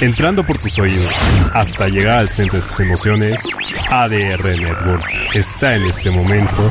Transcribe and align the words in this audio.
Entrando 0.00 0.46
por 0.46 0.58
tus 0.58 0.78
oídos 0.78 1.10
hasta 1.54 1.88
llegar 1.88 2.18
al 2.18 2.30
centro 2.30 2.60
de 2.60 2.66
tus 2.66 2.78
emociones, 2.78 3.44
ADR 3.90 4.44
Networks 4.44 5.12
está 5.34 5.74
en 5.74 5.84
este 5.86 6.10
momento 6.10 6.70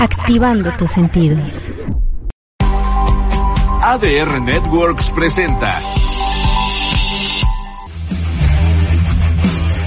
activando 0.00 0.72
tus 0.72 0.90
sentidos. 0.90 1.70
ADR 3.80 4.40
Networks 4.40 5.10
presenta. 5.10 5.80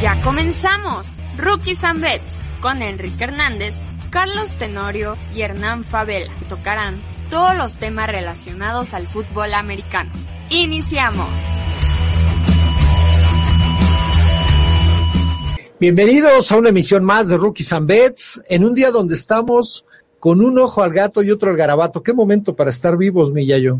Ya 0.01 0.21
comenzamos. 0.21 1.05
Rookies 1.37 1.83
and 1.83 2.01
Bets 2.01 2.41
con 2.61 2.81
Enrique 2.81 3.23
Hernández, 3.23 3.85
Carlos 4.09 4.55
Tenorio 4.57 5.17
y 5.35 5.41
Hernán 5.41 5.83
Favela. 5.83 6.33
Tocarán 6.47 7.01
todos 7.29 7.55
los 7.57 7.77
temas 7.77 8.07
relacionados 8.07 8.93
al 8.93 9.07
fútbol 9.07 9.53
americano. 9.53 10.11
Iniciamos. 10.49 11.27
Bienvenidos 15.79 16.51
a 16.51 16.57
una 16.57 16.69
emisión 16.69 17.05
más 17.05 17.29
de 17.29 17.37
Rookies 17.37 17.71
and 17.71 17.87
Bets, 17.87 18.41
en 18.49 18.65
un 18.65 18.73
día 18.73 18.89
donde 18.89 19.13
estamos 19.13 19.85
con 20.19 20.43
un 20.43 20.57
ojo 20.57 20.81
al 20.81 20.91
gato 20.91 21.21
y 21.21 21.29
otro 21.29 21.51
al 21.51 21.55
garabato. 21.55 22.01
Qué 22.01 22.13
momento 22.13 22.55
para 22.55 22.71
estar 22.71 22.97
vivos, 22.97 23.31
Millayo. 23.31 23.77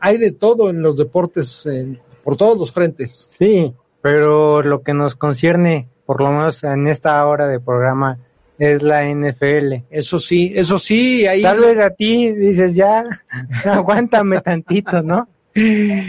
Hay 0.00 0.16
de 0.16 0.32
todo 0.32 0.70
en 0.70 0.80
los 0.80 0.96
deportes, 0.96 1.68
por 2.22 2.38
todos 2.38 2.56
los 2.56 2.72
frentes. 2.72 3.26
Sí, 3.28 3.74
pero 4.00 4.62
lo 4.62 4.82
que 4.82 4.94
nos 4.94 5.16
concierne, 5.16 5.86
por 6.06 6.22
lo 6.22 6.30
menos 6.30 6.64
en 6.64 6.88
esta 6.88 7.22
hora 7.26 7.46
de 7.46 7.60
programa, 7.60 8.18
es 8.58 8.82
la 8.82 9.04
NFL. 9.04 9.84
Eso 9.90 10.18
sí, 10.18 10.50
eso 10.54 10.78
sí. 10.78 11.26
Ahí... 11.26 11.42
Tal 11.42 11.60
vez 11.60 11.78
a 11.78 11.90
ti 11.90 12.32
dices 12.32 12.74
ya, 12.74 13.04
aguántame 13.70 14.40
tantito, 14.40 15.02
¿no? 15.02 15.28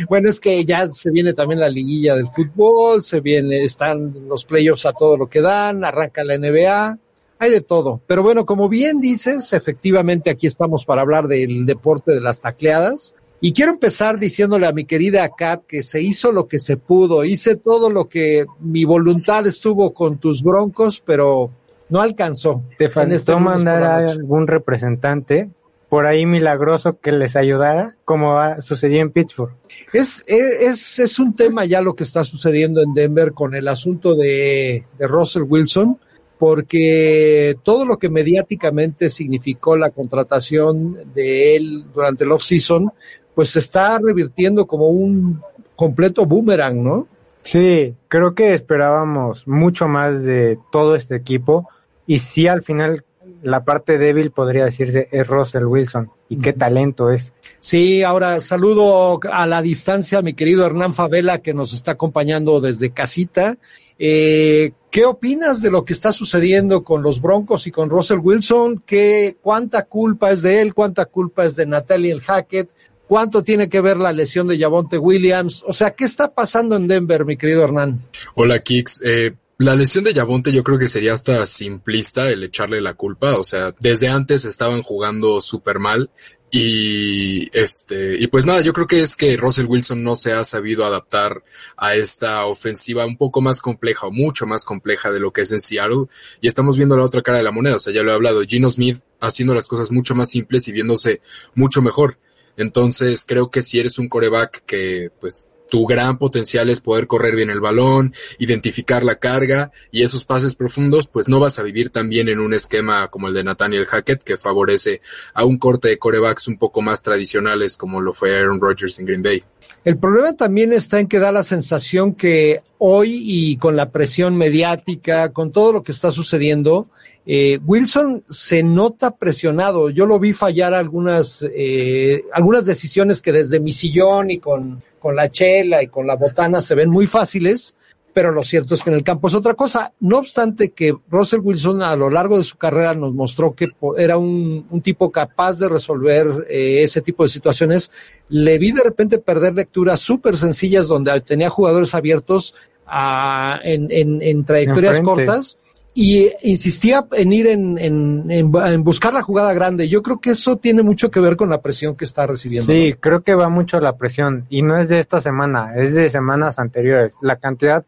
Bueno, 0.10 0.30
es 0.30 0.40
que 0.40 0.66
ya 0.66 0.88
se 0.88 1.12
viene 1.12 1.34
también 1.34 1.60
la 1.60 1.70
liguilla 1.70 2.16
del 2.16 2.28
fútbol, 2.28 3.04
se 3.04 3.22
viene, 3.22 3.64
están 3.64 4.28
los 4.28 4.44
playoffs 4.46 4.86
a 4.86 4.94
todo 4.94 5.18
lo 5.18 5.28
que 5.28 5.42
dan, 5.42 5.86
arranca 5.86 6.24
la 6.24 6.38
NBA, 6.38 6.98
hay 7.38 7.52
de 7.52 7.62
todo. 7.62 8.02
Pero 8.08 8.24
bueno, 8.24 8.46
como 8.46 8.70
bien 8.70 9.00
dices, 9.00 9.54
efectivamente 9.54 10.30
aquí 10.30 10.48
estamos 10.48 10.86
para 10.86 11.02
hablar 11.02 11.28
del 11.28 11.66
deporte 11.66 12.14
de 12.14 12.22
las 12.22 12.42
tacleadas. 12.42 13.16
Y 13.42 13.54
quiero 13.54 13.74
empezar 13.74 14.18
diciéndole 14.18 14.66
a 14.66 14.72
mi 14.72 14.86
querida 14.86 15.30
Kat 15.30 15.66
que 15.68 15.84
se 15.84 16.02
hizo 16.02 16.32
lo 16.32 16.48
que 16.48 16.58
se 16.58 16.78
pudo, 16.78 17.26
hice 17.26 17.56
todo 17.56 17.92
lo 17.92 18.06
que 18.06 18.46
mi 18.60 18.86
voluntad 18.86 19.46
estuvo 19.46 19.94
con 19.94 20.18
tus 20.18 20.42
broncos, 20.42 21.04
pero 21.06 21.52
no 21.90 22.02
alcanzó. 22.02 22.64
Te 22.80 22.90
faltó 22.90 23.14
este 23.14 23.36
mandar 23.36 23.84
a 23.84 23.98
algún 23.98 24.48
representante 24.48 25.50
por 25.90 26.06
ahí 26.06 26.26
milagroso 26.26 27.00
que 27.00 27.12
les 27.12 27.36
ayudara, 27.36 27.96
como 28.06 28.38
sucedió 28.62 29.02
en 29.02 29.12
Pittsburgh. 29.12 29.54
Es, 29.94 30.24
es, 30.28 31.00
es 31.00 31.20
un 31.20 31.36
tema 31.36 31.66
ya 31.66 31.82
lo 31.82 31.96
que 31.96 32.04
está 32.04 32.24
sucediendo 32.24 32.82
en 32.82 32.94
Denver 32.94 33.34
con 33.34 33.56
el 33.56 33.68
asunto 33.68 34.16
de, 34.16 34.84
de 34.98 35.08
Russell 35.08 35.44
Wilson, 35.44 36.00
porque 36.38 37.58
todo 37.64 37.86
lo 37.86 37.98
que 37.98 38.10
mediáticamente 38.10 39.10
significó 39.10 39.78
la 39.78 39.92
contratación 39.92 41.14
de 41.14 41.56
él 41.56 41.86
durante 41.94 42.24
el 42.24 42.32
off-season, 42.32 42.92
pues 43.34 43.50
se 43.50 43.60
está 43.60 44.00
revirtiendo 44.00 44.66
como 44.66 44.90
un 44.90 45.42
completo 45.76 46.26
boomerang, 46.26 46.84
¿no? 46.84 47.08
Sí, 47.44 47.94
creo 48.08 48.34
que 48.34 48.54
esperábamos 48.54 49.48
mucho 49.48 49.88
más 49.88 50.24
de 50.24 50.58
todo 50.72 50.96
este 50.96 51.16
equipo 51.16 51.70
y 52.08 52.20
sí 52.20 52.48
al 52.48 52.64
final 52.64 53.04
la 53.46 53.64
parte 53.64 54.00
débil 54.00 54.32
podría 54.32 54.66
decirse 54.66 55.08
es 55.12 55.28
Russell 55.28 55.66
Wilson 55.66 56.10
y 56.30 56.40
qué 56.40 56.52
talento 56.52 57.12
es. 57.12 57.32
Sí, 57.60 58.02
ahora 58.02 58.40
saludo 58.40 59.20
a 59.32 59.46
la 59.46 59.62
distancia 59.62 60.18
a 60.18 60.22
mi 60.24 60.34
querido 60.34 60.66
Hernán 60.66 60.96
Favela 60.96 61.44
que 61.44 61.54
nos 61.54 61.72
está 61.72 61.92
acompañando 61.92 62.60
desde 62.60 62.90
casita. 62.90 63.56
Eh, 64.00 64.72
¿Qué 64.90 65.06
opinas 65.06 65.62
de 65.62 65.70
lo 65.70 65.86
que 65.86 65.94
está 65.94 66.12
sucediendo 66.12 66.84
con 66.84 67.04
los 67.04 67.22
Broncos 67.22 67.68
y 67.68 67.72
con 67.72 67.92
Russell 67.92 68.18
Wilson? 68.18 68.82
¿Qué, 68.84 69.38
¿Cuánta 69.44 69.84
culpa 69.84 70.32
es 70.32 70.42
de 70.42 70.62
él? 70.62 70.74
¿Cuánta 70.74 71.06
culpa 71.06 71.46
es 71.46 71.56
de 71.56 71.68
Nathaniel 71.68 72.22
Hackett? 72.22 72.72
¿Cuánto 73.08 73.44
tiene 73.44 73.70
que 73.70 73.80
ver 73.80 73.98
la 73.98 74.12
lesión 74.12 74.48
de 74.48 74.58
Javonte 74.58 74.98
Williams? 74.98 75.64
O 75.68 75.74
sea, 75.74 75.92
¿qué 75.92 76.06
está 76.06 76.34
pasando 76.34 76.78
en 76.78 76.88
Denver, 76.88 77.26
mi 77.26 77.38
querido 77.38 77.64
Hernán? 77.64 78.00
Hola, 78.34 78.58
Kix. 78.64 79.00
Eh, 79.06 79.36
la 79.58 79.76
lesión 79.76 80.04
de 80.04 80.14
Yabonte 80.14 80.52
yo 80.52 80.64
creo 80.64 80.78
que 80.78 80.90
sería 80.90 81.14
hasta 81.14 81.46
simplista 81.46 82.30
el 82.30 82.44
echarle 82.44 82.82
la 82.82 82.94
culpa, 82.94 83.38
o 83.38 83.44
sea, 83.44 83.74
desde 83.80 84.10
antes 84.10 84.46
estaban 84.46 84.82
jugando 84.82 85.40
súper 85.42 85.80
mal 85.80 86.10
y 86.52 87.50
este, 87.58 88.18
y 88.18 88.28
pues 88.28 88.46
nada, 88.46 88.62
yo 88.62 88.74
creo 88.74 88.88
que 88.88 89.02
es 89.02 89.16
que 89.16 89.36
Russell 89.38 89.66
Wilson 89.66 90.04
no 90.04 90.16
se 90.16 90.34
ha 90.34 90.44
sabido 90.44 90.86
adaptar 90.86 91.44
a 91.78 91.96
esta 91.96 92.46
ofensiva 92.46 93.06
un 93.06 93.18
poco 93.18 93.42
más 93.42 93.62
compleja 93.62 94.08
o 94.08 94.12
mucho 94.12 94.46
más 94.46 94.64
compleja 94.64 95.12
de 95.12 95.20
lo 95.20 95.32
que 95.32 95.42
es 95.42 95.52
en 95.52 95.60
Seattle 95.60 96.06
y 96.42 96.48
estamos 96.48 96.78
viendo 96.78 96.98
la 96.98 97.04
otra 97.04 97.22
cara 97.22 97.38
de 97.38 97.44
la 97.44 97.52
moneda, 97.52 97.78
o 97.78 97.80
sea, 97.80 97.94
ya 97.94 98.04
lo 98.04 98.12
he 98.12 98.16
hablado, 98.16 98.44
Gino 98.44 98.70
Smith 98.70 99.00
haciendo 99.22 99.56
las 99.56 99.68
cosas 99.68 99.90
mucho 99.92 100.16
más 100.16 100.30
simples 100.30 100.68
y 100.68 100.72
viéndose 100.72 101.22
mucho 101.56 101.82
mejor. 101.82 102.20
Entonces 102.58 103.26
creo 103.26 103.50
que 103.52 103.62
si 103.62 103.80
eres 103.80 104.00
un 104.00 104.08
coreback 104.08 104.64
que 104.66 105.10
pues 105.20 105.46
tu 105.70 105.86
gran 105.86 106.18
potencial 106.18 106.70
es 106.70 106.80
poder 106.80 107.08
correr 107.08 107.36
bien 107.36 107.50
el 107.50 107.60
balón, 107.60 108.14
identificar 108.40 109.04
la 109.04 109.20
carga 109.20 109.72
y 109.92 110.04
esos 110.04 110.26
pases 110.26 110.56
profundos, 110.56 111.08
pues 111.08 111.28
no 111.28 111.40
vas 111.40 111.60
a 111.60 111.64
vivir 111.64 111.90
también 111.90 112.30
en 112.30 112.40
un 112.40 112.54
esquema 112.54 113.08
como 113.10 113.28
el 113.28 113.34
de 113.34 113.44
Nathaniel 113.44 113.86
Hackett, 113.86 114.24
que 114.24 114.38
favorece 114.38 115.02
a 115.34 115.46
un 115.46 115.58
corte 115.58 115.88
de 115.88 115.98
corebacks 115.98 116.48
un 116.48 116.58
poco 116.58 116.82
más 116.82 117.02
tradicionales 117.02 117.78
como 117.78 118.02
lo 118.02 118.14
fue 118.14 118.38
Aaron 118.38 118.62
Rodgers 118.62 119.00
en 119.00 119.06
Green 119.06 119.24
Bay. 119.24 119.44
El 119.84 119.98
problema 119.98 120.34
también 120.34 120.74
está 120.74 121.00
en 121.00 121.08
que 121.08 121.20
da 121.20 121.32
la 121.32 121.44
sensación 121.44 122.16
que 122.16 122.64
hoy 122.78 123.22
y 123.24 123.58
con 123.58 123.76
la 123.76 123.90
presión 123.90 124.36
mediática, 124.36 125.32
con 125.32 125.52
todo 125.52 125.74
lo 125.74 125.84
que 125.84 125.92
está 125.92 126.12
sucediendo, 126.12 126.88
eh, 127.26 127.60
Wilson 127.66 128.24
se 128.30 128.62
nota 128.64 129.12
presionado. 129.12 129.90
Yo 129.90 130.06
lo 130.06 130.20
vi 130.20 130.34
fallar 130.34 130.74
algunas, 130.74 131.46
eh, 131.56 132.24
algunas 132.34 132.66
decisiones 132.66 133.22
que 133.22 133.32
desde 133.32 133.60
mi 133.60 133.72
sillón 133.72 134.30
y 134.30 134.38
con, 134.38 134.84
con 135.00 135.16
la 135.16 135.32
chela 135.32 135.82
y 135.82 135.88
con 135.88 136.06
la 136.06 136.16
botana 136.16 136.62
se 136.62 136.76
ven 136.76 136.90
muy 136.90 137.08
fáciles, 137.08 137.76
pero 138.16 138.32
lo 138.32 138.46
cierto 138.46 138.76
es 138.76 138.82
que 138.82 138.90
en 138.90 138.96
el 138.96 139.04
campo 139.04 139.28
es 139.28 139.34
otra 139.34 139.56
cosa. 139.56 139.92
No 140.00 140.20
obstante 140.20 140.72
que 140.72 140.96
Russell 141.10 141.42
Wilson 141.42 141.82
a 141.82 141.98
lo 141.98 142.10
largo 142.10 142.38
de 142.38 142.46
su 142.46 142.56
carrera 142.56 142.96
nos 142.96 143.14
mostró 143.14 143.54
que 143.54 143.68
era 143.98 144.18
un, 144.18 144.66
un 144.70 144.82
tipo 144.82 145.12
capaz 145.12 145.56
de 145.56 145.68
resolver 145.68 146.48
eh, 146.50 146.82
ese 146.82 147.02
tipo 147.02 147.24
de 147.24 147.30
situaciones, 147.30 147.92
le 148.30 148.58
vi 148.58 148.72
de 148.72 148.84
repente 148.84 149.18
perder 149.18 149.56
lecturas 149.56 150.00
súper 150.00 150.38
sencillas 150.38 150.88
donde 150.88 151.20
tenía 151.20 151.50
jugadores 151.50 151.94
abiertos 151.94 152.56
a, 152.88 153.60
en, 153.66 153.92
en, 153.92 154.22
en 154.22 154.46
trayectorias 154.46 155.02
cortas 155.02 155.58
y 155.98 156.30
insistía 156.44 157.08
en 157.14 157.32
ir 157.32 157.48
en, 157.48 157.78
en, 157.78 158.30
en, 158.30 158.84
buscar 158.84 159.14
la 159.14 159.22
jugada 159.22 159.54
grande. 159.54 159.88
Yo 159.88 160.04
creo 160.04 160.20
que 160.20 160.32
eso 160.32 160.58
tiene 160.58 160.84
mucho 160.84 161.10
que 161.10 161.22
ver 161.22 161.38
con 161.38 161.50
la 161.50 161.62
presión 161.62 161.96
que 161.96 162.04
está 162.04 162.28
recibiendo. 162.28 162.72
Sí, 162.72 162.94
creo 163.00 163.24
que 163.24 163.34
va 163.34 163.48
mucho 163.48 163.80
la 163.80 163.96
presión 163.96 164.46
y 164.50 164.62
no 164.62 164.78
es 164.78 164.90
de 164.90 165.00
esta 165.00 165.22
semana, 165.22 165.74
es 165.78 165.96
de 165.96 166.10
semanas 166.10 166.60
anteriores. 166.60 167.14
La 167.22 167.38
cantidad 167.38 167.86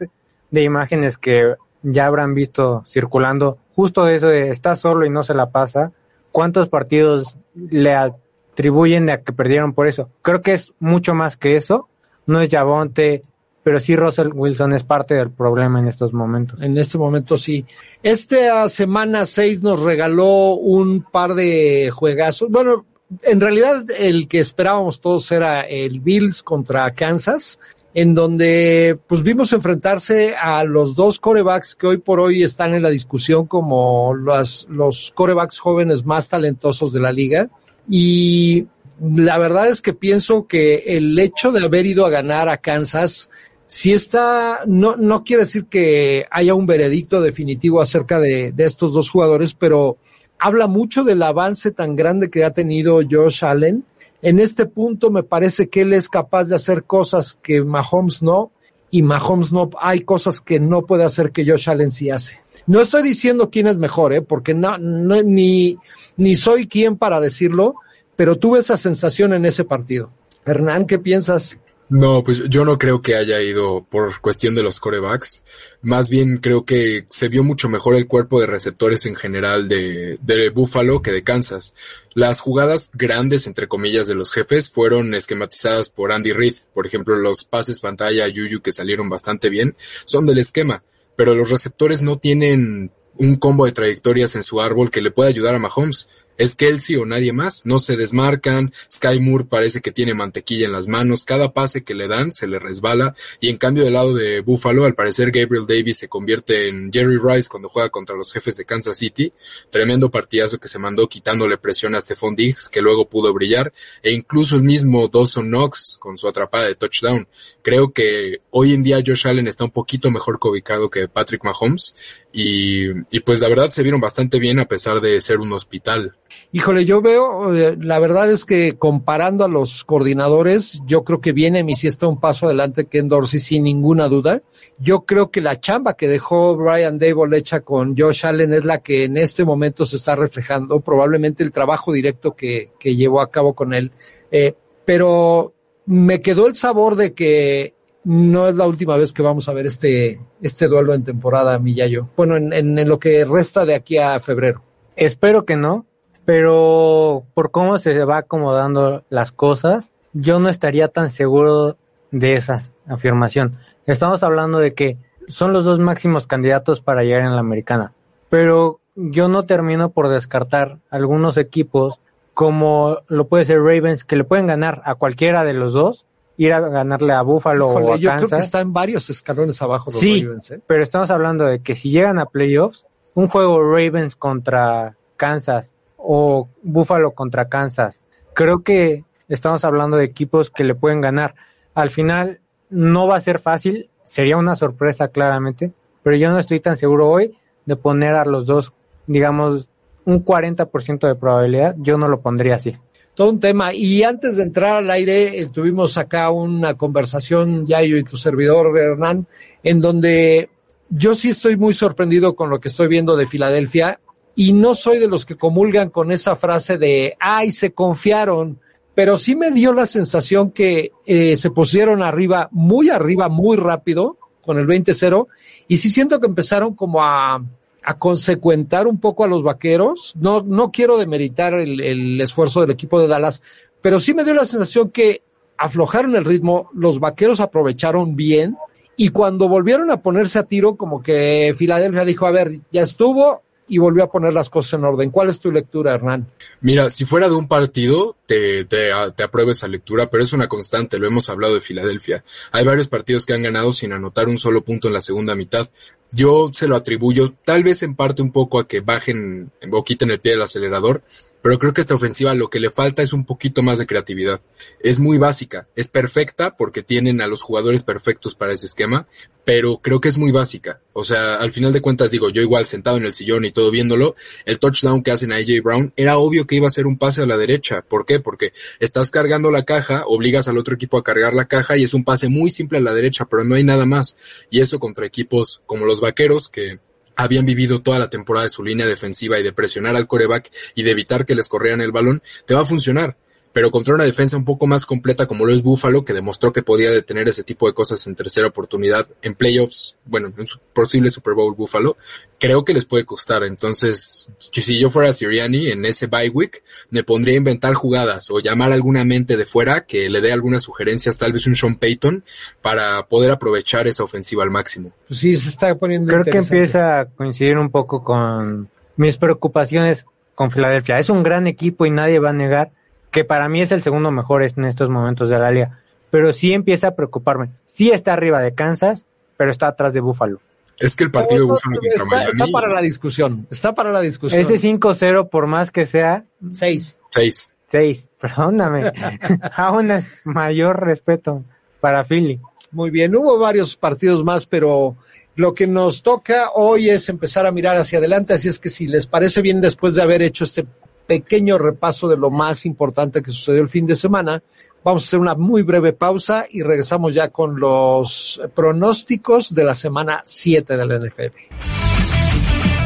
de 0.51 0.63
imágenes 0.63 1.17
que 1.17 1.55
ya 1.83 2.05
habrán 2.05 2.33
visto 2.33 2.85
circulando, 2.89 3.57
justo 3.75 4.07
eso 4.07 4.27
de 4.27 4.51
está 4.51 4.77
solo 4.77 5.05
y 5.05 5.09
no 5.09 5.23
se 5.23 5.33
la 5.33 5.51
pasa, 5.51 5.91
¿cuántos 6.31 6.69
partidos 6.69 7.37
le 7.55 7.93
atribuyen 7.93 9.09
a 9.09 9.17
que 9.17 9.33
perdieron 9.33 9.73
por 9.73 9.85
eso? 9.85 10.09
Creo 10.21 10.41
que 10.41 10.53
es 10.53 10.71
mucho 10.79 11.13
más 11.13 11.35
que 11.35 11.57
eso. 11.57 11.89
No 12.25 12.39
es 12.39 12.49
Javonte, 12.49 13.23
pero 13.67 13.81
sí 13.81 13.97
Russell 13.97 14.29
Wilson 14.33 14.71
es 14.71 14.83
parte 14.83 15.15
del 15.15 15.29
problema 15.29 15.77
en 15.77 15.89
estos 15.89 16.13
momentos. 16.13 16.61
En 16.61 16.77
este 16.77 16.97
momento 16.97 17.37
sí. 17.37 17.65
Esta 18.01 18.69
semana 18.69 19.25
6 19.25 19.61
nos 19.61 19.81
regaló 19.81 20.53
un 20.53 21.01
par 21.01 21.33
de 21.33 21.91
juegazos. 21.93 22.49
Bueno, 22.49 22.85
en 23.23 23.41
realidad 23.41 23.83
el 23.99 24.29
que 24.29 24.39
esperábamos 24.39 25.01
todos 25.01 25.29
era 25.33 25.59
el 25.63 25.99
Bills 25.99 26.43
contra 26.43 26.89
Kansas, 26.91 27.59
en 27.93 28.15
donde 28.15 28.97
pues 29.05 29.21
vimos 29.21 29.51
enfrentarse 29.51 30.33
a 30.37 30.63
los 30.63 30.95
dos 30.95 31.19
corebacks 31.19 31.75
que 31.75 31.87
hoy 31.87 31.97
por 31.97 32.21
hoy 32.21 32.43
están 32.43 32.73
en 32.73 32.83
la 32.83 32.89
discusión 32.89 33.47
como 33.47 34.13
los, 34.13 34.65
los 34.69 35.11
corebacks 35.13 35.59
jóvenes 35.59 36.05
más 36.05 36.29
talentosos 36.29 36.93
de 36.93 37.01
la 37.01 37.11
liga. 37.11 37.49
Y 37.89 38.67
la 39.01 39.37
verdad 39.37 39.67
es 39.67 39.81
que 39.81 39.91
pienso 39.91 40.47
que 40.47 40.85
el 40.87 41.19
hecho 41.19 41.51
de 41.51 41.65
haber 41.65 41.85
ido 41.85 42.05
a 42.05 42.09
ganar 42.09 42.47
a 42.47 42.59
Kansas 42.59 43.29
si 43.67 43.91
está, 43.91 44.61
no, 44.65 44.95
no 44.95 45.23
quiere 45.23 45.43
decir 45.43 45.65
que 45.65 46.25
haya 46.31 46.55
un 46.55 46.65
veredicto 46.65 47.21
definitivo 47.21 47.81
acerca 47.81 48.19
de, 48.19 48.53
de 48.53 48.65
estos 48.65 48.93
dos 48.93 49.09
jugadores, 49.09 49.53
pero 49.53 49.97
habla 50.39 50.67
mucho 50.67 51.03
del 51.03 51.21
avance 51.21 51.71
tan 51.71 51.95
grande 51.95 52.29
que 52.29 52.45
ha 52.45 52.51
tenido 52.51 53.01
Josh 53.07 53.43
Allen. 53.43 53.83
En 54.21 54.39
este 54.39 54.65
punto 54.65 55.11
me 55.11 55.23
parece 55.23 55.67
que 55.67 55.81
él 55.81 55.93
es 55.93 56.09
capaz 56.09 56.45
de 56.45 56.55
hacer 56.55 56.85
cosas 56.85 57.37
que 57.41 57.61
Mahomes 57.61 58.21
no, 58.21 58.51
y 58.89 59.03
Mahomes 59.03 59.51
no, 59.51 59.69
hay 59.81 60.01
cosas 60.01 60.39
que 60.39 60.59
no 60.59 60.85
puede 60.85 61.03
hacer 61.03 61.31
que 61.31 61.45
Josh 61.45 61.69
Allen 61.69 61.91
sí 61.91 62.09
hace. 62.09 62.39
No 62.67 62.81
estoy 62.81 63.03
diciendo 63.03 63.49
quién 63.49 63.67
es 63.67 63.77
mejor, 63.77 64.13
¿eh? 64.13 64.21
porque 64.21 64.53
no, 64.53 64.77
no, 64.77 65.21
ni, 65.23 65.77
ni 66.15 66.35
soy 66.35 66.67
quien 66.67 66.97
para 66.97 67.19
decirlo, 67.19 67.75
pero 68.15 68.37
tuve 68.37 68.59
esa 68.59 68.77
sensación 68.77 69.33
en 69.33 69.45
ese 69.45 69.65
partido. 69.65 70.09
Hernán, 70.45 70.85
¿qué 70.85 70.99
piensas? 70.99 71.59
No, 71.89 72.21
pues 72.21 72.43
yo 72.49 72.65
no 72.65 72.77
creo 72.77 73.01
que 73.01 73.15
haya 73.15 73.41
ido 73.41 73.85
por 73.89 74.19
cuestión 74.19 74.55
de 74.55 74.63
los 74.63 74.81
corebacks. 74.81 75.43
Más 75.81 76.09
bien 76.09 76.37
creo 76.37 76.65
que 76.65 77.05
se 77.09 77.29
vio 77.29 77.43
mucho 77.43 77.69
mejor 77.69 77.95
el 77.95 78.07
cuerpo 78.07 78.41
de 78.41 78.47
receptores 78.47 79.05
en 79.05 79.15
general 79.15 79.69
de, 79.69 80.17
de 80.21 80.49
Buffalo 80.49 81.01
que 81.01 81.13
de 81.13 81.23
Kansas. 81.23 81.73
Las 82.13 82.41
jugadas 82.41 82.91
grandes, 82.93 83.47
entre 83.47 83.69
comillas, 83.69 84.05
de 84.05 84.15
los 84.15 84.33
jefes 84.33 84.69
fueron 84.69 85.13
esquematizadas 85.13 85.89
por 85.89 86.11
Andy 86.11 86.33
Reid. 86.33 86.55
Por 86.73 86.85
ejemplo, 86.85 87.15
los 87.15 87.45
pases 87.45 87.79
pantalla 87.79 88.25
a 88.25 88.29
Yuyu 88.29 88.61
que 88.61 88.73
salieron 88.73 89.09
bastante 89.09 89.49
bien 89.49 89.77
son 90.03 90.25
del 90.25 90.39
esquema, 90.39 90.83
pero 91.15 91.35
los 91.35 91.49
receptores 91.49 92.01
no 92.01 92.17
tienen 92.17 92.91
un 93.15 93.35
combo 93.35 93.65
de 93.65 93.71
trayectorias 93.71 94.35
en 94.35 94.43
su 94.43 94.59
árbol 94.59 94.91
que 94.91 95.01
le 95.01 95.11
pueda 95.11 95.29
ayudar 95.29 95.55
a 95.55 95.59
Mahomes 95.59 96.09
es 96.37 96.55
Kelsey 96.55 96.95
o 96.95 97.05
nadie 97.05 97.33
más, 97.33 97.65
no 97.65 97.79
se 97.79 97.97
desmarcan, 97.97 98.73
Sky 98.91 99.19
Moore 99.19 99.45
parece 99.45 99.81
que 99.81 99.91
tiene 99.91 100.13
mantequilla 100.13 100.65
en 100.65 100.71
las 100.71 100.87
manos, 100.87 101.23
cada 101.23 101.53
pase 101.53 101.83
que 101.83 101.93
le 101.93 102.07
dan 102.07 102.31
se 102.31 102.47
le 102.47 102.59
resbala 102.59 103.15
y 103.39 103.49
en 103.49 103.57
cambio 103.57 103.83
del 103.83 103.93
lado 103.93 104.13
de 104.13 104.41
Buffalo 104.41 104.85
al 104.85 104.95
parecer 104.95 105.31
Gabriel 105.31 105.67
Davis 105.67 105.97
se 105.97 106.07
convierte 106.07 106.69
en 106.69 106.91
Jerry 106.91 107.17
Rice 107.17 107.49
cuando 107.49 107.69
juega 107.69 107.89
contra 107.89 108.15
los 108.15 108.31
jefes 108.31 108.55
de 108.57 108.65
Kansas 108.65 108.97
City, 108.97 109.33
tremendo 109.69 110.09
partidazo 110.09 110.59
que 110.59 110.67
se 110.67 110.79
mandó 110.79 111.07
quitándole 111.07 111.57
presión 111.57 111.95
a 111.95 112.01
Stephon 112.01 112.35
Diggs 112.35 112.69
que 112.69 112.81
luego 112.81 113.09
pudo 113.09 113.33
brillar 113.33 113.73
e 114.01 114.11
incluso 114.11 114.55
el 114.55 114.63
mismo 114.63 115.07
Dawson 115.07 115.47
Knox 115.47 115.97
con 115.99 116.17
su 116.17 116.27
atrapada 116.27 116.65
de 116.65 116.75
touchdown. 116.75 117.27
Creo 117.61 117.91
que 117.91 118.41
hoy 118.51 118.73
en 118.73 118.83
día 118.83 119.03
Josh 119.05 119.27
Allen 119.27 119.47
está 119.47 119.65
un 119.65 119.71
poquito 119.71 120.09
mejor 120.09 120.39
ubicado 120.41 120.89
que 120.89 121.07
Patrick 121.07 121.43
Mahomes 121.43 121.95
y, 122.31 122.89
y 123.11 123.19
pues 123.21 123.39
la 123.39 123.49
verdad 123.49 123.71
se 123.71 123.83
vieron 123.83 124.01
bastante 124.01 124.39
bien 124.39 124.59
a 124.59 124.67
pesar 124.67 125.01
de 125.01 125.19
ser 125.21 125.39
un 125.39 125.51
hospital. 125.51 126.15
Híjole, 126.57 126.85
yo 126.85 127.03
veo, 127.03 127.53
eh, 127.53 127.77
la 127.79 127.99
verdad 127.99 128.31
es 128.31 128.43
que 128.43 128.79
comparando 128.79 129.45
a 129.45 129.47
los 129.47 129.83
coordinadores, 129.83 130.81
yo 130.87 131.03
creo 131.03 131.21
que 131.21 131.31
viene 131.31 131.63
mi 131.63 131.75
sí 131.75 131.85
está 131.85 132.07
un 132.07 132.19
paso 132.19 132.47
adelante 132.47 132.85
que 132.85 132.99
Dorsey 133.03 133.39
sin 133.39 133.61
ninguna 133.61 134.07
duda. 134.07 134.41
Yo 134.79 135.01
creo 135.01 135.29
que 135.29 135.39
la 135.39 135.59
chamba 135.59 135.93
que 135.93 136.07
dejó 136.07 136.55
Brian 136.55 136.97
Dable 136.97 137.37
hecha 137.37 137.59
con 137.59 137.95
Josh 137.95 138.25
Allen 138.25 138.55
es 138.55 138.65
la 138.65 138.79
que 138.79 139.03
en 139.03 139.17
este 139.17 139.45
momento 139.45 139.85
se 139.85 139.97
está 139.97 140.15
reflejando, 140.15 140.79
probablemente 140.79 141.43
el 141.43 141.51
trabajo 141.51 141.93
directo 141.93 142.35
que, 142.35 142.71
que 142.79 142.95
llevó 142.95 143.21
a 143.21 143.29
cabo 143.29 143.53
con 143.53 143.75
él. 143.75 143.91
Eh, 144.31 144.55
pero 144.83 145.53
me 145.85 146.21
quedó 146.21 146.47
el 146.47 146.55
sabor 146.55 146.95
de 146.95 147.13
que 147.13 147.75
no 148.03 148.47
es 148.47 148.55
la 148.55 148.65
última 148.65 148.97
vez 148.97 149.13
que 149.13 149.21
vamos 149.21 149.47
a 149.47 149.53
ver 149.53 149.67
este, 149.67 150.19
este 150.41 150.67
duelo 150.67 150.95
en 150.95 151.03
temporada, 151.03 151.59
Millayo. 151.59 152.09
Bueno, 152.17 152.35
en, 152.35 152.51
en, 152.51 152.79
en 152.79 152.89
lo 152.89 152.97
que 152.97 153.25
resta 153.25 153.63
de 153.63 153.75
aquí 153.75 153.99
a 153.99 154.19
febrero. 154.19 154.63
Espero 154.95 155.45
que 155.45 155.55
no, 155.55 155.85
pero 156.27 157.23
por 157.33 157.51
cómo 157.51 157.77
se 157.77 158.03
va 158.03 158.17
acomodando 158.17 159.05
las 159.09 159.31
cosas, 159.31 159.93
yo 160.11 160.41
no 160.41 160.49
estaría 160.49 160.89
tan 160.89 161.09
seguro 161.09 161.77
de 162.11 162.33
esa 162.33 162.63
afirmación. 162.85 163.55
Estamos 163.85 164.23
hablando 164.23 164.59
de 164.59 164.73
que 164.73 164.97
son 165.29 165.53
los 165.53 165.63
dos 165.63 165.79
máximos 165.79 166.27
candidatos 166.27 166.81
para 166.81 167.05
llegar 167.05 167.21
en 167.21 167.33
la 167.33 167.39
americana, 167.39 167.93
pero 168.27 168.81
yo 168.95 169.29
no 169.29 169.45
termino 169.45 169.91
por 169.91 170.09
descartar 170.09 170.79
algunos 170.89 171.37
equipos 171.37 172.01
como 172.33 172.97
lo 173.07 173.29
puede 173.29 173.45
ser 173.45 173.59
Ravens 173.61 174.03
que 174.03 174.17
le 174.17 174.25
pueden 174.25 174.47
ganar 174.47 174.81
a 174.83 174.95
cualquiera 174.95 175.45
de 175.45 175.53
los 175.53 175.71
dos, 175.71 176.05
ir 176.35 176.51
a 176.51 176.59
ganarle 176.59 177.13
a 177.13 177.21
Buffalo 177.21 177.69
Híjole, 177.71 177.85
o 177.85 177.93
a 177.93 177.95
yo 177.95 178.09
Kansas. 178.09 178.29
creo 178.29 178.39
que 178.39 178.43
está 178.43 178.59
en 178.59 178.73
varios 178.73 179.09
escalones 179.09 179.61
abajo 179.61 179.91
los 179.91 180.01
Sí, 180.01 180.23
Ravens, 180.25 180.51
¿eh? 180.51 180.61
pero 180.67 180.83
estamos 180.83 181.09
hablando 181.09 181.45
de 181.45 181.61
que 181.61 181.75
si 181.75 181.89
llegan 181.89 182.19
a 182.19 182.25
playoffs, 182.25 182.85
un 183.13 183.29
juego 183.29 183.63
Ravens 183.63 184.17
contra 184.17 184.97
Kansas 185.15 185.71
o 185.97 186.49
Buffalo 186.63 187.11
contra 187.11 187.49
Kansas, 187.49 187.99
creo 188.33 188.63
que 188.63 189.03
estamos 189.27 189.65
hablando 189.65 189.97
de 189.97 190.05
equipos 190.05 190.51
que 190.51 190.63
le 190.63 190.75
pueden 190.75 191.01
ganar. 191.01 191.35
Al 191.73 191.89
final 191.89 192.39
no 192.69 193.07
va 193.07 193.17
a 193.17 193.21
ser 193.21 193.39
fácil, 193.39 193.89
sería 194.05 194.37
una 194.37 194.55
sorpresa 194.55 195.09
claramente, 195.09 195.73
pero 196.03 196.15
yo 196.15 196.31
no 196.31 196.39
estoy 196.39 196.59
tan 196.59 196.77
seguro 196.77 197.09
hoy 197.09 197.35
de 197.65 197.75
poner 197.75 198.15
a 198.15 198.25
los 198.25 198.45
dos, 198.45 198.73
digamos, 199.07 199.69
un 200.05 200.23
40% 200.23 201.07
de 201.07 201.15
probabilidad, 201.15 201.75
yo 201.79 201.97
no 201.97 202.07
lo 202.07 202.21
pondría 202.21 202.55
así. 202.55 202.73
todo 203.13 203.31
un 203.31 203.39
tema. 203.39 203.73
Y 203.73 204.03
antes 204.03 204.37
de 204.37 204.43
entrar 204.43 204.77
al 204.77 204.91
aire, 204.91 205.39
eh, 205.39 205.47
tuvimos 205.47 205.97
acá 205.97 206.29
una 206.29 206.75
conversación, 206.75 207.65
Yayo 207.65 207.97
y 207.97 208.03
tu 208.03 208.15
servidor, 208.15 208.77
Hernán, 208.77 209.25
en 209.63 209.81
donde 209.81 210.49
yo 210.89 211.15
sí 211.15 211.29
estoy 211.29 211.57
muy 211.57 211.73
sorprendido 211.73 212.35
con 212.35 212.49
lo 212.49 212.59
que 212.59 212.69
estoy 212.69 212.87
viendo 212.87 213.17
de 213.17 213.25
Filadelfia 213.25 213.99
y 214.39 214.53
no 214.53 214.75
soy 214.75 214.99
de 214.99 215.07
los 215.07 215.25
que 215.25 215.35
comulgan 215.35 215.89
con 215.89 216.11
esa 216.11 216.35
frase 216.35 216.77
de, 216.77 217.17
ay, 217.19 217.51
se 217.51 217.73
confiaron, 217.73 218.59
pero 218.93 219.17
sí 219.17 219.35
me 219.35 219.49
dio 219.49 219.73
la 219.73 219.87
sensación 219.87 220.51
que 220.51 220.91
eh, 221.07 221.35
se 221.35 221.49
pusieron 221.49 222.03
arriba, 222.03 222.47
muy 222.51 222.91
arriba, 222.91 223.29
muy 223.29 223.57
rápido, 223.57 224.15
con 224.45 224.59
el 224.59 224.67
20-0, 224.67 225.25
y 225.67 225.77
sí 225.77 225.89
siento 225.89 226.19
que 226.19 226.27
empezaron 226.27 226.75
como 226.75 227.03
a, 227.03 227.43
a 227.83 227.97
consecuentar 227.97 228.85
un 228.85 228.99
poco 228.99 229.23
a 229.23 229.27
los 229.27 229.41
vaqueros. 229.41 230.13
No, 230.15 230.43
no 230.43 230.71
quiero 230.71 230.97
demeritar 230.97 231.55
el, 231.55 231.81
el 231.81 232.21
esfuerzo 232.21 232.61
del 232.61 232.69
equipo 232.69 233.01
de 233.01 233.07
Dallas, 233.07 233.41
pero 233.81 233.99
sí 233.99 234.13
me 234.13 234.23
dio 234.23 234.35
la 234.35 234.45
sensación 234.45 234.91
que 234.91 235.23
aflojaron 235.57 236.15
el 236.15 236.25
ritmo, 236.25 236.69
los 236.75 236.99
vaqueros 236.99 237.39
aprovecharon 237.39 238.15
bien, 238.15 238.55
y 238.95 239.09
cuando 239.09 239.49
volvieron 239.49 239.89
a 239.89 240.03
ponerse 240.03 240.37
a 240.37 240.43
tiro, 240.43 240.75
como 240.75 241.01
que 241.01 241.55
Filadelfia 241.57 242.05
dijo, 242.05 242.27
a 242.27 242.31
ver, 242.31 242.59
ya 242.71 242.83
estuvo, 242.83 243.41
y 243.67 243.77
volvió 243.77 244.03
a 244.03 244.11
poner 244.11 244.33
las 244.33 244.49
cosas 244.49 244.73
en 244.73 244.85
orden. 244.85 245.11
¿Cuál 245.11 245.29
es 245.29 245.39
tu 245.39 245.51
lectura, 245.51 245.93
Hernán? 245.93 246.27
Mira, 246.61 246.89
si 246.89 247.05
fuera 247.05 247.27
de 247.27 247.35
un 247.35 247.47
partido, 247.47 248.15
te, 248.25 248.65
te, 248.65 248.91
te 249.15 249.23
apruebo 249.23 249.51
esa 249.51 249.67
lectura, 249.67 250.09
pero 250.09 250.23
es 250.23 250.33
una 250.33 250.47
constante, 250.47 250.99
lo 250.99 251.07
hemos 251.07 251.29
hablado 251.29 251.53
de 251.53 251.61
Filadelfia. 251.61 252.23
Hay 252.51 252.65
varios 252.65 252.87
partidos 252.87 253.25
que 253.25 253.33
han 253.33 253.43
ganado 253.43 253.73
sin 253.73 253.93
anotar 253.93 254.27
un 254.27 254.37
solo 254.37 254.63
punto 254.63 254.87
en 254.87 254.93
la 254.93 255.01
segunda 255.01 255.35
mitad. 255.35 255.69
Yo 256.11 256.49
se 256.53 256.67
lo 256.67 256.75
atribuyo 256.75 257.33
tal 257.43 257.63
vez 257.63 257.83
en 257.83 257.95
parte 257.95 258.21
un 258.21 258.31
poco 258.31 258.59
a 258.59 258.67
que 258.67 258.79
bajen 258.79 259.51
o 259.71 259.83
quiten 259.83 260.11
el 260.11 260.19
pie 260.19 260.33
del 260.33 260.41
acelerador, 260.41 261.01
pero 261.47 261.59
creo 261.59 261.73
que 261.73 261.79
esta 261.79 261.95
ofensiva 261.95 262.35
lo 262.35 262.49
que 262.49 262.59
le 262.59 262.69
falta 262.69 263.01
es 263.01 263.13
un 263.13 263.23
poquito 263.23 263.63
más 263.63 263.79
de 263.79 263.87
creatividad. 263.87 264.41
Es 264.81 264.99
muy 264.99 265.17
básica, 265.17 265.65
es 265.77 265.87
perfecta 265.87 266.57
porque 266.57 266.83
tienen 266.83 267.21
a 267.21 267.27
los 267.27 267.41
jugadores 267.41 267.83
perfectos 267.83 268.35
para 268.35 268.51
ese 268.51 268.65
esquema, 268.65 269.07
pero 269.45 269.77
creo 269.77 270.01
que 270.01 270.09
es 270.09 270.17
muy 270.17 270.33
básica. 270.33 270.81
O 270.91 271.05
sea, 271.05 271.35
al 271.35 271.53
final 271.53 271.71
de 271.71 271.79
cuentas 271.79 272.11
digo, 272.11 272.29
yo 272.29 272.41
igual 272.41 272.65
sentado 272.65 272.97
en 272.97 273.05
el 273.05 273.13
sillón 273.13 273.45
y 273.45 273.53
todo 273.53 273.71
viéndolo, 273.71 274.13
el 274.43 274.59
touchdown 274.59 275.01
que 275.01 275.11
hacen 275.11 275.31
a 275.31 275.37
AJ 275.37 275.63
Brown 275.63 275.93
era 275.95 276.17
obvio 276.17 276.45
que 276.45 276.55
iba 276.55 276.67
a 276.67 276.69
ser 276.69 276.85
un 276.85 276.97
pase 276.97 277.21
a 277.21 277.25
la 277.25 277.37
derecha. 277.37 277.81
¿Por 277.81 278.05
qué? 278.05 278.19
Porque 278.19 278.51
estás 278.81 279.09
cargando 279.09 279.49
la 279.49 279.63
caja, 279.63 280.03
obligas 280.05 280.49
al 280.49 280.57
otro 280.57 280.75
equipo 280.75 280.97
a 280.97 281.03
cargar 281.05 281.33
la 281.33 281.47
caja 281.47 281.77
y 281.77 281.83
es 281.83 281.93
un 281.93 282.03
pase 282.03 282.27
muy 282.27 282.49
simple 282.49 282.79
a 282.79 282.81
la 282.81 282.93
derecha, 282.93 283.23
pero 283.23 283.45
no 283.45 283.55
hay 283.55 283.63
nada 283.63 283.85
más. 283.85 284.17
Y 284.49 284.59
eso 284.59 284.79
contra 284.79 285.05
equipos 285.05 285.61
como 285.65 285.85
los 285.85 286.01
vaqueros 286.01 286.49
que 286.49 286.79
habían 287.17 287.45
vivido 287.45 287.81
toda 287.81 287.99
la 287.99 288.09
temporada 288.09 288.45
de 288.45 288.49
su 288.49 288.63
línea 288.63 288.85
defensiva 288.85 289.37
y 289.39 289.43
de 289.43 289.51
presionar 289.51 289.95
al 289.95 290.07
coreback 290.07 290.51
y 290.75 290.83
de 290.83 290.91
evitar 290.91 291.25
que 291.25 291.35
les 291.35 291.47
corrieran 291.47 291.81
el 291.81 291.91
balón, 291.91 292.21
te 292.45 292.53
va 292.53 292.61
a 292.61 292.65
funcionar. 292.65 293.17
Pero 293.57 293.71
contra 293.71 293.95
una 293.95 294.03
defensa 294.03 294.37
un 294.37 294.45
poco 294.45 294.67
más 294.67 294.85
completa 294.85 295.25
como 295.25 295.43
lo 295.43 295.51
es 295.51 295.63
Buffalo, 295.63 296.05
que 296.05 296.13
demostró 296.13 296.53
que 296.53 296.61
podía 296.61 296.91
detener 296.91 297.27
ese 297.27 297.43
tipo 297.43 297.65
de 297.65 297.73
cosas 297.73 298.05
en 298.05 298.13
tercera 298.13 298.49
oportunidad 298.49 299.07
en 299.23 299.33
playoffs, 299.33 299.95
bueno, 300.05 300.31
en 300.37 300.45
su 300.45 300.59
posible 300.59 301.09
Super 301.09 301.33
Bowl 301.33 301.55
Buffalo, 301.55 301.97
creo 302.39 302.63
que 302.63 302.75
les 302.75 302.85
puede 302.85 303.03
costar. 303.03 303.41
Entonces, 303.41 304.29
si 304.37 304.79
yo 304.79 304.91
fuera 304.91 305.11
Siriani 305.11 305.71
en 305.71 305.85
ese 305.85 306.05
bye 306.05 306.29
week, 306.29 306.61
me 306.91 307.03
pondría 307.03 307.33
a 307.33 307.37
inventar 307.39 307.73
jugadas 307.73 308.29
o 308.29 308.39
llamar 308.39 308.69
a 308.69 308.75
alguna 308.75 309.03
mente 309.03 309.37
de 309.37 309.47
fuera 309.47 309.87
que 309.87 310.07
le 310.07 310.21
dé 310.21 310.31
algunas 310.31 310.61
sugerencias, 310.61 311.17
tal 311.17 311.33
vez 311.33 311.47
un 311.47 311.55
Sean 311.55 311.77
Payton, 311.77 312.23
para 312.61 313.07
poder 313.07 313.31
aprovechar 313.31 313.87
esa 313.87 314.03
ofensiva 314.03 314.43
al 314.43 314.51
máximo. 314.51 314.91
Pues 315.07 315.19
sí, 315.19 315.35
se 315.35 315.49
está 315.49 315.73
poniendo 315.73 316.13
Creo 316.13 316.23
que 316.23 316.37
empieza 316.37 316.99
a 316.99 317.05
coincidir 317.07 317.57
un 317.57 317.71
poco 317.71 318.03
con 318.03 318.69
mis 318.97 319.17
preocupaciones 319.17 320.05
con 320.35 320.51
Filadelfia. 320.51 320.99
Es 320.99 321.09
un 321.09 321.23
gran 321.23 321.47
equipo 321.47 321.87
y 321.87 321.89
nadie 321.89 322.19
va 322.19 322.29
a 322.29 322.33
negar 322.33 322.76
que 323.17 323.25
para 323.25 323.49
mí 323.49 323.61
es 323.61 323.71
el 323.71 323.81
segundo 323.81 324.11
mejor 324.11 324.43
en 324.43 324.65
estos 324.65 324.91
momentos 324.91 325.27
de 325.27 325.39
la 325.39 325.49
liga. 325.49 325.79
Pero 326.11 326.31
sí 326.31 326.53
empieza 326.53 326.89
a 326.89 326.95
preocuparme. 326.95 327.49
Sí 327.65 327.89
está 327.89 328.13
arriba 328.13 328.43
de 328.43 328.53
Kansas, 328.53 329.07
pero 329.37 329.49
está 329.49 329.65
atrás 329.69 329.91
de 329.91 330.01
Buffalo. 330.01 330.39
Es 330.77 330.95
que 330.95 331.05
el 331.05 331.09
partido 331.09 331.39
de 331.39 331.51
Buffalo 331.51 331.79
contra 331.79 331.89
está, 331.89 332.05
Miami, 332.05 332.29
está 332.29 332.45
para 332.51 332.67
la 332.71 332.79
discusión, 332.79 333.47
está 333.49 333.73
para 333.73 333.91
la 333.91 334.01
discusión. 334.01 334.39
Ese 334.39 334.59
5-0, 334.59 335.29
por 335.29 335.47
más 335.47 335.71
que 335.71 335.87
sea, 335.87 336.25
Seis. 336.51 336.99
seis. 337.11 337.51
6. 337.71 338.09
Perdóname. 338.21 338.91
Aún 339.55 339.89
es 339.89 340.21
mayor 340.23 340.85
respeto 340.85 341.43
para 341.81 342.03
Philly. 342.03 342.39
Muy 342.69 342.91
bien, 342.91 343.15
hubo 343.15 343.39
varios 343.39 343.75
partidos 343.77 344.23
más, 344.23 344.45
pero 344.45 344.95
lo 345.33 345.55
que 345.55 345.65
nos 345.65 346.03
toca 346.03 346.51
hoy 346.53 346.91
es 346.91 347.09
empezar 347.09 347.47
a 347.47 347.51
mirar 347.51 347.77
hacia 347.77 347.97
adelante, 347.97 348.35
así 348.35 348.47
es 348.47 348.59
que 348.59 348.69
si 348.69 348.85
les 348.85 349.07
parece 349.07 349.41
bien 349.41 349.59
después 349.59 349.95
de 349.95 350.03
haber 350.03 350.21
hecho 350.21 350.43
este 350.43 350.67
pequeño 351.07 351.57
repaso 351.57 352.07
de 352.07 352.17
lo 352.17 352.29
más 352.29 352.65
importante 352.65 353.21
que 353.21 353.31
sucedió 353.31 353.61
el 353.61 353.69
fin 353.69 353.87
de 353.87 353.95
semana, 353.95 354.43
vamos 354.83 355.03
a 355.03 355.05
hacer 355.07 355.19
una 355.19 355.35
muy 355.35 355.63
breve 355.63 355.93
pausa 355.93 356.45
y 356.49 356.61
regresamos 356.61 357.13
ya 357.13 357.29
con 357.29 357.59
los 357.59 358.41
pronósticos 358.53 359.55
de 359.55 359.63
la 359.63 359.73
semana 359.73 360.21
7 360.25 360.77
de 360.77 360.85
la 360.85 360.99
NFL. 360.99 361.35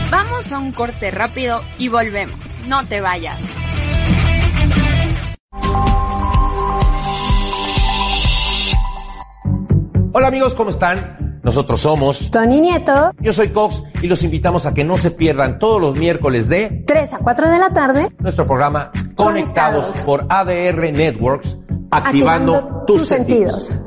Vamos 0.09 0.51
a 0.51 0.59
un 0.59 0.71
corte 0.71 1.11
rápido 1.11 1.61
y 1.77 1.89
volvemos. 1.89 2.39
No 2.67 2.85
te 2.87 3.01
vayas. 3.01 3.41
Hola 10.13 10.27
amigos, 10.27 10.53
¿cómo 10.53 10.69
están? 10.69 11.30
Nosotros 11.43 11.81
somos 11.81 12.29
Tony 12.29 12.61
Nieto, 12.61 13.13
Yo 13.19 13.33
soy 13.33 13.49
Cox 13.49 13.81
y 14.01 14.07
los 14.07 14.21
invitamos 14.23 14.65
a 14.65 14.73
que 14.73 14.83
no 14.83 14.97
se 14.97 15.11
pierdan 15.11 15.57
todos 15.57 15.81
los 15.81 15.95
miércoles 15.95 16.47
de 16.49 16.83
3 16.85 17.13
a 17.15 17.17
4 17.17 17.49
de 17.49 17.57
la 17.57 17.69
tarde, 17.71 18.09
nuestro 18.19 18.45
programa 18.45 18.91
Conectados, 19.15 19.85
Conectados. 19.85 19.97
por 20.05 20.25
ADR 20.29 20.91
Networks, 20.91 21.57
activando, 21.89 22.83
tus, 22.85 23.07
sentidos. 23.07 23.79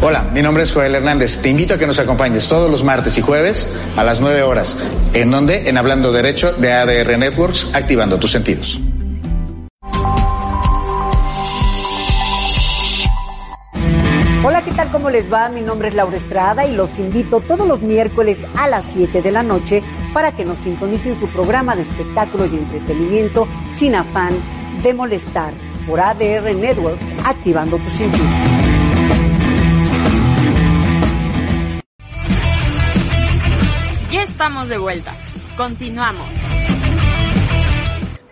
Hola, 0.00 0.24
mi 0.32 0.40
nombre 0.40 0.62
es 0.62 0.72
Joel 0.72 0.94
Hernández. 0.94 1.42
Te 1.42 1.50
invito 1.50 1.74
a 1.74 1.78
que 1.78 1.86
nos 1.86 1.98
acompañes 1.98 2.48
todos 2.48 2.70
los 2.70 2.84
martes 2.84 3.18
y 3.18 3.20
jueves 3.20 3.68
a 3.96 4.04
las 4.04 4.20
9 4.20 4.42
horas. 4.42 4.76
¿En 5.12 5.30
donde 5.30 5.68
En 5.68 5.76
Hablando 5.76 6.12
Derecho 6.12 6.52
de 6.52 6.72
ADR 6.72 7.18
Networks, 7.18 7.74
activando 7.74 8.18
tus 8.18 8.30
sentidos. 8.30 8.80
Tal? 14.78 14.92
¿Cómo 14.92 15.10
les 15.10 15.30
va? 15.32 15.48
Mi 15.48 15.60
nombre 15.60 15.88
es 15.88 15.94
Laura 15.94 16.16
Estrada 16.16 16.64
y 16.64 16.72
los 16.72 16.96
invito 17.00 17.40
todos 17.40 17.66
los 17.66 17.82
miércoles 17.82 18.38
a 18.56 18.68
las 18.68 18.84
7 18.92 19.22
de 19.22 19.32
la 19.32 19.42
noche 19.42 19.82
para 20.14 20.30
que 20.30 20.44
nos 20.44 20.56
sintonicen 20.58 21.18
su 21.18 21.26
programa 21.30 21.74
de 21.74 21.82
espectáculo 21.82 22.46
y 22.46 22.54
entretenimiento 22.58 23.48
sin 23.76 23.96
afán 23.96 24.34
de 24.84 24.94
molestar 24.94 25.52
por 25.84 25.98
ADR 26.00 26.54
Networks, 26.54 27.04
activando 27.24 27.76
tus 27.78 27.92
sentidos. 27.92 28.28
Ya 34.12 34.22
estamos 34.22 34.68
de 34.68 34.78
vuelta. 34.78 35.12
Continuamos. 35.56 36.28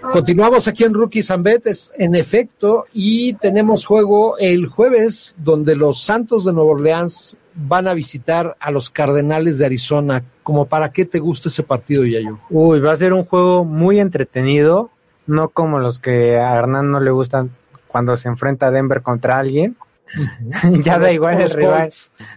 Continuamos 0.01 0.69
aquí 0.69 0.85
en 0.85 0.95
Rookies 0.95 1.31
and 1.31 1.45
Betes, 1.45 1.93
en 1.99 2.15
efecto, 2.15 2.85
y 2.93 3.35
tenemos 3.35 3.85
juego 3.85 4.39
el 4.39 4.67
jueves 4.67 5.35
donde 5.39 5.77
los 5.77 6.03
Santos 6.03 6.45
de 6.45 6.53
Nueva 6.53 6.73
Orleans 6.73 7.37
van 7.55 7.89
a 7.89 7.95
visitar 7.95 8.57
a 8.61 8.71
los 8.71 8.91
Cardenales 8.91 9.59
de 9.59 9.67
Arizona. 9.67 10.23
Como 10.43 10.67
para 10.67 10.93
qué 10.93 11.07
te 11.07 11.19
gusta 11.19 11.49
ese 11.49 11.63
partido, 11.63 12.05
Yayo? 12.05 12.39
Uy, 12.51 12.81
va 12.81 12.93
a 12.93 12.97
ser 12.97 13.13
un 13.13 13.25
juego 13.25 13.65
muy 13.65 13.99
entretenido, 13.99 14.91
no 15.27 15.49
como 15.49 15.81
los 15.81 15.99
que 15.99 16.39
a 16.39 16.55
Hernán 16.55 16.91
no 16.91 17.01
le 17.01 17.11
gustan 17.11 17.51
cuando 17.89 18.17
se 18.17 18.29
enfrenta 18.29 18.67
a 18.67 18.71
Denver 18.71 19.03
contra 19.03 19.39
alguien. 19.39 19.77
ya 20.83 20.99
da 20.99 21.11
igual 21.11 21.41
el 21.41 21.51
rival. 21.51 21.91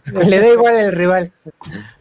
Le 0.05 0.39
da 0.39 0.47
igual 0.47 0.75
el 0.77 0.91
rival. 0.91 1.31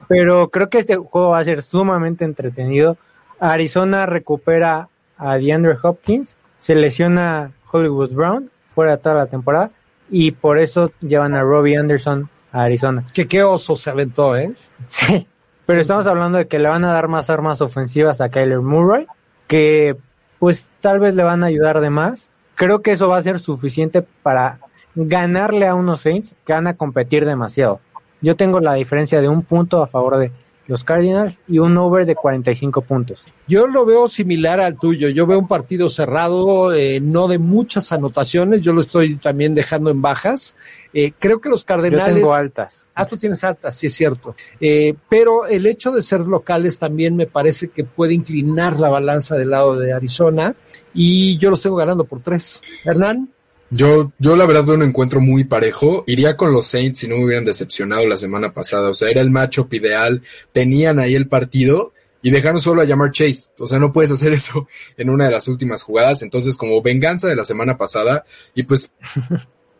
Pero 0.06 0.48
creo 0.48 0.70
que 0.70 0.78
este 0.78 0.96
juego 0.96 1.30
va 1.30 1.40
a 1.40 1.44
ser 1.44 1.62
sumamente 1.62 2.24
entretenido. 2.24 2.96
Arizona 3.40 4.06
recupera 4.06 4.88
a 5.18 5.36
DeAndre 5.36 5.76
Hopkins, 5.82 6.34
se 6.60 6.74
lesiona 6.74 7.52
Hollywood 7.70 8.12
Brown 8.12 8.50
fuera 8.74 8.96
toda 8.96 9.16
la 9.16 9.26
temporada 9.26 9.70
y 10.10 10.30
por 10.30 10.58
eso 10.58 10.92
llevan 11.00 11.34
a 11.34 11.42
Robbie 11.42 11.76
Anderson 11.76 12.28
a 12.52 12.62
Arizona. 12.62 13.04
Que 13.12 13.26
qué 13.26 13.42
oso 13.42 13.76
se 13.76 13.90
aventó, 13.90 14.36
¿eh? 14.36 14.52
Sí, 14.86 15.26
pero 15.66 15.80
estamos 15.80 16.06
hablando 16.06 16.38
de 16.38 16.46
que 16.46 16.58
le 16.58 16.68
van 16.68 16.84
a 16.84 16.92
dar 16.92 17.08
más 17.08 17.28
armas 17.28 17.60
ofensivas 17.60 18.20
a 18.20 18.30
Kyler 18.30 18.60
Murray, 18.60 19.06
que 19.46 19.96
pues 20.38 20.70
tal 20.80 21.00
vez 21.00 21.14
le 21.14 21.24
van 21.24 21.42
a 21.42 21.46
ayudar 21.46 21.80
de 21.80 21.90
más. 21.90 22.30
Creo 22.54 22.80
que 22.80 22.92
eso 22.92 23.08
va 23.08 23.18
a 23.18 23.22
ser 23.22 23.38
suficiente 23.38 24.02
para 24.22 24.58
ganarle 24.94 25.66
a 25.66 25.74
unos 25.74 26.00
Saints 26.00 26.34
que 26.46 26.52
van 26.52 26.66
a 26.66 26.74
competir 26.74 27.24
demasiado. 27.24 27.80
Yo 28.20 28.36
tengo 28.36 28.60
la 28.60 28.74
diferencia 28.74 29.20
de 29.20 29.28
un 29.28 29.42
punto 29.42 29.82
a 29.82 29.86
favor 29.86 30.16
de 30.16 30.32
los 30.68 30.84
Cardinals 30.84 31.38
y 31.48 31.58
un 31.58 31.76
over 31.78 32.06
de 32.06 32.14
45 32.14 32.82
puntos. 32.82 33.24
Yo 33.48 33.66
lo 33.66 33.86
veo 33.86 34.08
similar 34.08 34.60
al 34.60 34.78
tuyo. 34.78 35.08
Yo 35.08 35.26
veo 35.26 35.38
un 35.38 35.48
partido 35.48 35.88
cerrado, 35.88 36.74
eh, 36.74 37.00
no 37.00 37.26
de 37.26 37.38
muchas 37.38 37.90
anotaciones. 37.90 38.60
Yo 38.60 38.74
lo 38.74 38.82
estoy 38.82 39.16
también 39.16 39.54
dejando 39.54 39.90
en 39.90 40.02
bajas. 40.02 40.54
Eh, 40.92 41.12
creo 41.18 41.40
que 41.40 41.48
los 41.48 41.62
Yo 41.62 41.66
Cardenales. 41.66 42.14
tengo 42.14 42.34
altas. 42.34 42.86
Ah, 42.94 43.06
tú 43.06 43.16
tienes 43.16 43.42
altas, 43.44 43.76
sí 43.76 43.86
es 43.86 43.94
cierto. 43.94 44.36
Eh, 44.60 44.94
pero 45.08 45.46
el 45.46 45.66
hecho 45.66 45.90
de 45.90 46.02
ser 46.02 46.20
locales 46.20 46.78
también 46.78 47.16
me 47.16 47.26
parece 47.26 47.68
que 47.68 47.84
puede 47.84 48.12
inclinar 48.12 48.78
la 48.78 48.90
balanza 48.90 49.36
del 49.36 49.50
lado 49.50 49.76
de 49.76 49.94
Arizona 49.94 50.54
y 50.92 51.38
yo 51.38 51.48
los 51.48 51.62
tengo 51.62 51.76
ganando 51.76 52.04
por 52.04 52.20
tres. 52.20 52.62
Hernán, 52.84 53.30
Yo, 53.70 54.12
yo 54.18 54.36
la 54.36 54.46
verdad 54.46 54.64
veo 54.64 54.76
un 54.76 54.82
encuentro 54.82 55.20
muy 55.20 55.44
parejo. 55.44 56.04
Iría 56.06 56.36
con 56.36 56.52
los 56.52 56.68
Saints 56.68 57.00
si 57.00 57.08
no 57.08 57.16
me 57.16 57.24
hubieran 57.24 57.44
decepcionado 57.44 58.06
la 58.06 58.16
semana 58.16 58.52
pasada. 58.52 58.88
O 58.90 58.94
sea, 58.94 59.10
era 59.10 59.20
el 59.20 59.30
matchup 59.30 59.72
ideal. 59.74 60.22
Tenían 60.52 60.98
ahí 60.98 61.14
el 61.14 61.28
partido 61.28 61.92
y 62.22 62.30
dejaron 62.30 62.60
solo 62.60 62.82
a 62.82 62.84
llamar 62.84 63.10
Chase. 63.10 63.50
O 63.58 63.66
sea, 63.66 63.78
no 63.78 63.92
puedes 63.92 64.10
hacer 64.10 64.32
eso 64.34 64.66
en 64.96 65.10
una 65.10 65.26
de 65.26 65.32
las 65.32 65.48
últimas 65.48 65.82
jugadas. 65.82 66.22
Entonces, 66.22 66.56
como 66.56 66.82
venganza 66.82 67.28
de 67.28 67.36
la 67.36 67.44
semana 67.44 67.76
pasada, 67.76 68.24
y 68.54 68.62
pues 68.62 68.94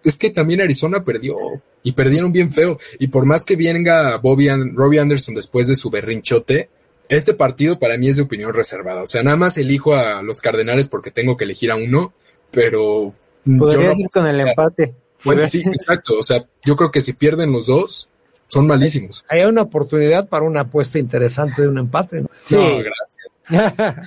es 0.04 0.18
que 0.18 0.30
también 0.30 0.61
Arizona 0.61 1.04
perdió 1.04 1.37
y 1.83 1.92
perdieron 1.92 2.33
bien 2.33 2.50
feo. 2.50 2.78
Y 2.99 3.09
por 3.09 3.25
más 3.25 3.45
que 3.45 3.57
venga 3.57 4.16
Bobby 4.18 4.49
Robbie 4.75 5.00
Anderson 5.00 5.35
después 5.35 5.68
de 5.68 5.76
su 5.76 5.90
berrinchote, 5.90 6.68
este 7.09 7.33
partido 7.33 7.78
para 7.78 7.97
mí 7.97 8.09
es 8.09 8.16
de 8.16 8.23
opinión 8.23 8.52
reservada. 8.52 9.02
O 9.02 9.07
sea, 9.07 9.23
nada 9.23 9.37
más 9.37 9.57
elijo 9.57 9.95
a 9.95 10.23
los 10.23 10.40
Cardenales 10.40 10.88
porque 10.88 11.11
tengo 11.11 11.37
que 11.37 11.45
elegir 11.45 11.71
a 11.71 11.76
uno, 11.76 12.12
pero 12.50 13.14
Podría 13.58 13.88
no- 13.94 14.00
ir 14.00 14.08
con 14.12 14.26
el 14.26 14.40
empate. 14.40 14.94
bueno, 15.24 15.46
sí, 15.46 15.62
exacto. 15.66 16.14
O 16.18 16.22
sea, 16.22 16.44
yo 16.64 16.76
creo 16.76 16.90
que 16.90 17.00
si 17.00 17.12
pierden 17.12 17.52
los 17.52 17.66
dos, 17.66 18.08
son 18.48 18.66
malísimos. 18.66 19.24
hay 19.28 19.44
una 19.44 19.62
oportunidad 19.62 20.28
para 20.28 20.44
una 20.44 20.62
apuesta 20.62 20.98
interesante 20.98 21.62
de 21.62 21.68
un 21.68 21.78
empate. 21.78 22.22
¿no? 22.22 22.28
Sí. 22.44 22.56
No, 22.56 22.78
gracias. 22.78 23.28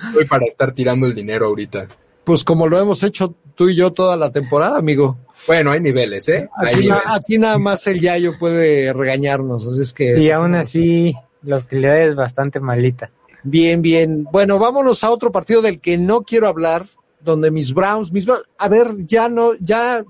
Estoy 0.08 0.24
para 0.26 0.46
estar 0.46 0.72
tirando 0.72 1.06
el 1.06 1.14
dinero 1.14 1.46
ahorita. 1.46 1.86
Pues 2.24 2.44
como 2.44 2.68
lo 2.68 2.78
hemos 2.78 3.02
hecho 3.02 3.34
tú 3.54 3.68
y 3.68 3.74
yo 3.76 3.92
toda 3.92 4.16
la 4.16 4.30
temporada, 4.30 4.78
amigo. 4.78 5.16
Bueno, 5.46 5.72
hay 5.72 5.80
niveles, 5.80 6.28
¿eh? 6.28 6.48
Hay 6.56 6.74
Aquí, 6.74 6.86
na- 6.86 6.94
niveles. 6.96 7.02
aquí 7.06 7.38
nada 7.38 7.58
más 7.58 7.84
el 7.88 8.00
Yayo 8.00 8.38
puede 8.38 8.92
regañarnos, 8.92 9.66
así 9.66 9.80
es 9.82 9.92
que... 9.92 10.18
Y 10.20 10.30
aún 10.30 10.54
así, 10.54 11.14
la 11.42 11.56
utilidad 11.58 12.00
es 12.02 12.14
bastante 12.14 12.60
malita. 12.60 13.10
Bien, 13.42 13.82
bien. 13.82 14.22
Bueno, 14.30 14.60
vámonos 14.60 15.02
a 15.02 15.10
otro 15.10 15.32
partido 15.32 15.60
del 15.62 15.80
que 15.80 15.98
no 15.98 16.22
quiero 16.22 16.46
hablar, 16.46 16.86
donde 17.24 17.50
mis 17.50 17.72
Browns, 17.72 18.12
mis 18.12 18.26
Browns- 18.26 18.44
a 18.58 18.68
ver, 18.68 18.88
ya 19.06 19.28
no, 19.28 19.54
ya, 19.60 20.04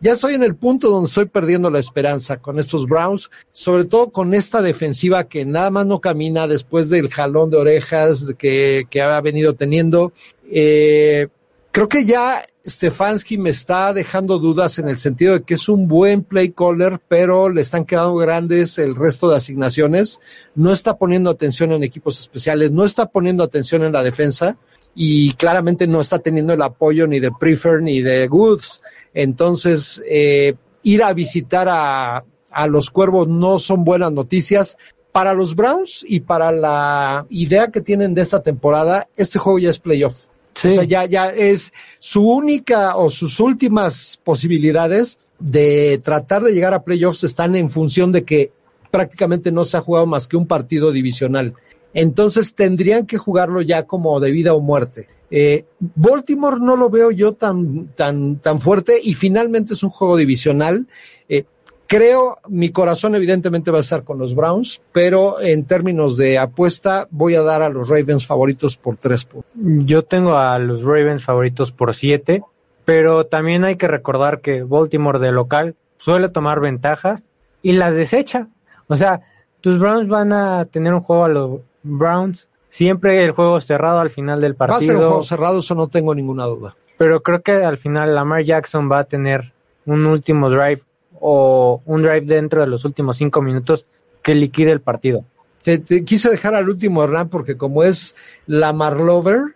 ya 0.00 0.12
estoy 0.12 0.34
en 0.34 0.42
el 0.42 0.56
punto 0.56 0.90
donde 0.90 1.08
estoy 1.08 1.26
perdiendo 1.26 1.70
la 1.70 1.78
esperanza 1.78 2.38
con 2.38 2.58
estos 2.58 2.86
Browns, 2.86 3.30
sobre 3.52 3.84
todo 3.84 4.10
con 4.10 4.34
esta 4.34 4.62
defensiva 4.62 5.24
que 5.24 5.44
nada 5.44 5.70
más 5.70 5.86
no 5.86 6.00
camina 6.00 6.48
después 6.48 6.90
del 6.90 7.08
jalón 7.08 7.50
de 7.50 7.56
orejas 7.56 8.34
que, 8.38 8.84
que 8.90 9.02
ha 9.02 9.20
venido 9.20 9.54
teniendo. 9.54 10.12
Eh, 10.50 11.28
creo 11.70 11.88
que 11.88 12.04
ya 12.04 12.44
Stefanski 12.64 13.38
me 13.38 13.50
está 13.50 13.92
dejando 13.92 14.38
dudas 14.38 14.78
en 14.78 14.88
el 14.88 14.98
sentido 14.98 15.34
de 15.34 15.42
que 15.42 15.54
es 15.54 15.68
un 15.68 15.88
buen 15.88 16.22
play 16.22 16.50
caller, 16.50 17.00
pero 17.08 17.48
le 17.48 17.60
están 17.60 17.84
quedando 17.84 18.14
grandes 18.16 18.78
el 18.78 18.94
resto 18.94 19.28
de 19.28 19.36
asignaciones. 19.36 20.20
No 20.54 20.72
está 20.72 20.96
poniendo 20.96 21.30
atención 21.30 21.72
en 21.72 21.82
equipos 21.82 22.20
especiales, 22.20 22.70
no 22.70 22.84
está 22.84 23.06
poniendo 23.06 23.42
atención 23.42 23.82
en 23.82 23.92
la 23.92 24.02
defensa 24.04 24.56
y 24.94 25.32
claramente 25.34 25.86
no 25.86 26.00
está 26.00 26.18
teniendo 26.18 26.52
el 26.52 26.62
apoyo 26.62 27.06
ni 27.06 27.20
de 27.20 27.32
Prefer 27.32 27.82
ni 27.82 28.02
de 28.02 28.28
Goods. 28.28 28.82
Entonces, 29.14 30.02
eh, 30.08 30.54
ir 30.82 31.02
a 31.02 31.12
visitar 31.12 31.68
a, 31.68 32.24
a 32.50 32.66
los 32.66 32.90
cuervos 32.90 33.28
no 33.28 33.58
son 33.58 33.84
buenas 33.84 34.12
noticias. 34.12 34.76
Para 35.12 35.34
los 35.34 35.54
Browns 35.54 36.04
y 36.08 36.20
para 36.20 36.50
la 36.50 37.26
idea 37.28 37.68
que 37.68 37.82
tienen 37.82 38.14
de 38.14 38.22
esta 38.22 38.42
temporada, 38.42 39.08
este 39.16 39.38
juego 39.38 39.58
ya 39.58 39.70
es 39.70 39.78
playoff. 39.78 40.24
Sí. 40.54 40.68
O 40.68 40.74
sea, 40.74 40.84
ya, 40.84 41.04
ya 41.06 41.28
es 41.28 41.72
su 41.98 42.26
única 42.26 42.96
o 42.96 43.10
sus 43.10 43.40
últimas 43.40 44.18
posibilidades 44.22 45.18
de 45.38 46.00
tratar 46.02 46.42
de 46.42 46.52
llegar 46.52 46.72
a 46.72 46.82
playoffs 46.82 47.24
están 47.24 47.56
en 47.56 47.68
función 47.68 48.12
de 48.12 48.24
que 48.24 48.52
prácticamente 48.90 49.50
no 49.50 49.64
se 49.64 49.76
ha 49.76 49.80
jugado 49.80 50.06
más 50.06 50.28
que 50.28 50.36
un 50.36 50.46
partido 50.46 50.92
divisional. 50.92 51.54
Entonces 51.94 52.54
tendrían 52.54 53.06
que 53.06 53.18
jugarlo 53.18 53.60
ya 53.60 53.84
como 53.84 54.18
de 54.20 54.30
vida 54.30 54.54
o 54.54 54.60
muerte. 54.60 55.08
Eh, 55.30 55.64
Baltimore 55.78 56.58
no 56.60 56.76
lo 56.76 56.90
veo 56.90 57.10
yo 57.10 57.32
tan, 57.32 57.88
tan, 57.88 58.36
tan 58.36 58.60
fuerte 58.60 58.98
y 59.02 59.14
finalmente 59.14 59.74
es 59.74 59.82
un 59.82 59.90
juego 59.90 60.16
divisional. 60.16 60.86
Eh, 61.28 61.44
creo, 61.86 62.38
mi 62.48 62.70
corazón 62.70 63.14
evidentemente 63.14 63.70
va 63.70 63.78
a 63.78 63.82
estar 63.82 64.04
con 64.04 64.18
los 64.18 64.34
Browns, 64.34 64.82
pero 64.92 65.40
en 65.40 65.64
términos 65.64 66.16
de 66.16 66.38
apuesta 66.38 67.08
voy 67.10 67.34
a 67.34 67.42
dar 67.42 67.62
a 67.62 67.70
los 67.70 67.88
Ravens 67.88 68.26
favoritos 68.26 68.76
por 68.76 68.96
tres 68.96 69.24
puntos. 69.24 69.50
Yo 69.54 70.02
tengo 70.02 70.36
a 70.36 70.58
los 70.58 70.82
Ravens 70.82 71.24
favoritos 71.24 71.72
por 71.72 71.94
siete, 71.94 72.42
pero 72.84 73.24
también 73.26 73.64
hay 73.64 73.76
que 73.76 73.88
recordar 73.88 74.40
que 74.40 74.62
Baltimore 74.62 75.18
de 75.18 75.32
local 75.32 75.76
suele 75.96 76.28
tomar 76.28 76.60
ventajas 76.60 77.22
y 77.62 77.72
las 77.72 77.94
desecha. 77.94 78.48
O 78.88 78.96
sea, 78.96 79.22
tus 79.62 79.78
Browns 79.78 80.08
van 80.08 80.32
a 80.32 80.66
tener 80.66 80.92
un 80.92 81.00
juego 81.00 81.24
a 81.24 81.28
los 81.28 81.60
Browns, 81.82 82.48
siempre 82.68 83.24
el 83.24 83.32
juego 83.32 83.60
cerrado 83.60 84.00
al 84.00 84.10
final 84.10 84.40
del 84.40 84.54
partido. 84.54 84.78
Va 84.78 84.82
a 84.82 84.86
ser 84.86 84.96
un 84.96 85.02
juego 85.02 85.22
cerrado, 85.22 85.58
eso 85.60 85.74
no 85.74 85.88
tengo 85.88 86.14
ninguna 86.14 86.46
duda. 86.46 86.76
Pero 86.96 87.22
creo 87.22 87.42
que 87.42 87.52
al 87.52 87.78
final 87.78 88.14
Lamar 88.14 88.44
Jackson 88.44 88.90
va 88.90 89.00
a 89.00 89.04
tener 89.04 89.52
un 89.86 90.06
último 90.06 90.50
drive 90.50 90.82
o 91.20 91.82
un 91.84 92.02
drive 92.02 92.22
dentro 92.22 92.60
de 92.60 92.66
los 92.66 92.84
últimos 92.84 93.16
cinco 93.16 93.42
minutos 93.42 93.86
que 94.22 94.34
liquide 94.34 94.70
el 94.70 94.80
partido. 94.80 95.24
Te, 95.62 96.04
quise 96.04 96.30
dejar 96.30 96.54
al 96.54 96.68
último 96.68 97.04
Hernán 97.04 97.28
porque 97.28 97.56
como 97.56 97.84
es 97.84 98.14
Lamar 98.46 98.98
Lover, 98.98 99.54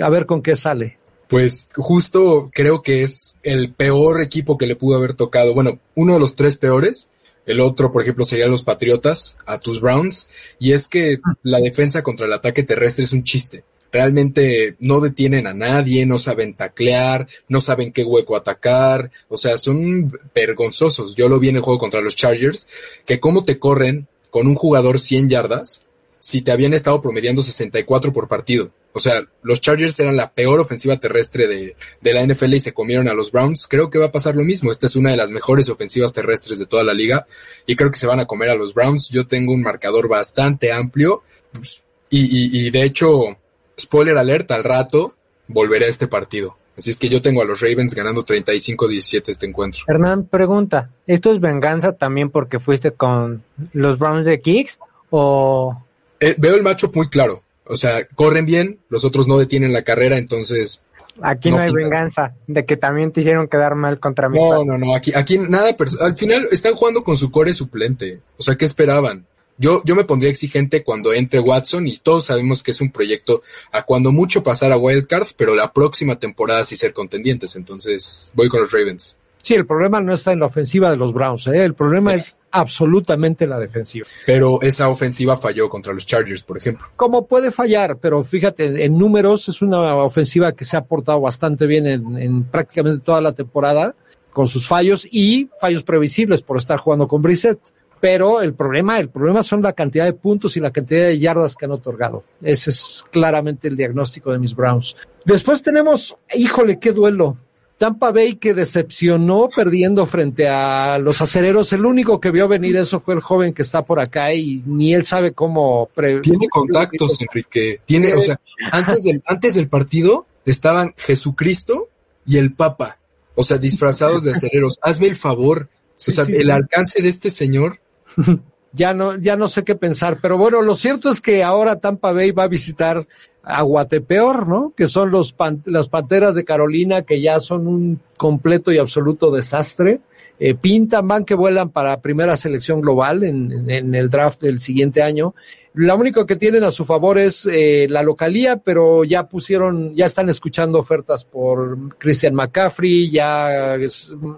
a 0.00 0.08
ver 0.08 0.26
con 0.26 0.42
qué 0.42 0.56
sale. 0.56 0.98
Pues 1.28 1.68
justo 1.74 2.50
creo 2.52 2.82
que 2.82 3.02
es 3.02 3.38
el 3.42 3.72
peor 3.72 4.22
equipo 4.22 4.58
que 4.58 4.66
le 4.66 4.76
pudo 4.76 4.96
haber 4.96 5.14
tocado. 5.14 5.54
Bueno, 5.54 5.78
uno 5.94 6.14
de 6.14 6.20
los 6.20 6.36
tres 6.36 6.56
peores. 6.56 7.08
El 7.46 7.60
otro, 7.60 7.92
por 7.92 8.02
ejemplo, 8.02 8.24
sería 8.24 8.48
los 8.48 8.62
Patriotas 8.62 9.38
a 9.46 9.58
tus 9.58 9.80
Browns. 9.80 10.28
Y 10.58 10.72
es 10.72 10.86
que 10.86 11.18
la 11.42 11.60
defensa 11.60 12.02
contra 12.02 12.26
el 12.26 12.32
ataque 12.32 12.64
terrestre 12.64 13.04
es 13.04 13.12
un 13.12 13.22
chiste. 13.22 13.64
Realmente 13.92 14.76
no 14.80 15.00
detienen 15.00 15.46
a 15.46 15.54
nadie, 15.54 16.04
no 16.04 16.18
saben 16.18 16.54
taclear, 16.54 17.26
no 17.48 17.60
saben 17.60 17.92
qué 17.92 18.04
hueco 18.04 18.36
atacar. 18.36 19.10
O 19.28 19.36
sea, 19.36 19.56
son 19.56 20.12
vergonzosos. 20.34 21.14
Yo 21.14 21.28
lo 21.28 21.38
vi 21.38 21.48
en 21.48 21.56
el 21.56 21.62
juego 21.62 21.78
contra 21.78 22.00
los 22.00 22.16
Chargers, 22.16 22.68
que 23.06 23.20
cómo 23.20 23.44
te 23.44 23.58
corren 23.58 24.08
con 24.30 24.48
un 24.48 24.56
jugador 24.56 24.98
100 24.98 25.30
yardas 25.30 25.85
si 26.26 26.42
te 26.42 26.50
habían 26.50 26.74
estado 26.74 27.00
promediando 27.00 27.40
64 27.40 28.12
por 28.12 28.26
partido. 28.26 28.72
O 28.92 28.98
sea, 28.98 29.24
los 29.44 29.60
Chargers 29.60 30.00
eran 30.00 30.16
la 30.16 30.32
peor 30.32 30.58
ofensiva 30.58 30.96
terrestre 30.96 31.46
de, 31.46 31.76
la 32.12 32.26
NFL 32.26 32.54
y 32.54 32.58
se 32.58 32.74
comieron 32.74 33.06
a 33.06 33.14
los 33.14 33.30
Browns. 33.30 33.68
Creo 33.68 33.90
que 33.90 34.00
va 34.00 34.06
a 34.06 34.10
pasar 34.10 34.34
lo 34.34 34.42
mismo. 34.42 34.72
Esta 34.72 34.86
es 34.86 34.96
una 34.96 35.12
de 35.12 35.16
las 35.16 35.30
mejores 35.30 35.68
ofensivas 35.68 36.12
terrestres 36.12 36.58
de 36.58 36.66
toda 36.66 36.82
la 36.82 36.94
liga 36.94 37.28
y 37.64 37.76
creo 37.76 37.92
que 37.92 37.98
se 37.98 38.08
van 38.08 38.18
a 38.18 38.26
comer 38.26 38.50
a 38.50 38.56
los 38.56 38.74
Browns. 38.74 39.08
Yo 39.08 39.28
tengo 39.28 39.52
un 39.52 39.62
marcador 39.62 40.08
bastante 40.08 40.72
amplio 40.72 41.22
pues, 41.52 41.84
y 42.10 42.70
de 42.70 42.82
hecho, 42.82 43.36
spoiler 43.78 44.18
alert, 44.18 44.50
al 44.50 44.64
rato 44.64 45.14
volveré 45.46 45.86
a 45.86 45.90
este 45.90 46.08
partido. 46.08 46.56
Así 46.76 46.90
es 46.90 46.98
que 46.98 47.08
yo 47.08 47.22
tengo 47.22 47.40
a 47.40 47.44
los 47.44 47.60
Ravens 47.60 47.94
ganando 47.94 48.26
35-17 48.26 49.28
este 49.28 49.46
encuentro. 49.46 49.84
Hernán, 49.86 50.24
pregunta, 50.24 50.90
¿esto 51.06 51.32
es 51.32 51.38
venganza 51.38 51.92
también 51.92 52.30
porque 52.30 52.58
fuiste 52.58 52.90
con 52.90 53.44
los 53.72 53.98
Browns 54.00 54.24
de 54.24 54.40
Kicks 54.40 54.80
o 55.10 55.85
eh, 56.20 56.34
veo 56.38 56.54
el 56.54 56.62
macho 56.62 56.90
muy 56.94 57.08
claro. 57.08 57.42
O 57.64 57.76
sea, 57.76 58.06
corren 58.14 58.46
bien, 58.46 58.78
los 58.88 59.04
otros 59.04 59.26
no 59.26 59.38
detienen 59.38 59.72
la 59.72 59.82
carrera, 59.82 60.18
entonces. 60.18 60.82
Aquí 61.20 61.50
no, 61.50 61.58
hay 61.58 61.72
venganza 61.72 62.34
de 62.46 62.64
que 62.64 62.76
también 62.76 63.10
te 63.10 63.22
hicieron 63.22 63.48
quedar 63.48 63.74
mal 63.74 63.98
contra 63.98 64.28
mí. 64.28 64.38
No, 64.38 64.64
no, 64.64 64.76
no, 64.76 64.94
aquí, 64.94 65.12
aquí 65.14 65.38
nada, 65.38 65.74
al 66.00 66.16
final 66.16 66.48
están 66.52 66.74
jugando 66.74 67.02
con 67.02 67.16
su 67.16 67.30
core 67.30 67.52
suplente. 67.52 68.20
O 68.36 68.42
sea, 68.42 68.56
¿qué 68.56 68.66
esperaban? 68.66 69.26
Yo, 69.58 69.82
yo 69.84 69.94
me 69.94 70.04
pondría 70.04 70.30
exigente 70.30 70.84
cuando 70.84 71.14
entre 71.14 71.40
Watson 71.40 71.88
y 71.88 71.96
todos 71.96 72.26
sabemos 72.26 72.62
que 72.62 72.72
es 72.72 72.80
un 72.82 72.92
proyecto 72.92 73.42
a 73.72 73.82
cuando 73.82 74.12
mucho 74.12 74.42
pasar 74.42 74.70
a 74.70 74.76
Wildcard, 74.76 75.28
pero 75.36 75.54
la 75.54 75.72
próxima 75.72 76.18
temporada 76.18 76.64
sí 76.66 76.76
ser 76.76 76.92
contendientes. 76.92 77.56
Entonces, 77.56 78.32
voy 78.34 78.48
con 78.48 78.60
los 78.60 78.70
Ravens. 78.70 79.18
Sí, 79.46 79.54
el 79.54 79.64
problema 79.64 80.00
no 80.00 80.12
está 80.12 80.32
en 80.32 80.40
la 80.40 80.46
ofensiva 80.46 80.90
de 80.90 80.96
los 80.96 81.12
Browns, 81.12 81.46
¿eh? 81.46 81.62
el 81.62 81.74
problema 81.74 82.10
sí. 82.10 82.16
es 82.16 82.46
absolutamente 82.50 83.46
la 83.46 83.60
defensiva. 83.60 84.04
Pero 84.26 84.60
esa 84.60 84.88
ofensiva 84.88 85.36
falló 85.36 85.68
contra 85.68 85.92
los 85.92 86.04
Chargers, 86.04 86.42
por 86.42 86.58
ejemplo. 86.58 86.88
Como 86.96 87.28
puede 87.28 87.52
fallar, 87.52 87.98
pero 87.98 88.24
fíjate, 88.24 88.84
en 88.84 88.98
números 88.98 89.48
es 89.48 89.62
una 89.62 89.94
ofensiva 89.98 90.50
que 90.50 90.64
se 90.64 90.76
ha 90.76 90.82
portado 90.82 91.20
bastante 91.20 91.66
bien 91.66 91.86
en, 91.86 92.18
en 92.18 92.42
prácticamente 92.42 93.04
toda 93.04 93.20
la 93.20 93.34
temporada, 93.34 93.94
con 94.32 94.48
sus 94.48 94.66
fallos 94.66 95.06
y 95.08 95.48
fallos 95.60 95.84
previsibles 95.84 96.42
por 96.42 96.56
estar 96.56 96.80
jugando 96.80 97.06
con 97.06 97.22
Brissett. 97.22 97.60
Pero 98.00 98.42
el 98.42 98.52
problema, 98.52 98.98
el 98.98 99.10
problema 99.10 99.44
son 99.44 99.62
la 99.62 99.74
cantidad 99.74 100.06
de 100.06 100.12
puntos 100.12 100.56
y 100.56 100.60
la 100.60 100.72
cantidad 100.72 101.04
de 101.04 101.20
yardas 101.20 101.54
que 101.54 101.66
han 101.66 101.70
otorgado. 101.70 102.24
Ese 102.42 102.70
es 102.70 103.04
claramente 103.12 103.68
el 103.68 103.76
diagnóstico 103.76 104.32
de 104.32 104.40
mis 104.40 104.56
Browns. 104.56 104.96
Después 105.24 105.62
tenemos, 105.62 106.16
híjole, 106.34 106.80
qué 106.80 106.90
duelo. 106.90 107.36
Tampa 107.78 108.10
Bay 108.10 108.36
que 108.36 108.54
decepcionó 108.54 109.48
perdiendo 109.54 110.06
frente 110.06 110.48
a 110.48 110.98
los 110.98 111.20
acereros. 111.20 111.72
El 111.72 111.84
único 111.84 112.20
que 112.20 112.30
vio 112.30 112.48
venir 112.48 112.76
eso 112.76 113.00
fue 113.00 113.14
el 113.14 113.20
joven 113.20 113.52
que 113.52 113.62
está 113.62 113.84
por 113.84 114.00
acá 114.00 114.32
y 114.32 114.62
ni 114.66 114.94
él 114.94 115.04
sabe 115.04 115.32
cómo. 115.32 115.88
Pre 115.94 116.20
Tiene 116.20 116.48
contactos, 116.48 117.20
Enrique. 117.20 117.80
Tiene, 117.84 118.14
o 118.14 118.22
sea, 118.22 118.40
antes 118.72 119.02
del, 119.02 119.22
antes 119.26 119.54
del 119.54 119.68
partido 119.68 120.26
estaban 120.46 120.94
Jesucristo 120.96 121.88
y 122.24 122.38
el 122.38 122.54
Papa. 122.54 122.98
O 123.34 123.44
sea, 123.44 123.58
disfrazados 123.58 124.24
de 124.24 124.32
acereros. 124.32 124.78
Hazme 124.80 125.08
el 125.08 125.16
favor. 125.16 125.68
Sí, 125.96 126.10
o 126.10 126.14
sea, 126.14 126.24
sí, 126.24 126.32
el 126.32 126.46
sí. 126.46 126.50
alcance 126.50 127.02
de 127.02 127.08
este 127.08 127.28
señor. 127.28 127.80
ya 128.76 128.94
no, 128.94 129.16
ya 129.16 129.36
no 129.36 129.48
sé 129.48 129.64
qué 129.64 129.74
pensar. 129.74 130.18
Pero 130.20 130.36
bueno, 130.36 130.62
lo 130.62 130.76
cierto 130.76 131.10
es 131.10 131.20
que 131.20 131.42
ahora 131.42 131.80
Tampa 131.80 132.12
Bay 132.12 132.30
va 132.30 132.44
a 132.44 132.48
visitar 132.48 133.06
a 133.42 133.62
Guatepeor, 133.62 134.46
¿no? 134.46 134.72
Que 134.76 134.86
son 134.88 135.10
los 135.10 135.32
pan, 135.32 135.62
las 135.64 135.88
Panteras 135.88 136.34
de 136.34 136.44
Carolina, 136.44 137.02
que 137.02 137.20
ya 137.20 137.40
son 137.40 137.66
un 137.66 138.00
completo 138.16 138.72
y 138.72 138.78
absoluto 138.78 139.30
desastre. 139.30 140.00
Eh, 140.38 140.54
pintan, 140.54 141.08
van 141.08 141.24
que 141.24 141.34
vuelan 141.34 141.70
para 141.70 142.00
primera 142.02 142.36
selección 142.36 142.82
global 142.82 143.24
en, 143.24 143.70
en, 143.70 143.94
el 143.94 144.10
draft 144.10 144.42
del 144.42 144.60
siguiente 144.60 145.02
año. 145.02 145.34
Lo 145.72 145.96
único 145.96 146.26
que 146.26 146.36
tienen 146.36 146.62
a 146.64 146.70
su 146.70 146.84
favor 146.84 147.16
es 147.18 147.46
eh, 147.46 147.86
la 147.88 148.02
localía, 148.02 148.58
pero 148.58 149.04
ya 149.04 149.28
pusieron, 149.28 149.94
ya 149.94 150.06
están 150.06 150.28
escuchando 150.28 150.78
ofertas 150.78 151.24
por 151.24 151.96
Christian 151.96 152.34
McCaffrey, 152.34 153.10
ya 153.10 153.76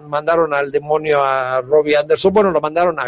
mandaron 0.07 0.53
al 0.53 0.71
demonio 0.71 1.21
a 1.21 1.61
Robbie 1.61 1.97
Anderson, 1.97 2.31
bueno, 2.31 2.51
lo 2.51 2.61
mandaron 2.61 2.97
a 2.99 3.05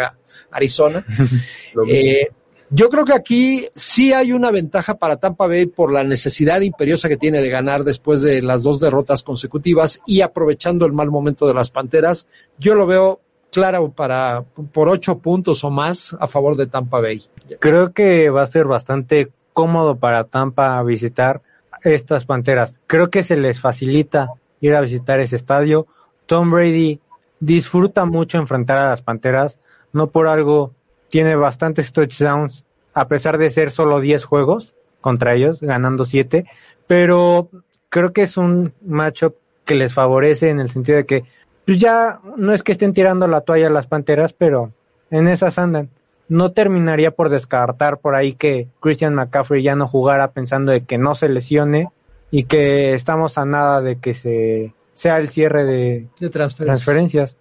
Arizona. 0.52 1.06
eh, 1.88 2.28
yo 2.70 2.90
creo 2.90 3.04
que 3.04 3.14
aquí 3.14 3.66
sí 3.76 4.14
hay 4.14 4.32
una 4.32 4.50
ventaja 4.50 4.96
para 4.96 5.18
Tampa 5.18 5.48
Bay 5.48 5.66
por 5.66 5.92
la 5.92 6.06
necesidad 6.06 6.62
imperiosa 6.62 7.10
que 7.10 7.18
tiene 7.18 7.42
de 7.42 7.50
ganar 7.50 7.84
después 7.84 8.22
de 8.22 8.42
las 8.42 8.64
dos 8.64 8.80
derrotas 8.80 9.24
consecutivas 9.24 10.02
y 10.06 10.22
aprovechando 10.22 10.86
el 10.86 10.94
mal 10.94 11.12
momento 11.12 11.48
de 11.48 11.54
las 11.54 11.70
Panteras. 11.70 12.28
Yo 12.58 12.76
lo 12.76 12.88
veo 12.88 13.20
claro 13.52 13.92
para 13.92 14.44
por 14.72 14.88
ocho 14.88 15.20
puntos 15.20 15.64
o 15.64 15.70
más 15.70 16.16
a 16.20 16.28
favor 16.28 16.56
de 16.56 16.68
Tampa 16.68 17.02
Bay. 17.02 17.26
Creo 17.60 17.92
que 17.92 18.30
va 18.30 18.44
a 18.44 18.48
ser 18.48 18.66
bastante 18.66 19.30
cómodo 19.52 19.98
para 19.98 20.24
Tampa 20.24 20.82
visitar 20.84 21.42
estas 21.84 22.26
Panteras. 22.26 22.74
Creo 22.88 23.10
que 23.10 23.24
se 23.24 23.36
les 23.36 23.60
facilita 23.60 24.30
ir 24.62 24.76
a 24.76 24.82
visitar 24.82 25.20
ese 25.20 25.36
estadio. 25.36 25.88
Tom 26.26 26.52
Brady 26.52 27.00
disfruta 27.40 28.06
mucho 28.06 28.38
enfrentar 28.38 28.78
a 28.78 28.90
las 28.90 29.02
Panteras. 29.02 29.58
No 29.94 30.08
por 30.08 30.28
algo 30.28 30.74
tiene 31.10 31.36
bastantes 31.36 31.92
touchdowns, 31.94 32.64
a 32.94 33.08
pesar 33.08 33.38
de 33.38 33.50
ser 33.50 33.72
solo 33.72 34.00
10 34.00 34.24
juegos 34.26 34.76
contra 35.02 35.34
ellos, 35.34 35.60
ganando 35.62 36.06
7, 36.06 36.46
pero 36.88 37.50
creo 37.90 38.14
que 38.14 38.24
es 38.24 38.38
un 38.38 38.74
matchup 38.86 39.36
que 39.66 39.76
les 39.76 39.94
favorece 39.94 40.50
en 40.50 40.60
el 40.60 40.70
sentido 40.70 40.98
de 40.98 41.06
que 41.06 41.24
pues 41.66 41.80
ya 41.80 42.20
no 42.38 42.54
es 42.54 42.64
que 42.64 42.72
estén 42.72 42.94
tirando 42.94 43.28
la 43.28 43.42
toalla 43.42 43.70
las 43.70 43.88
Panteras, 43.88 44.34
pero 44.34 44.72
en 45.12 45.28
esas 45.28 45.60
andan. 45.60 45.90
No 46.28 46.54
terminaría 46.54 47.12
por 47.12 47.30
descartar 47.30 48.00
por 48.00 48.16
ahí 48.16 48.34
que 48.34 48.70
Christian 48.80 49.14
McCaffrey 49.16 49.62
ya 49.62 49.76
no 49.76 49.88
jugara 49.88 50.32
pensando 50.32 50.72
de 50.72 50.86
que 50.86 50.98
no 50.98 51.14
se 51.14 51.28
lesione 51.30 51.90
y 52.32 52.46
que 52.46 52.94
estamos 52.94 53.38
a 53.38 53.46
nada 53.46 53.82
de 53.82 53.98
que 53.98 54.14
se 54.14 54.74
sea 54.94 55.18
el 55.18 55.30
cierre 55.30 55.66
de, 55.66 56.08
de 56.20 56.30
transferencias. 56.30 56.86
transferencias. 56.86 57.38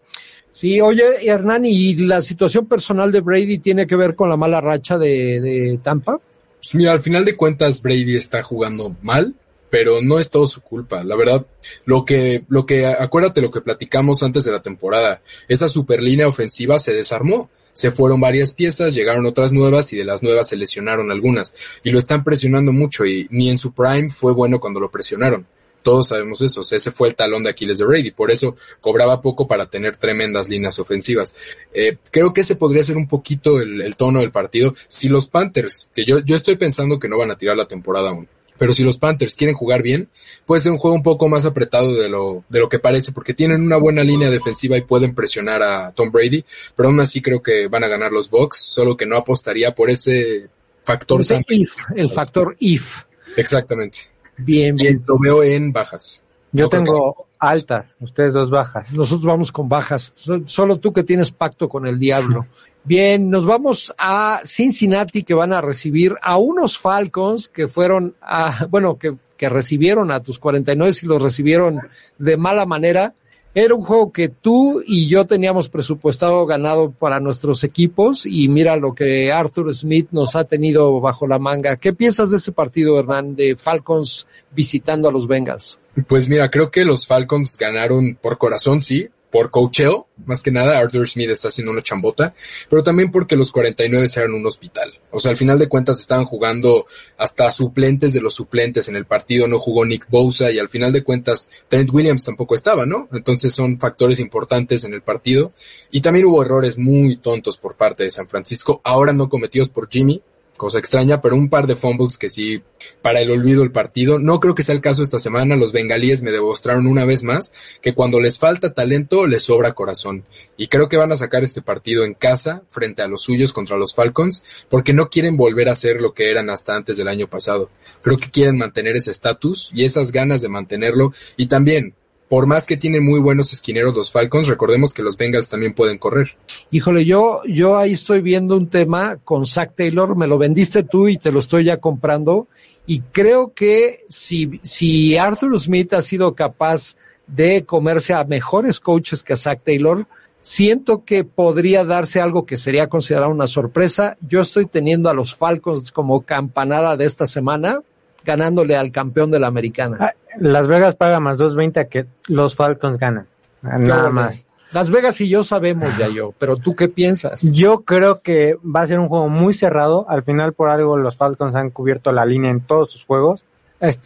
Sí, 0.52 0.80
oye, 0.80 1.04
Hernán, 1.22 1.64
¿y 1.64 1.94
la 1.94 2.20
situación 2.20 2.66
personal 2.66 3.12
de 3.12 3.20
Brady 3.20 3.58
tiene 3.58 3.86
que 3.86 3.96
ver 3.96 4.14
con 4.14 4.28
la 4.28 4.36
mala 4.36 4.60
racha 4.60 4.98
de, 4.98 5.78
Tampa? 5.82 6.20
Pues 6.58 6.74
mira, 6.74 6.92
al 6.92 7.00
final 7.00 7.24
de 7.24 7.36
cuentas 7.36 7.80
Brady 7.80 8.16
está 8.16 8.42
jugando 8.42 8.94
mal, 9.02 9.34
pero 9.70 10.02
no 10.02 10.18
es 10.18 10.28
todo 10.28 10.46
su 10.46 10.60
culpa. 10.60 11.04
La 11.04 11.16
verdad, 11.16 11.46
lo 11.84 12.04
que, 12.04 12.44
lo 12.48 12.66
que, 12.66 12.86
acuérdate 12.86 13.40
lo 13.40 13.50
que 13.50 13.60
platicamos 13.60 14.22
antes 14.22 14.44
de 14.44 14.52
la 14.52 14.60
temporada, 14.60 15.22
esa 15.48 15.68
super 15.68 16.02
línea 16.02 16.28
ofensiva 16.28 16.78
se 16.78 16.92
desarmó. 16.92 17.48
Se 17.72 17.92
fueron 17.92 18.20
varias 18.20 18.52
piezas, 18.52 18.94
llegaron 18.94 19.24
otras 19.26 19.52
nuevas 19.52 19.92
y 19.92 19.96
de 19.96 20.04
las 20.04 20.24
nuevas 20.24 20.48
se 20.48 20.56
lesionaron 20.56 21.12
algunas. 21.12 21.54
Y 21.84 21.92
lo 21.92 22.00
están 22.00 22.24
presionando 22.24 22.72
mucho 22.72 23.06
y 23.06 23.28
ni 23.30 23.48
en 23.48 23.58
su 23.58 23.72
prime 23.72 24.10
fue 24.10 24.34
bueno 24.34 24.58
cuando 24.58 24.80
lo 24.80 24.90
presionaron. 24.90 25.46
Todos 25.82 26.08
sabemos 26.08 26.40
eso. 26.42 26.60
O 26.60 26.64
sea, 26.64 26.76
ese 26.76 26.90
fue 26.90 27.08
el 27.08 27.14
talón 27.14 27.42
de 27.42 27.50
Aquiles 27.50 27.78
de 27.78 27.84
Brady. 27.84 28.10
Por 28.10 28.30
eso 28.30 28.56
cobraba 28.80 29.20
poco 29.20 29.46
para 29.46 29.66
tener 29.66 29.96
tremendas 29.96 30.48
líneas 30.48 30.78
ofensivas. 30.78 31.34
Eh, 31.72 31.96
creo 32.10 32.32
que 32.32 32.42
ese 32.42 32.56
podría 32.56 32.82
ser 32.82 32.96
un 32.96 33.08
poquito 33.08 33.60
el, 33.60 33.80
el, 33.80 33.96
tono 33.96 34.20
del 34.20 34.30
partido. 34.30 34.74
Si 34.88 35.08
los 35.08 35.26
Panthers, 35.26 35.88
que 35.94 36.04
yo, 36.04 36.20
yo 36.20 36.36
estoy 36.36 36.56
pensando 36.56 36.98
que 36.98 37.08
no 37.08 37.18
van 37.18 37.30
a 37.30 37.36
tirar 37.36 37.56
la 37.56 37.66
temporada 37.68 38.10
aún, 38.10 38.28
Pero 38.58 38.74
si 38.74 38.84
los 38.84 38.98
Panthers 38.98 39.34
quieren 39.36 39.56
jugar 39.56 39.82
bien, 39.82 40.10
puede 40.44 40.60
ser 40.60 40.72
un 40.72 40.78
juego 40.78 40.94
un 40.94 41.02
poco 41.02 41.28
más 41.28 41.46
apretado 41.46 41.94
de 41.94 42.08
lo, 42.08 42.44
de 42.48 42.60
lo 42.60 42.68
que 42.68 42.78
parece, 42.78 43.12
porque 43.12 43.32
tienen 43.32 43.62
una 43.62 43.78
buena 43.78 44.04
línea 44.04 44.28
defensiva 44.28 44.76
y 44.76 44.82
pueden 44.82 45.14
presionar 45.14 45.62
a 45.62 45.92
Tom 45.92 46.10
Brady, 46.10 46.44
pero 46.76 46.90
aún 46.90 47.00
así 47.00 47.22
creo 47.22 47.42
que 47.42 47.68
van 47.68 47.84
a 47.84 47.88
ganar 47.88 48.12
los 48.12 48.28
Bucks, 48.28 48.58
solo 48.58 48.96
que 48.96 49.06
no 49.06 49.16
apostaría 49.16 49.74
por 49.74 49.88
ese 49.88 50.50
factor. 50.82 51.22
Ese 51.22 51.42
if, 51.48 51.74
el 51.96 52.10
factor 52.10 52.56
if. 52.58 53.02
Exactamente. 53.36 54.09
Bien, 54.44 54.74
bien. 54.74 55.02
Lo 55.06 55.18
veo 55.18 55.42
en 55.42 55.72
bajas. 55.72 56.22
Yo 56.52 56.68
tengo 56.68 57.26
altas, 57.38 57.94
ustedes 58.00 58.32
dos 58.32 58.50
bajas. 58.50 58.92
Nosotros 58.92 59.26
vamos 59.26 59.52
con 59.52 59.68
bajas. 59.68 60.12
Solo 60.46 60.78
tú 60.78 60.92
que 60.92 61.04
tienes 61.04 61.30
pacto 61.30 61.68
con 61.68 61.86
el 61.86 61.98
diablo. 61.98 62.46
Bien, 62.82 63.28
nos 63.28 63.44
vamos 63.44 63.94
a 63.98 64.40
Cincinnati 64.42 65.22
que 65.22 65.34
van 65.34 65.52
a 65.52 65.60
recibir 65.60 66.14
a 66.22 66.38
unos 66.38 66.78
Falcons 66.78 67.50
que 67.50 67.68
fueron 67.68 68.14
a, 68.22 68.66
bueno, 68.70 68.98
que, 68.98 69.16
que 69.36 69.50
recibieron 69.50 70.10
a 70.10 70.20
tus 70.20 70.38
49 70.38 70.96
y 71.02 71.06
los 71.06 71.22
recibieron 71.22 71.80
de 72.18 72.36
mala 72.38 72.64
manera. 72.64 73.14
Era 73.52 73.74
un 73.74 73.82
juego 73.82 74.12
que 74.12 74.28
tú 74.28 74.80
y 74.86 75.08
yo 75.08 75.26
teníamos 75.26 75.68
presupuestado 75.68 76.46
ganado 76.46 76.92
para 76.92 77.18
nuestros 77.18 77.64
equipos 77.64 78.24
y 78.24 78.48
mira 78.48 78.76
lo 78.76 78.94
que 78.94 79.32
Arthur 79.32 79.74
Smith 79.74 80.08
nos 80.12 80.36
ha 80.36 80.44
tenido 80.44 81.00
bajo 81.00 81.26
la 81.26 81.40
manga. 81.40 81.76
¿Qué 81.76 81.92
piensas 81.92 82.30
de 82.30 82.36
ese 82.36 82.52
partido, 82.52 82.96
Hernán, 82.98 83.34
de 83.34 83.56
Falcons 83.56 84.28
visitando 84.52 85.08
a 85.08 85.12
los 85.12 85.26
Bengals? 85.26 85.80
Pues 86.06 86.28
mira, 86.28 86.48
creo 86.48 86.70
que 86.70 86.84
los 86.84 87.08
Falcons 87.08 87.56
ganaron 87.58 88.16
por 88.22 88.38
corazón, 88.38 88.82
sí, 88.82 89.08
por 89.30 89.50
cocheo, 89.50 90.08
más 90.26 90.42
que 90.42 90.50
nada, 90.50 90.78
Arthur 90.78 91.08
Smith 91.08 91.30
está 91.30 91.48
haciendo 91.48 91.72
una 91.72 91.82
chambota, 91.82 92.34
pero 92.68 92.82
también 92.82 93.10
porque 93.10 93.36
los 93.36 93.52
49 93.52 94.06
eran 94.16 94.34
un 94.34 94.46
hospital. 94.46 94.92
O 95.10 95.20
sea, 95.20 95.30
al 95.30 95.36
final 95.36 95.58
de 95.58 95.68
cuentas 95.68 96.00
estaban 96.00 96.24
jugando 96.24 96.86
hasta 97.16 97.50
suplentes 97.52 98.12
de 98.12 98.20
los 98.20 98.34
suplentes 98.34 98.88
en 98.88 98.96
el 98.96 99.06
partido, 99.06 99.46
no 99.46 99.58
jugó 99.58 99.84
Nick 99.84 100.08
Bosa 100.08 100.50
y 100.50 100.58
al 100.58 100.68
final 100.68 100.92
de 100.92 101.04
cuentas 101.04 101.48
Trent 101.68 101.90
Williams 101.92 102.24
tampoco 102.24 102.54
estaba, 102.54 102.86
¿no? 102.86 103.08
Entonces 103.12 103.52
son 103.52 103.78
factores 103.78 104.20
importantes 104.20 104.84
en 104.84 104.94
el 104.94 105.02
partido 105.02 105.52
y 105.90 106.00
también 106.00 106.26
hubo 106.26 106.42
errores 106.42 106.78
muy 106.78 107.16
tontos 107.16 107.56
por 107.56 107.76
parte 107.76 108.04
de 108.04 108.10
San 108.10 108.28
Francisco, 108.28 108.80
ahora 108.84 109.12
no 109.12 109.28
cometidos 109.28 109.68
por 109.68 109.88
Jimmy, 109.88 110.22
cosa 110.60 110.78
extraña, 110.78 111.22
pero 111.22 111.36
un 111.36 111.48
par 111.48 111.66
de 111.66 111.74
fumbles 111.74 112.18
que 112.18 112.28
sí, 112.28 112.62
para 113.00 113.22
el 113.22 113.30
olvido 113.30 113.62
el 113.62 113.72
partido. 113.72 114.18
No 114.18 114.40
creo 114.40 114.54
que 114.54 114.62
sea 114.62 114.74
el 114.74 114.82
caso 114.82 115.02
esta 115.02 115.18
semana. 115.18 115.56
Los 115.56 115.72
bengalíes 115.72 116.22
me 116.22 116.30
demostraron 116.30 116.86
una 116.86 117.06
vez 117.06 117.24
más 117.24 117.54
que 117.80 117.94
cuando 117.94 118.20
les 118.20 118.38
falta 118.38 118.74
talento, 118.74 119.26
les 119.26 119.44
sobra 119.44 119.72
corazón. 119.72 120.22
Y 120.58 120.68
creo 120.68 120.86
que 120.90 120.98
van 120.98 121.12
a 121.12 121.16
sacar 121.16 121.44
este 121.44 121.62
partido 121.62 122.04
en 122.04 122.12
casa, 122.12 122.62
frente 122.68 123.00
a 123.00 123.08
los 123.08 123.22
suyos 123.22 123.54
contra 123.54 123.78
los 123.78 123.94
Falcons, 123.94 124.42
porque 124.68 124.92
no 124.92 125.08
quieren 125.08 125.38
volver 125.38 125.70
a 125.70 125.74
ser 125.74 126.02
lo 126.02 126.12
que 126.12 126.30
eran 126.30 126.50
hasta 126.50 126.76
antes 126.76 126.98
del 126.98 127.08
año 127.08 127.26
pasado. 127.26 127.70
Creo 128.02 128.18
que 128.18 128.30
quieren 128.30 128.58
mantener 128.58 128.96
ese 128.96 129.12
estatus 129.12 129.70
y 129.74 129.86
esas 129.86 130.12
ganas 130.12 130.42
de 130.42 130.50
mantenerlo. 130.50 131.14
Y 131.38 131.46
también, 131.46 131.94
por 132.30 132.46
más 132.46 132.64
que 132.64 132.76
tienen 132.76 133.04
muy 133.04 133.18
buenos 133.18 133.52
esquineros 133.52 133.96
los 133.96 134.12
Falcons, 134.12 134.46
recordemos 134.46 134.94
que 134.94 135.02
los 135.02 135.16
Bengals 135.16 135.50
también 135.50 135.74
pueden 135.74 135.98
correr. 135.98 136.36
Híjole, 136.70 137.04
yo, 137.04 137.40
yo 137.44 137.76
ahí 137.76 137.92
estoy 137.92 138.20
viendo 138.20 138.56
un 138.56 138.68
tema 138.68 139.16
con 139.16 139.44
Zach 139.46 139.74
Taylor, 139.74 140.14
me 140.14 140.28
lo 140.28 140.38
vendiste 140.38 140.84
tú 140.84 141.08
y 141.08 141.18
te 141.18 141.32
lo 141.32 141.40
estoy 141.40 141.64
ya 141.64 141.78
comprando. 141.78 142.46
Y 142.86 143.00
creo 143.00 143.52
que 143.52 144.04
si, 144.08 144.60
si 144.62 145.16
Arthur 145.16 145.58
Smith 145.58 145.92
ha 145.92 146.02
sido 146.02 146.36
capaz 146.36 146.94
de 147.26 147.64
comerse 147.64 148.14
a 148.14 148.22
mejores 148.22 148.78
coaches 148.78 149.24
que 149.24 149.32
a 149.32 149.36
Zach 149.36 149.62
Taylor, 149.64 150.06
siento 150.40 151.04
que 151.04 151.24
podría 151.24 151.84
darse 151.84 152.20
algo 152.20 152.46
que 152.46 152.56
sería 152.56 152.88
considerado 152.88 153.32
una 153.32 153.48
sorpresa. 153.48 154.16
Yo 154.20 154.40
estoy 154.40 154.66
teniendo 154.66 155.10
a 155.10 155.14
los 155.14 155.34
Falcons 155.34 155.90
como 155.90 156.20
campanada 156.20 156.96
de 156.96 157.06
esta 157.06 157.26
semana 157.26 157.80
ganándole 158.24 158.76
al 158.76 158.92
campeón 158.92 159.30
de 159.30 159.40
la 159.40 159.46
americana. 159.46 159.96
Ah, 160.00 160.12
Las 160.38 160.68
Vegas 160.68 160.96
paga 160.96 161.20
más 161.20 161.38
2.20 161.38 161.78
a 161.78 161.84
que 161.86 162.06
los 162.26 162.54
Falcons 162.54 162.98
ganan. 162.98 163.26
Nada 163.62 164.10
más. 164.10 164.44
Las 164.72 164.90
Vegas 164.90 165.20
y 165.20 165.28
yo 165.28 165.42
sabemos 165.42 165.96
ya 165.98 166.08
yo, 166.08 166.32
pero 166.38 166.56
tú 166.56 166.76
qué 166.76 166.88
piensas? 166.88 167.42
Yo 167.42 167.80
creo 167.80 168.20
que 168.20 168.56
va 168.64 168.82
a 168.82 168.86
ser 168.86 169.00
un 169.00 169.08
juego 169.08 169.28
muy 169.28 169.52
cerrado. 169.52 170.06
Al 170.08 170.22
final, 170.22 170.52
por 170.52 170.70
algo, 170.70 170.96
los 170.96 171.16
Falcons 171.16 171.56
han 171.56 171.70
cubierto 171.70 172.12
la 172.12 172.24
línea 172.24 172.52
en 172.52 172.60
todos 172.60 172.92
sus 172.92 173.04
juegos. 173.04 173.44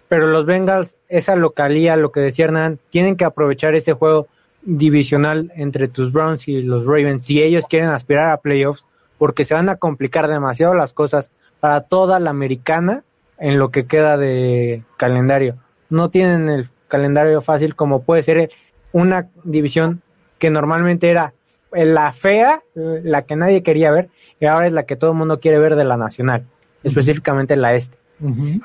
Pero 0.09 0.29
los 0.29 0.47
Bengals, 0.47 0.97
esa 1.09 1.37
localía, 1.37 1.97
lo 1.97 2.13
que 2.13 2.21
decía 2.21 2.47
Hernán, 2.47 2.79
tienen 2.91 3.17
que 3.17 3.25
aprovechar 3.25 3.75
ese 3.75 3.93
juego 3.93 4.29
divisional 4.63 5.53
entre 5.57 5.89
tus 5.89 6.13
Browns 6.13 6.49
y 6.49 6.63
los 6.63 6.87
Ravens 6.87 7.27
si 7.27 7.43
ellos 7.43 7.67
quieren 7.69 7.91
aspirar 7.91 8.31
a 8.31 8.39
playoffs, 8.39 8.85
porque 9.19 9.45
se 9.45 9.53
van 9.53 9.69
a 9.69 9.77
complicar 9.77 10.29
demasiado 10.29 10.73
las 10.73 10.95
cosas 10.95 11.31
para 11.61 11.83
toda 11.83 12.19
la 12.21 12.31
americana 12.31 13.03
en 13.39 13.59
lo 13.59 13.71
que 13.71 13.87
queda 13.87 14.17
de 14.17 14.83
calendario. 14.97 15.57
No 15.91 16.11
tienen 16.11 16.49
el 16.49 16.69
calendario 16.89 17.41
fácil 17.43 17.75
como 17.75 18.03
puede 18.03 18.23
ser 18.23 18.51
una 18.93 19.29
división 19.43 20.03
que 20.39 20.51
normalmente 20.51 21.11
era 21.11 21.33
la 21.73 22.13
fea, 22.13 22.63
la 22.75 23.23
que 23.23 23.37
nadie 23.37 23.63
quería 23.63 23.91
ver, 23.91 24.09
y 24.41 24.47
ahora 24.47 24.67
es 24.67 24.73
la 24.73 24.85
que 24.85 24.97
todo 24.97 25.11
el 25.11 25.17
mundo 25.17 25.41
quiere 25.41 25.59
ver 25.59 25.75
de 25.75 25.85
la 25.85 25.97
nacional, 25.97 26.45
específicamente 26.83 27.57
la 27.57 27.75
este. 27.75 27.97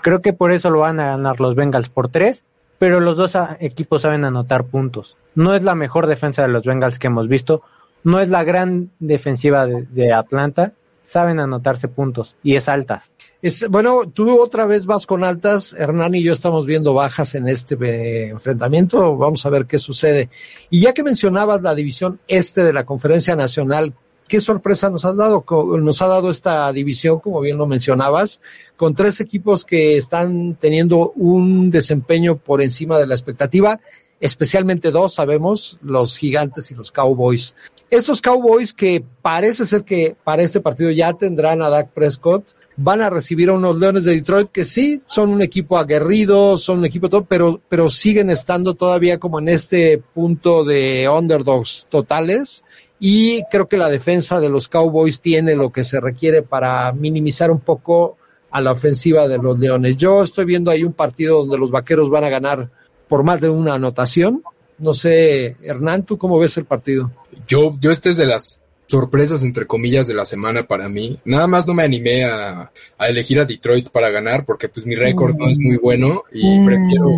Creo 0.01 0.21
que 0.21 0.32
por 0.32 0.51
eso 0.51 0.69
lo 0.69 0.82
van 0.82 0.99
a 0.99 1.08
ganar 1.08 1.39
los 1.39 1.55
Bengals 1.55 1.89
por 1.89 2.10
tres, 2.10 2.45
pero 2.77 2.99
los 2.99 3.17
dos 3.17 3.36
equipos 3.60 4.03
saben 4.03 4.23
anotar 4.23 4.65
puntos. 4.65 5.17
No 5.36 5.55
es 5.55 5.63
la 5.63 5.75
mejor 5.75 6.08
defensa 6.08 6.43
de 6.43 6.49
los 6.49 6.63
Bengals 6.63 6.99
que 6.99 7.08
hemos 7.08 7.27
visto, 7.27 7.63
no 8.03 8.19
es 8.19 8.29
la 8.29 8.43
gran 8.43 8.91
defensiva 8.99 9.65
de, 9.65 9.84
de 9.89 10.13
Atlanta, 10.13 10.73
saben 11.01 11.39
anotarse 11.39 11.88
puntos 11.88 12.36
y 12.43 12.55
es 12.55 12.69
altas. 12.69 13.15
Es, 13.41 13.65
bueno, 13.69 14.10
tú 14.13 14.41
otra 14.41 14.65
vez 14.65 14.86
vas 14.86 15.06
con 15.06 15.23
altas, 15.23 15.73
Hernán 15.73 16.13
y 16.13 16.23
yo 16.23 16.34
estamos 16.34 16.65
viendo 16.65 16.93
bajas 16.93 17.36
en 17.36 17.47
este 17.47 17.75
eh, 17.82 18.28
enfrentamiento, 18.30 19.15
vamos 19.15 19.45
a 19.45 19.49
ver 19.49 19.65
qué 19.65 19.80
sucede. 19.80 20.30
Y 20.69 20.82
ya 20.82 20.93
que 20.93 21.04
mencionabas 21.04 21.62
la 21.62 21.73
división 21.73 22.19
este 22.28 22.63
de 22.65 22.73
la 22.73 22.86
Conferencia 22.86 23.38
Nacional, 23.38 23.93
¿qué 24.28 24.41
sorpresa 24.41 24.89
nos 24.89 25.06
has 25.06 25.15
dado? 25.15 25.45
Nos 25.80 26.02
ha 26.02 26.08
dado 26.08 26.30
esta 26.30 26.69
división, 26.73 27.21
como 27.21 27.39
bien 27.39 27.58
lo 27.58 27.65
mencionabas, 27.65 28.41
con 28.75 28.93
tres 28.93 29.21
equipos 29.21 29.63
que 29.63 29.95
están 29.95 30.56
teniendo 30.56 31.13
un 31.15 31.71
desempeño 31.71 32.36
por 32.36 32.62
encima 32.62 32.99
de 32.99 33.08
la 33.08 33.15
expectativa, 33.15 33.80
especialmente 34.19 34.91
dos, 34.91 35.13
sabemos, 35.13 35.80
los 35.82 36.17
gigantes 36.17 36.71
y 36.71 36.75
los 36.75 36.91
Cowboys. 36.91 37.56
Estos 37.89 38.21
Cowboys 38.21 38.73
que 38.73 39.02
parece 39.21 39.65
ser 39.65 39.86
que 39.86 40.17
para 40.25 40.41
este 40.41 40.60
partido 40.60 40.91
ya 40.91 41.13
tendrán 41.13 41.62
a 41.62 41.69
Dak 41.69 41.91
Prescott, 41.91 42.59
van 42.81 43.01
a 43.01 43.09
recibir 43.09 43.49
a 43.49 43.53
unos 43.53 43.77
Leones 43.77 44.05
de 44.05 44.15
Detroit 44.15 44.49
que 44.51 44.63
sí 44.63 45.01
son 45.05 45.31
un 45.31 45.41
equipo 45.41 45.77
aguerrido, 45.77 46.57
son 46.57 46.79
un 46.79 46.85
equipo 46.85 47.09
todo, 47.09 47.25
pero, 47.25 47.59
pero 47.67 47.89
siguen 47.89 48.29
estando 48.29 48.73
todavía 48.73 49.19
como 49.19 49.39
en 49.39 49.49
este 49.49 49.97
punto 49.97 50.63
de 50.63 51.09
underdogs 51.09 51.87
totales. 51.89 52.63
Y 52.97 53.43
creo 53.51 53.67
que 53.67 53.77
la 53.77 53.89
defensa 53.89 54.39
de 54.39 54.49
los 54.49 54.69
Cowboys 54.69 55.19
tiene 55.19 55.55
lo 55.55 55.71
que 55.71 55.83
se 55.83 55.99
requiere 55.99 56.41
para 56.41 56.91
minimizar 56.93 57.51
un 57.51 57.59
poco 57.59 58.17
a 58.49 58.61
la 58.61 58.71
ofensiva 58.71 59.27
de 59.27 59.37
los 59.37 59.59
Leones. 59.59 59.97
Yo 59.97 60.23
estoy 60.23 60.45
viendo 60.45 60.71
ahí 60.71 60.83
un 60.83 60.93
partido 60.93 61.39
donde 61.39 61.57
los 61.57 61.71
vaqueros 61.71 62.09
van 62.09 62.23
a 62.23 62.29
ganar 62.29 62.69
por 63.07 63.23
más 63.23 63.41
de 63.41 63.49
una 63.49 63.73
anotación. 63.73 64.41
No 64.77 64.93
sé, 64.93 65.57
Hernán, 65.61 66.03
¿tú 66.03 66.17
cómo 66.17 66.39
ves 66.39 66.55
el 66.57 66.65
partido? 66.65 67.11
Yo, 67.45 67.75
yo 67.81 67.91
este 67.91 68.11
es 68.11 68.17
de 68.17 68.25
las 68.25 68.61
sorpresas 68.89 69.43
entre 69.43 69.67
comillas 69.67 70.08
de 70.08 70.15
la 70.15 70.25
semana 70.25 70.65
para 70.65 70.89
mí. 70.89 71.19
Nada 71.23 71.47
más 71.47 71.67
no 71.67 71.73
me 71.73 71.84
animé 71.84 72.25
a, 72.25 72.71
a 72.97 73.08
elegir 73.08 73.39
a 73.39 73.45
Detroit 73.45 73.89
para 73.89 74.10
ganar 74.10 74.45
porque 74.45 74.67
pues 74.67 74.86
mi 74.86 74.95
récord 74.95 75.36
no 75.36 75.47
es 75.47 75.60
muy 75.60 75.78
bueno 75.78 76.23
y 76.34 76.65
prefiero 76.65 77.12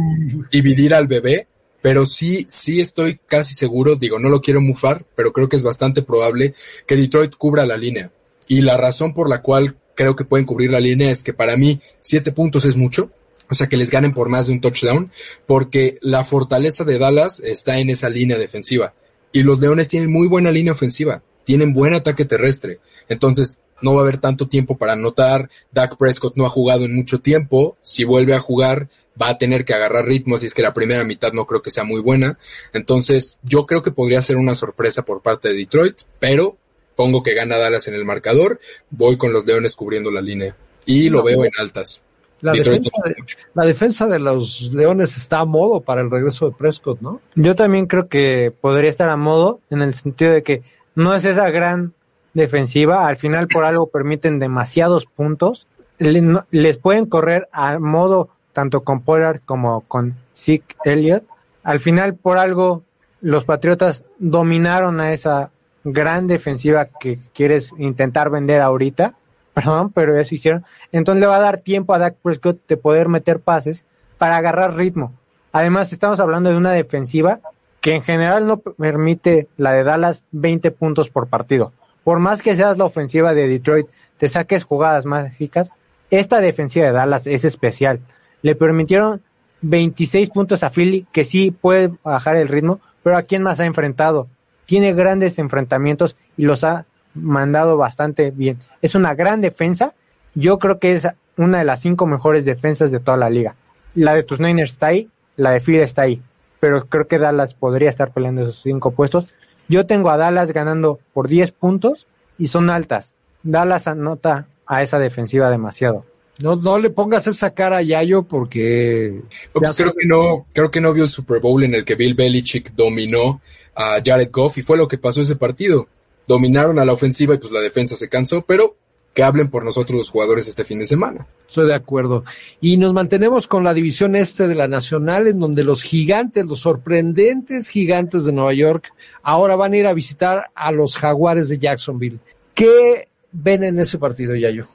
dividir 0.52 0.94
al 0.94 1.08
bebé. 1.08 1.48
Pero 1.82 2.06
sí, 2.06 2.46
sí 2.48 2.80
estoy 2.80 3.20
casi 3.26 3.56
seguro, 3.56 3.96
digo, 3.96 4.20
no 4.20 4.30
lo 4.30 4.42
quiero 4.42 4.62
mufar, 4.62 5.04
pero 5.16 5.34
creo 5.34 5.50
que 5.50 5.56
es 5.56 5.64
bastante 5.64 6.04
probable 6.04 6.54
que 6.86 6.96
Detroit 6.96 7.36
cubra 7.36 7.66
la 7.66 7.76
línea. 7.76 8.12
Y 8.48 8.62
la 8.62 8.78
razón 8.78 9.16
por 9.16 9.28
la 9.28 9.42
cual 9.42 9.78
creo 9.96 10.16
que 10.16 10.26
pueden 10.26 10.46
cubrir 10.46 10.70
la 10.70 10.80
línea 10.80 11.10
es 11.10 11.24
que 11.24 11.34
para 11.34 11.58
mí 11.58 11.80
siete 12.00 12.32
puntos 12.32 12.66
es 12.66 12.76
mucho. 12.76 13.12
O 13.50 13.56
sea, 13.56 13.68
que 13.68 13.78
les 13.78 13.90
ganen 13.90 14.14
por 14.14 14.30
más 14.30 14.48
de 14.48 14.54
un 14.54 14.62
touchdown, 14.62 15.12
porque 15.48 15.98
la 16.02 16.24
fortaleza 16.24 16.84
de 16.84 17.00
Dallas 17.00 17.40
está 17.40 17.80
en 17.80 17.90
esa 17.90 18.10
línea 18.10 18.38
defensiva. 18.38 18.94
Y 19.34 19.42
los 19.42 19.60
Leones 19.60 19.88
tienen 19.88 20.12
muy 20.12 20.28
buena 20.28 20.52
línea 20.52 20.74
ofensiva 20.74 21.24
tienen 21.44 21.74
buen 21.74 21.94
ataque 21.94 22.26
terrestre. 22.26 22.80
Entonces, 23.10 23.62
no 23.82 23.94
va 23.94 24.02
a 24.02 24.04
haber 24.04 24.20
tanto 24.20 24.48
tiempo 24.48 24.78
para 24.78 24.94
anotar. 24.94 25.50
Dak 25.72 25.98
Prescott 25.98 26.36
no 26.36 26.46
ha 26.46 26.50
jugado 26.50 26.86
en 26.86 26.96
mucho 26.96 27.20
tiempo. 27.20 27.78
Si 27.82 28.04
vuelve 28.04 28.36
a 28.36 28.40
jugar, 28.40 28.90
va 29.22 29.30
a 29.30 29.38
tener 29.38 29.66
que 29.66 29.74
agarrar 29.74 30.06
ritmo, 30.06 30.36
así 30.36 30.46
es 30.46 30.54
que 30.54 30.62
la 30.62 30.74
primera 30.74 31.04
mitad 31.04 31.34
no 31.34 31.46
creo 31.46 31.62
que 31.62 31.72
sea 31.72 31.84
muy 31.84 32.02
buena. 32.02 32.38
Entonces, 32.74 33.40
yo 33.44 33.66
creo 33.66 33.82
que 33.82 33.92
podría 33.92 34.22
ser 34.22 34.38
una 34.38 34.56
sorpresa 34.56 35.04
por 35.04 35.22
parte 35.22 35.50
de 35.50 35.56
Detroit, 35.56 36.02
pero 36.20 36.58
pongo 36.96 37.24
que 37.24 37.34
gana 37.34 37.58
Dallas 37.58 37.88
en 37.88 37.96
el 37.96 38.06
marcador. 38.06 38.60
Voy 38.90 39.18
con 39.18 39.34
los 39.34 39.46
Leones 39.46 39.76
cubriendo 39.76 40.12
la 40.12 40.22
línea. 40.22 40.56
Y 40.86 41.10
lo 41.10 41.24
veo 41.24 41.44
en 41.44 41.52
altas. 41.60 42.04
La 42.42 42.54
defensa, 42.54 42.90
de, 43.06 43.16
la 43.54 43.66
defensa, 43.66 44.08
de, 44.08 44.18
los 44.18 44.74
Leones 44.74 45.16
está 45.16 45.42
a 45.42 45.46
modo 45.46 45.82
para 45.82 46.02
el 46.02 46.10
regreso 46.10 46.48
de 46.50 46.56
Prescott, 46.56 47.00
¿no? 47.00 47.22
Yo 47.36 47.54
también 47.54 47.86
creo 47.86 48.08
que 48.08 48.52
podría 48.60 48.90
estar 48.90 49.10
a 49.12 49.16
modo 49.16 49.60
en 49.70 49.84
el 49.84 49.94
sentido 49.94 50.32
de 50.32 50.42
que 50.42 50.64
no 51.02 51.16
es 51.16 51.26
esa 51.26 51.50
gran 51.50 51.94
defensiva, 52.34 53.08
al 53.08 53.18
final 53.18 53.48
por 53.48 53.66
algo 53.66 53.88
permiten 53.88 54.40
demasiados 54.40 55.06
puntos, 55.06 55.68
les 55.98 56.78
pueden 56.78 57.06
correr 57.06 57.48
a 57.52 57.78
modo 57.78 58.30
tanto 58.54 58.84
con 58.84 59.02
Pollard 59.02 59.42
como 59.46 59.82
con 59.82 60.16
Zeke 60.36 60.76
Elliott. 60.84 61.24
Al 61.64 61.80
final, 61.80 62.16
por 62.16 62.38
algo, 62.38 62.84
los 63.22 63.46
Patriotas 63.46 64.04
dominaron 64.18 65.00
a 65.00 65.14
esa 65.14 65.52
gran 65.84 66.28
defensiva 66.28 66.88
que 67.00 67.20
quieres 67.34 67.72
intentar 67.78 68.30
vender 68.30 68.62
ahorita. 68.62 69.16
Perdón, 69.54 69.92
pero 69.92 70.18
eso 70.18 70.34
hicieron. 70.34 70.66
Entonces 70.92 71.22
le 71.22 71.28
va 71.28 71.36
a 71.36 71.42
dar 71.42 71.60
tiempo 71.60 71.94
a 71.94 72.00
Dak 72.00 72.16
Prescott 72.22 72.60
de 72.68 72.78
poder 72.78 73.10
meter 73.10 73.40
pases 73.40 73.84
para 74.18 74.38
agarrar 74.38 74.76
ritmo. 74.76 75.14
Además, 75.52 75.92
estamos 75.92 76.20
hablando 76.20 76.50
de 76.50 76.58
una 76.58 76.72
defensiva 76.72 77.42
que 77.82 77.96
en 77.96 78.04
general 78.04 78.46
no 78.46 78.58
permite 78.58 79.48
la 79.58 79.74
de 79.74 79.84
Dallas 79.84 80.24
20 80.32 80.72
puntos 80.72 81.10
por 81.10 81.28
partido. 81.28 81.74
Por 82.04 82.20
más 82.20 82.42
que 82.42 82.56
seas 82.56 82.78
la 82.78 82.86
ofensiva 82.86 83.34
de 83.34 83.48
Detroit, 83.48 83.88
te 84.18 84.28
saques 84.28 84.64
jugadas 84.64 85.06
mágicas, 85.06 85.72
esta 86.12 86.42
defensiva 86.42 86.86
de 86.86 86.92
Dallas 86.92 87.26
es 87.26 87.44
especial. 87.44 88.00
Le 88.44 88.56
permitieron 88.56 89.22
26 89.62 90.30
puntos 90.30 90.64
a 90.64 90.70
Philly, 90.70 91.06
que 91.12 91.24
sí 91.26 91.52
puede 91.52 91.92
bajar 92.04 92.36
el 92.36 92.48
ritmo, 92.48 92.80
pero 93.04 93.18
¿a 93.18 93.24
quién 93.24 93.44
más 93.44 93.60
ha 93.60 93.66
enfrentado? 93.66 94.28
Tiene 94.66 94.94
grandes 94.94 95.40
enfrentamientos 95.40 96.16
y 96.38 96.44
los 96.44 96.64
ha 96.64 96.86
mandado 97.14 97.78
bastante 97.78 98.32
bien. 98.32 98.58
Es 98.82 98.96
una 98.96 99.16
gran 99.16 99.42
defensa. 99.42 99.94
Yo 100.36 100.60
creo 100.60 100.80
que 100.80 100.94
es 100.94 101.08
una 101.38 101.60
de 101.60 101.66
las 101.66 101.82
cinco 101.82 102.06
mejores 102.06 102.46
defensas 102.46 102.92
de 102.92 103.00
toda 103.00 103.18
la 103.18 103.30
liga. 103.30 103.56
La 103.96 104.14
de 104.14 104.24
tus 104.24 104.40
Niners 104.40 104.72
está 104.72 104.88
ahí, 104.88 105.10
la 105.36 105.52
de 105.52 105.60
Philly 105.60 105.80
está 105.80 106.04
ahí, 106.04 106.22
pero 106.62 106.86
creo 106.86 107.08
que 107.08 107.18
Dallas 107.18 107.56
podría 107.56 107.90
estar 107.90 108.14
peleando 108.14 108.44
esos 108.44 108.62
cinco 108.62 108.92
puestos. 108.92 109.34
Yo 109.68 109.88
tengo 109.88 110.12
a 110.12 110.18
Dallas 110.18 110.54
ganando 110.54 111.00
por 111.12 111.28
10 111.28 111.52
puntos 111.54 112.06
y 112.38 112.48
son 112.48 112.70
altas. 112.70 113.10
Dallas 113.44 113.88
anota 113.88 114.46
a 114.68 114.84
esa 114.84 115.00
defensiva 115.00 115.50
demasiado. 115.50 116.06
No, 116.40 116.56
no 116.56 116.78
le 116.78 116.92
pongas 116.92 117.26
esa 117.26 117.54
cara 117.54 117.78
a 117.78 117.82
Yayo 117.82 118.24
porque. 118.24 119.22
Pues 119.52 119.76
creo 119.76 119.94
que 119.94 120.06
no, 120.06 120.46
creo 120.54 120.70
que 120.70 120.82
no 120.82 120.94
vio 120.94 121.04
el 121.04 121.10
Super 121.10 121.40
Bowl 121.40 121.64
en 121.64 121.74
el 121.74 121.84
que 121.84 121.96
Bill 121.96 122.14
Belichick 122.14 122.74
dominó 122.74 123.42
a 123.76 124.00
Jared 124.06 124.30
Goff 124.32 124.60
y 124.60 124.62
fue 124.62 124.78
lo 124.78 124.88
que 124.88 125.00
pasó 125.00 125.22
ese 125.22 125.36
partido. 125.36 125.88
Dominaron 126.28 126.78
a 126.78 126.86
la 126.86 126.94
ofensiva 126.94 127.34
y 127.34 127.40
pues 127.40 127.52
la 127.52 127.60
defensa 127.60 127.96
se 127.96 128.08
cansó, 128.08 128.44
pero 128.44 128.76
que 129.14 129.24
hablen 129.24 129.50
por 129.50 129.66
nosotros 129.66 129.98
los 129.98 130.10
jugadores 130.10 130.48
este 130.48 130.64
fin 130.64 130.80
de 130.80 130.86
semana. 130.86 131.28
Estoy 131.48 131.68
de 131.68 131.76
acuerdo. 131.76 132.24
Y 132.62 132.78
nos 132.78 132.94
mantenemos 132.94 133.46
con 133.48 133.64
la 133.64 133.74
división 133.74 134.16
este 134.16 134.48
de 134.48 134.56
la 134.56 134.68
Nacional, 134.68 135.28
en 135.28 135.40
donde 135.40 135.64
los 135.64 135.84
gigantes, 135.84 136.46
los 136.46 136.60
sorprendentes 136.60 137.68
gigantes 137.68 138.24
de 138.24 138.32
Nueva 138.32 138.54
York, 138.54 138.94
ahora 139.22 139.56
van 139.58 139.74
a 139.74 139.78
ir 139.78 139.88
a 139.88 139.94
visitar 139.94 140.50
a 140.56 140.72
los 140.72 140.98
jaguares 140.98 141.50
de 141.50 141.58
Jacksonville. 141.58 142.20
¿Qué 142.54 143.10
ven 143.34 143.64
en 143.64 143.80
ese 143.80 143.98
partido, 143.98 144.36
Yayo? 144.36 144.68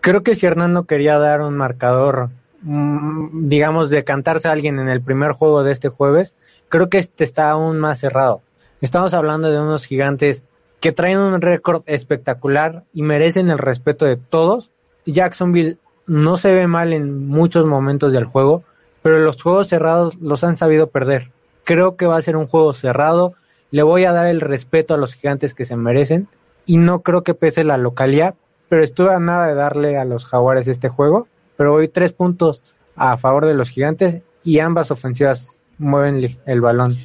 Creo 0.00 0.22
que 0.22 0.36
si 0.36 0.46
Hernando 0.46 0.84
quería 0.84 1.18
dar 1.18 1.40
un 1.40 1.56
marcador, 1.56 2.30
mm, 2.62 3.48
digamos, 3.48 3.90
de 3.90 4.04
cantarse 4.04 4.46
a 4.46 4.52
alguien 4.52 4.78
en 4.78 4.88
el 4.88 5.00
primer 5.00 5.32
juego 5.32 5.64
de 5.64 5.72
este 5.72 5.88
jueves, 5.88 6.34
creo 6.68 6.88
que 6.88 6.98
este 6.98 7.24
está 7.24 7.50
aún 7.50 7.78
más 7.78 7.98
cerrado. 7.98 8.42
Estamos 8.80 9.14
hablando 9.14 9.50
de 9.50 9.60
unos 9.60 9.86
gigantes 9.86 10.42
que 10.84 10.92
traen 10.92 11.18
un 11.18 11.40
récord 11.40 11.82
espectacular 11.86 12.84
y 12.92 13.00
merecen 13.00 13.48
el 13.48 13.56
respeto 13.56 14.04
de 14.04 14.18
todos. 14.18 14.70
Jacksonville 15.06 15.78
no 16.06 16.36
se 16.36 16.52
ve 16.52 16.66
mal 16.66 16.92
en 16.92 17.26
muchos 17.26 17.64
momentos 17.64 18.12
del 18.12 18.26
juego, 18.26 18.64
pero 19.00 19.18
los 19.18 19.42
juegos 19.42 19.68
cerrados 19.68 20.16
los 20.16 20.44
han 20.44 20.58
sabido 20.58 20.88
perder. 20.88 21.30
Creo 21.64 21.96
que 21.96 22.04
va 22.04 22.18
a 22.18 22.22
ser 22.22 22.36
un 22.36 22.46
juego 22.46 22.74
cerrado. 22.74 23.32
Le 23.70 23.82
voy 23.82 24.04
a 24.04 24.12
dar 24.12 24.26
el 24.26 24.42
respeto 24.42 24.92
a 24.92 24.98
los 24.98 25.14
gigantes 25.14 25.54
que 25.54 25.64
se 25.64 25.74
merecen 25.74 26.28
y 26.66 26.76
no 26.76 27.00
creo 27.00 27.22
que 27.22 27.32
pese 27.32 27.64
la 27.64 27.78
localidad, 27.78 28.34
pero 28.68 28.84
estuve 28.84 29.14
a 29.14 29.18
nada 29.18 29.46
de 29.46 29.54
darle 29.54 29.96
a 29.96 30.04
los 30.04 30.26
jaguares 30.26 30.68
este 30.68 30.90
juego, 30.90 31.28
pero 31.56 31.72
voy 31.72 31.88
tres 31.88 32.12
puntos 32.12 32.62
a 32.94 33.16
favor 33.16 33.46
de 33.46 33.54
los 33.54 33.70
gigantes 33.70 34.18
y 34.42 34.58
ambas 34.58 34.90
ofensivas 34.90 35.62
mueven 35.78 36.36
el 36.44 36.60
balón 36.60 36.98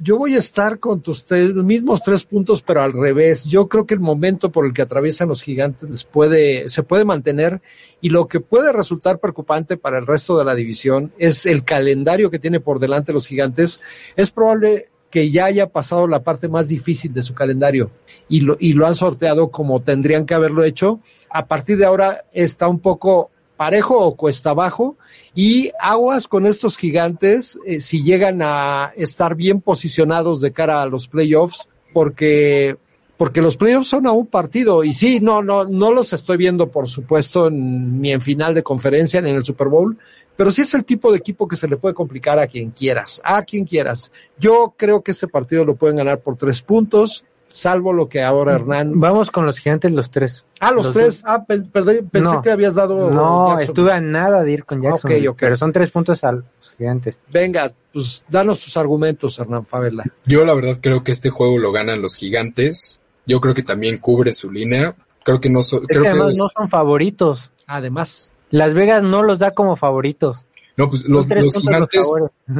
Yo 0.00 0.16
voy 0.16 0.34
a 0.34 0.38
estar 0.38 0.78
con 0.78 1.00
tus 1.00 1.24
mismos 1.30 2.02
tres 2.02 2.24
puntos, 2.24 2.62
pero 2.62 2.82
al 2.82 2.92
revés. 2.92 3.44
Yo 3.44 3.68
creo 3.68 3.86
que 3.86 3.94
el 3.94 4.00
momento 4.00 4.50
por 4.50 4.66
el 4.66 4.72
que 4.72 4.82
atraviesan 4.82 5.28
los 5.28 5.42
gigantes 5.42 6.04
puede, 6.04 6.68
se 6.68 6.82
puede 6.82 7.04
mantener 7.04 7.60
y 8.00 8.08
lo 8.08 8.28
que 8.28 8.40
puede 8.40 8.72
resultar 8.72 9.18
preocupante 9.18 9.76
para 9.76 9.98
el 9.98 10.06
resto 10.06 10.38
de 10.38 10.44
la 10.44 10.54
división 10.54 11.12
es 11.18 11.46
el 11.46 11.64
calendario 11.64 12.30
que 12.30 12.38
tiene 12.38 12.60
por 12.60 12.78
delante 12.78 13.12
los 13.12 13.26
gigantes. 13.26 13.80
Es 14.16 14.30
probable 14.30 14.88
que 15.10 15.30
ya 15.30 15.44
haya 15.44 15.68
pasado 15.68 16.08
la 16.08 16.22
parte 16.22 16.48
más 16.48 16.68
difícil 16.68 17.12
de 17.12 17.22
su 17.22 17.34
calendario 17.34 17.90
y 18.28 18.40
lo, 18.40 18.56
y 18.58 18.72
lo 18.72 18.86
han 18.86 18.94
sorteado 18.94 19.50
como 19.50 19.82
tendrían 19.82 20.24
que 20.24 20.34
haberlo 20.34 20.64
hecho. 20.64 21.00
A 21.28 21.46
partir 21.46 21.76
de 21.76 21.84
ahora 21.84 22.24
está 22.32 22.66
un 22.68 22.80
poco 22.80 23.30
parejo 23.62 23.96
o 23.96 24.16
cuesta 24.16 24.50
abajo 24.50 24.96
y 25.36 25.70
aguas 25.78 26.26
con 26.26 26.46
estos 26.46 26.76
gigantes 26.76 27.60
eh, 27.64 27.78
si 27.78 28.02
llegan 28.02 28.40
a 28.42 28.92
estar 28.96 29.36
bien 29.36 29.60
posicionados 29.60 30.40
de 30.40 30.50
cara 30.50 30.82
a 30.82 30.86
los 30.86 31.06
playoffs 31.06 31.68
porque 31.94 32.76
porque 33.16 33.40
los 33.40 33.56
playoffs 33.56 33.86
son 33.86 34.08
a 34.08 34.10
un 34.10 34.26
partido 34.26 34.82
y 34.82 34.92
sí, 34.92 35.20
no, 35.20 35.44
no, 35.44 35.64
no 35.64 35.92
los 35.92 36.12
estoy 36.12 36.38
viendo 36.38 36.72
por 36.72 36.88
supuesto 36.88 37.50
ni 37.52 38.10
en 38.10 38.20
final 38.20 38.52
de 38.52 38.64
conferencia 38.64 39.20
ni 39.20 39.30
en 39.30 39.36
el 39.36 39.44
Super 39.44 39.68
Bowl, 39.68 39.96
pero 40.34 40.50
sí 40.50 40.62
es 40.62 40.74
el 40.74 40.84
tipo 40.84 41.12
de 41.12 41.18
equipo 41.18 41.46
que 41.46 41.54
se 41.54 41.68
le 41.68 41.76
puede 41.76 41.94
complicar 41.94 42.40
a 42.40 42.48
quien 42.48 42.72
quieras, 42.72 43.20
a 43.22 43.44
quien 43.44 43.64
quieras. 43.64 44.10
Yo 44.40 44.74
creo 44.76 45.02
que 45.04 45.12
este 45.12 45.28
partido 45.28 45.64
lo 45.64 45.76
pueden 45.76 45.98
ganar 45.98 46.18
por 46.18 46.36
tres 46.36 46.62
puntos, 46.62 47.24
salvo 47.52 47.92
lo 47.92 48.08
que 48.08 48.22
ahora 48.22 48.54
Hernán. 48.54 48.98
Vamos 48.98 49.30
con 49.30 49.46
los 49.46 49.58
gigantes 49.58 49.92
los 49.92 50.10
tres. 50.10 50.44
Ah, 50.60 50.72
los, 50.72 50.92
tres. 50.92 51.22
Ah, 51.26 51.44
pensé 51.44 52.04
que 52.42 52.50
habías 52.50 52.76
dado. 52.76 53.10
No, 53.10 53.58
estuve 53.58 53.92
a 53.92 54.00
nada 54.00 54.42
de 54.42 54.52
ir 54.52 54.64
con 54.64 54.80
Jackson. 54.80 55.10
Okay, 55.10 55.28
Pero 55.38 55.56
son 55.56 55.72
tres 55.72 55.90
puntos 55.90 56.22
a 56.24 56.32
los 56.32 56.44
gigantes. 56.76 57.20
Venga, 57.28 57.72
pues 57.92 58.24
danos 58.28 58.60
tus 58.60 58.76
argumentos, 58.76 59.38
Hernán 59.38 59.66
Favela. 59.66 60.04
Yo 60.24 60.44
la 60.44 60.54
verdad 60.54 60.78
creo 60.80 61.02
que 61.04 61.12
este 61.12 61.30
juego 61.30 61.58
lo 61.58 61.72
ganan 61.72 62.00
los 62.00 62.14
gigantes. 62.14 63.00
Yo 63.26 63.40
creo 63.40 63.54
que 63.54 63.62
también 63.62 63.98
cubre 63.98 64.32
su 64.32 64.50
línea. 64.50 64.94
Creo 65.24 65.40
que 65.40 65.48
no, 65.48 65.60
creo 65.86 66.02
que 66.02 66.08
además 66.08 66.34
no 66.36 66.48
son 66.48 66.68
favoritos. 66.68 67.50
Además. 67.66 68.32
Las 68.50 68.74
Vegas 68.74 69.02
no 69.02 69.22
los 69.22 69.38
da 69.38 69.52
como 69.52 69.76
favoritos. 69.76 70.44
No, 70.76 70.88
pues 70.88 71.04
los, 71.06 71.26
gigantes, 71.26 72.06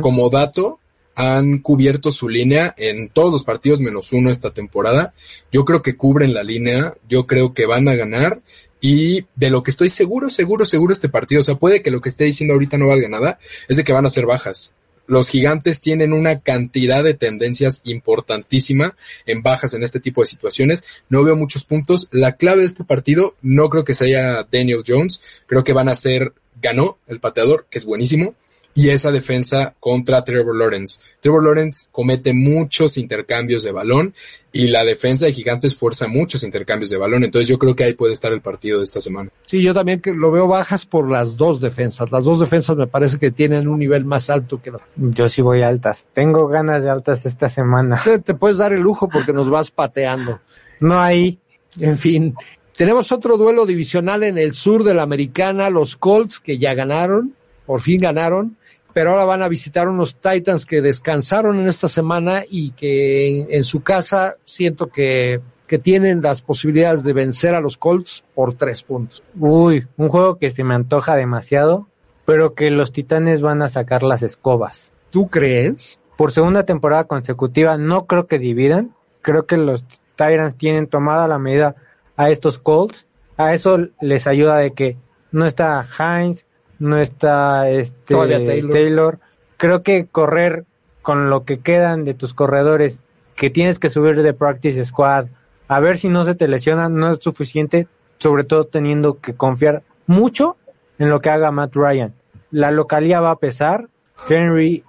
como 0.00 0.28
dato, 0.30 0.78
han 1.14 1.58
cubierto 1.58 2.10
su 2.10 2.28
línea 2.28 2.74
en 2.76 3.08
todos 3.08 3.32
los 3.32 3.44
partidos 3.44 3.80
menos 3.80 4.12
uno 4.12 4.30
esta 4.30 4.52
temporada. 4.52 5.14
Yo 5.50 5.64
creo 5.64 5.82
que 5.82 5.96
cubren 5.96 6.34
la 6.34 6.42
línea, 6.42 6.94
yo 7.08 7.26
creo 7.26 7.52
que 7.52 7.66
van 7.66 7.88
a 7.88 7.94
ganar 7.94 8.40
y 8.80 9.26
de 9.36 9.50
lo 9.50 9.62
que 9.62 9.70
estoy 9.70 9.88
seguro, 9.88 10.28
seguro, 10.28 10.66
seguro 10.66 10.92
este 10.92 11.08
partido, 11.08 11.40
o 11.40 11.44
sea, 11.44 11.54
puede 11.54 11.82
que 11.82 11.90
lo 11.90 12.00
que 12.00 12.08
esté 12.08 12.24
diciendo 12.24 12.54
ahorita 12.54 12.78
no 12.78 12.88
valga 12.88 13.08
nada, 13.08 13.38
es 13.68 13.76
de 13.76 13.84
que 13.84 13.92
van 13.92 14.06
a 14.06 14.10
ser 14.10 14.26
bajas. 14.26 14.74
Los 15.06 15.28
gigantes 15.28 15.80
tienen 15.80 16.12
una 16.12 16.40
cantidad 16.40 17.04
de 17.04 17.14
tendencias 17.14 17.82
importantísima 17.84 18.96
en 19.26 19.42
bajas 19.42 19.74
en 19.74 19.82
este 19.82 20.00
tipo 20.00 20.22
de 20.22 20.28
situaciones. 20.28 20.84
No 21.08 21.22
veo 21.22 21.36
muchos 21.36 21.64
puntos. 21.64 22.08
La 22.12 22.36
clave 22.36 22.60
de 22.60 22.66
este 22.66 22.84
partido 22.84 23.34
no 23.42 23.68
creo 23.68 23.84
que 23.84 23.94
sea 23.94 24.46
Daniel 24.50 24.84
Jones. 24.86 25.20
Creo 25.46 25.64
que 25.64 25.72
van 25.72 25.88
a 25.88 25.96
ser, 25.96 26.32
ganó 26.60 26.98
el 27.08 27.20
pateador, 27.20 27.66
que 27.68 27.78
es 27.78 27.84
buenísimo 27.84 28.34
y 28.74 28.88
esa 28.88 29.10
defensa 29.10 29.74
contra 29.78 30.24
Trevor 30.24 30.56
Lawrence. 30.56 31.00
Trevor 31.20 31.44
Lawrence 31.44 31.88
comete 31.92 32.32
muchos 32.32 32.96
intercambios 32.96 33.64
de 33.64 33.72
balón 33.72 34.14
y 34.52 34.68
la 34.68 34.84
defensa 34.84 35.26
de 35.26 35.32
Gigantes 35.32 35.76
fuerza 35.76 36.08
muchos 36.08 36.42
intercambios 36.42 36.90
de 36.90 36.96
balón. 36.96 37.24
Entonces 37.24 37.48
yo 37.48 37.58
creo 37.58 37.76
que 37.76 37.84
ahí 37.84 37.92
puede 37.94 38.12
estar 38.12 38.32
el 38.32 38.40
partido 38.40 38.78
de 38.78 38.84
esta 38.84 39.00
semana. 39.00 39.30
Sí, 39.46 39.62
yo 39.62 39.74
también 39.74 40.00
que 40.00 40.12
lo 40.12 40.30
veo 40.30 40.46
bajas 40.46 40.86
por 40.86 41.10
las 41.10 41.36
dos 41.36 41.60
defensas. 41.60 42.10
Las 42.10 42.24
dos 42.24 42.40
defensas 42.40 42.76
me 42.76 42.86
parece 42.86 43.18
que 43.18 43.30
tienen 43.30 43.68
un 43.68 43.78
nivel 43.78 44.04
más 44.04 44.30
alto 44.30 44.60
que 44.62 44.70
los. 44.70 44.82
Yo 44.96 45.28
sí 45.28 45.42
voy 45.42 45.62
altas. 45.62 46.06
Tengo 46.12 46.48
ganas 46.48 46.82
de 46.82 46.90
altas 46.90 47.26
esta 47.26 47.48
semana. 47.48 48.00
Te, 48.02 48.18
te 48.20 48.34
puedes 48.34 48.58
dar 48.58 48.72
el 48.72 48.80
lujo 48.80 49.08
porque 49.08 49.32
nos 49.32 49.50
vas 49.50 49.70
pateando. 49.70 50.40
No 50.80 51.00
hay. 51.00 51.38
En 51.78 51.98
fin. 51.98 52.34
Tenemos 52.76 53.12
otro 53.12 53.36
duelo 53.36 53.66
divisional 53.66 54.22
en 54.22 54.38
el 54.38 54.54
sur 54.54 54.82
de 54.82 54.94
la 54.94 55.02
americana, 55.02 55.68
los 55.68 55.96
Colts 55.96 56.40
que 56.40 56.56
ya 56.56 56.72
ganaron, 56.72 57.34
por 57.66 57.82
fin 57.82 58.00
ganaron 58.00 58.56
pero 58.92 59.10
ahora 59.10 59.24
van 59.24 59.42
a 59.42 59.48
visitar 59.48 59.88
unos 59.88 60.16
Titans 60.16 60.66
que 60.66 60.82
descansaron 60.82 61.58
en 61.58 61.68
esta 61.68 61.88
semana 61.88 62.44
y 62.48 62.72
que 62.72 63.46
en, 63.48 63.64
su 63.64 63.82
casa 63.82 64.36
siento 64.44 64.88
que, 64.88 65.40
que, 65.66 65.78
tienen 65.78 66.22
las 66.22 66.42
posibilidades 66.42 67.04
de 67.04 67.12
vencer 67.12 67.54
a 67.54 67.60
los 67.60 67.76
Colts 67.76 68.24
por 68.34 68.54
tres 68.54 68.82
puntos. 68.82 69.22
Uy, 69.38 69.86
un 69.96 70.08
juego 70.08 70.36
que 70.36 70.50
se 70.50 70.64
me 70.64 70.74
antoja 70.74 71.14
demasiado, 71.14 71.88
pero 72.24 72.54
que 72.54 72.70
los 72.70 72.92
Titanes 72.92 73.40
van 73.40 73.62
a 73.62 73.68
sacar 73.68 74.02
las 74.02 74.22
escobas. 74.22 74.92
¿Tú 75.10 75.28
crees? 75.28 76.00
Por 76.16 76.32
segunda 76.32 76.64
temporada 76.64 77.04
consecutiva 77.04 77.78
no 77.78 78.06
creo 78.06 78.26
que 78.26 78.38
dividan, 78.38 78.94
creo 79.22 79.46
que 79.46 79.56
los 79.56 79.84
Titans 80.16 80.56
tienen 80.56 80.86
tomada 80.86 81.26
la 81.28 81.38
medida 81.38 81.76
a 82.16 82.30
estos 82.30 82.58
Colts, 82.58 83.06
a 83.36 83.54
eso 83.54 83.78
les 84.00 84.26
ayuda 84.26 84.58
de 84.58 84.72
que 84.72 84.96
no 85.32 85.46
está 85.46 85.86
Heinz, 85.98 86.44
no 86.82 86.98
está 86.98 87.70
este 87.70 88.14
Taylor. 88.14 89.18
Creo 89.56 89.82
que 89.82 90.06
correr 90.06 90.64
con 91.00 91.30
lo 91.30 91.44
que 91.44 91.60
quedan 91.60 92.04
de 92.04 92.14
tus 92.14 92.34
corredores 92.34 92.98
que 93.36 93.50
tienes 93.50 93.78
que 93.78 93.88
subir 93.88 94.22
de 94.22 94.34
practice 94.34 94.84
squad, 94.84 95.26
a 95.68 95.80
ver 95.80 95.98
si 95.98 96.08
no 96.08 96.24
se 96.24 96.34
te 96.34 96.48
lesiona, 96.48 96.88
no 96.88 97.12
es 97.12 97.18
suficiente, 97.20 97.86
sobre 98.18 98.44
todo 98.44 98.66
teniendo 98.66 99.20
que 99.20 99.34
confiar 99.34 99.82
mucho 100.06 100.56
en 100.98 101.08
lo 101.08 101.20
que 101.20 101.30
haga 101.30 101.50
Matt 101.50 101.74
Ryan. 101.74 102.12
la 102.50 102.70
localía 102.70 103.20
va 103.20 103.30
a 103.30 103.36
pesar, 103.36 103.88
Henry 104.28 104.84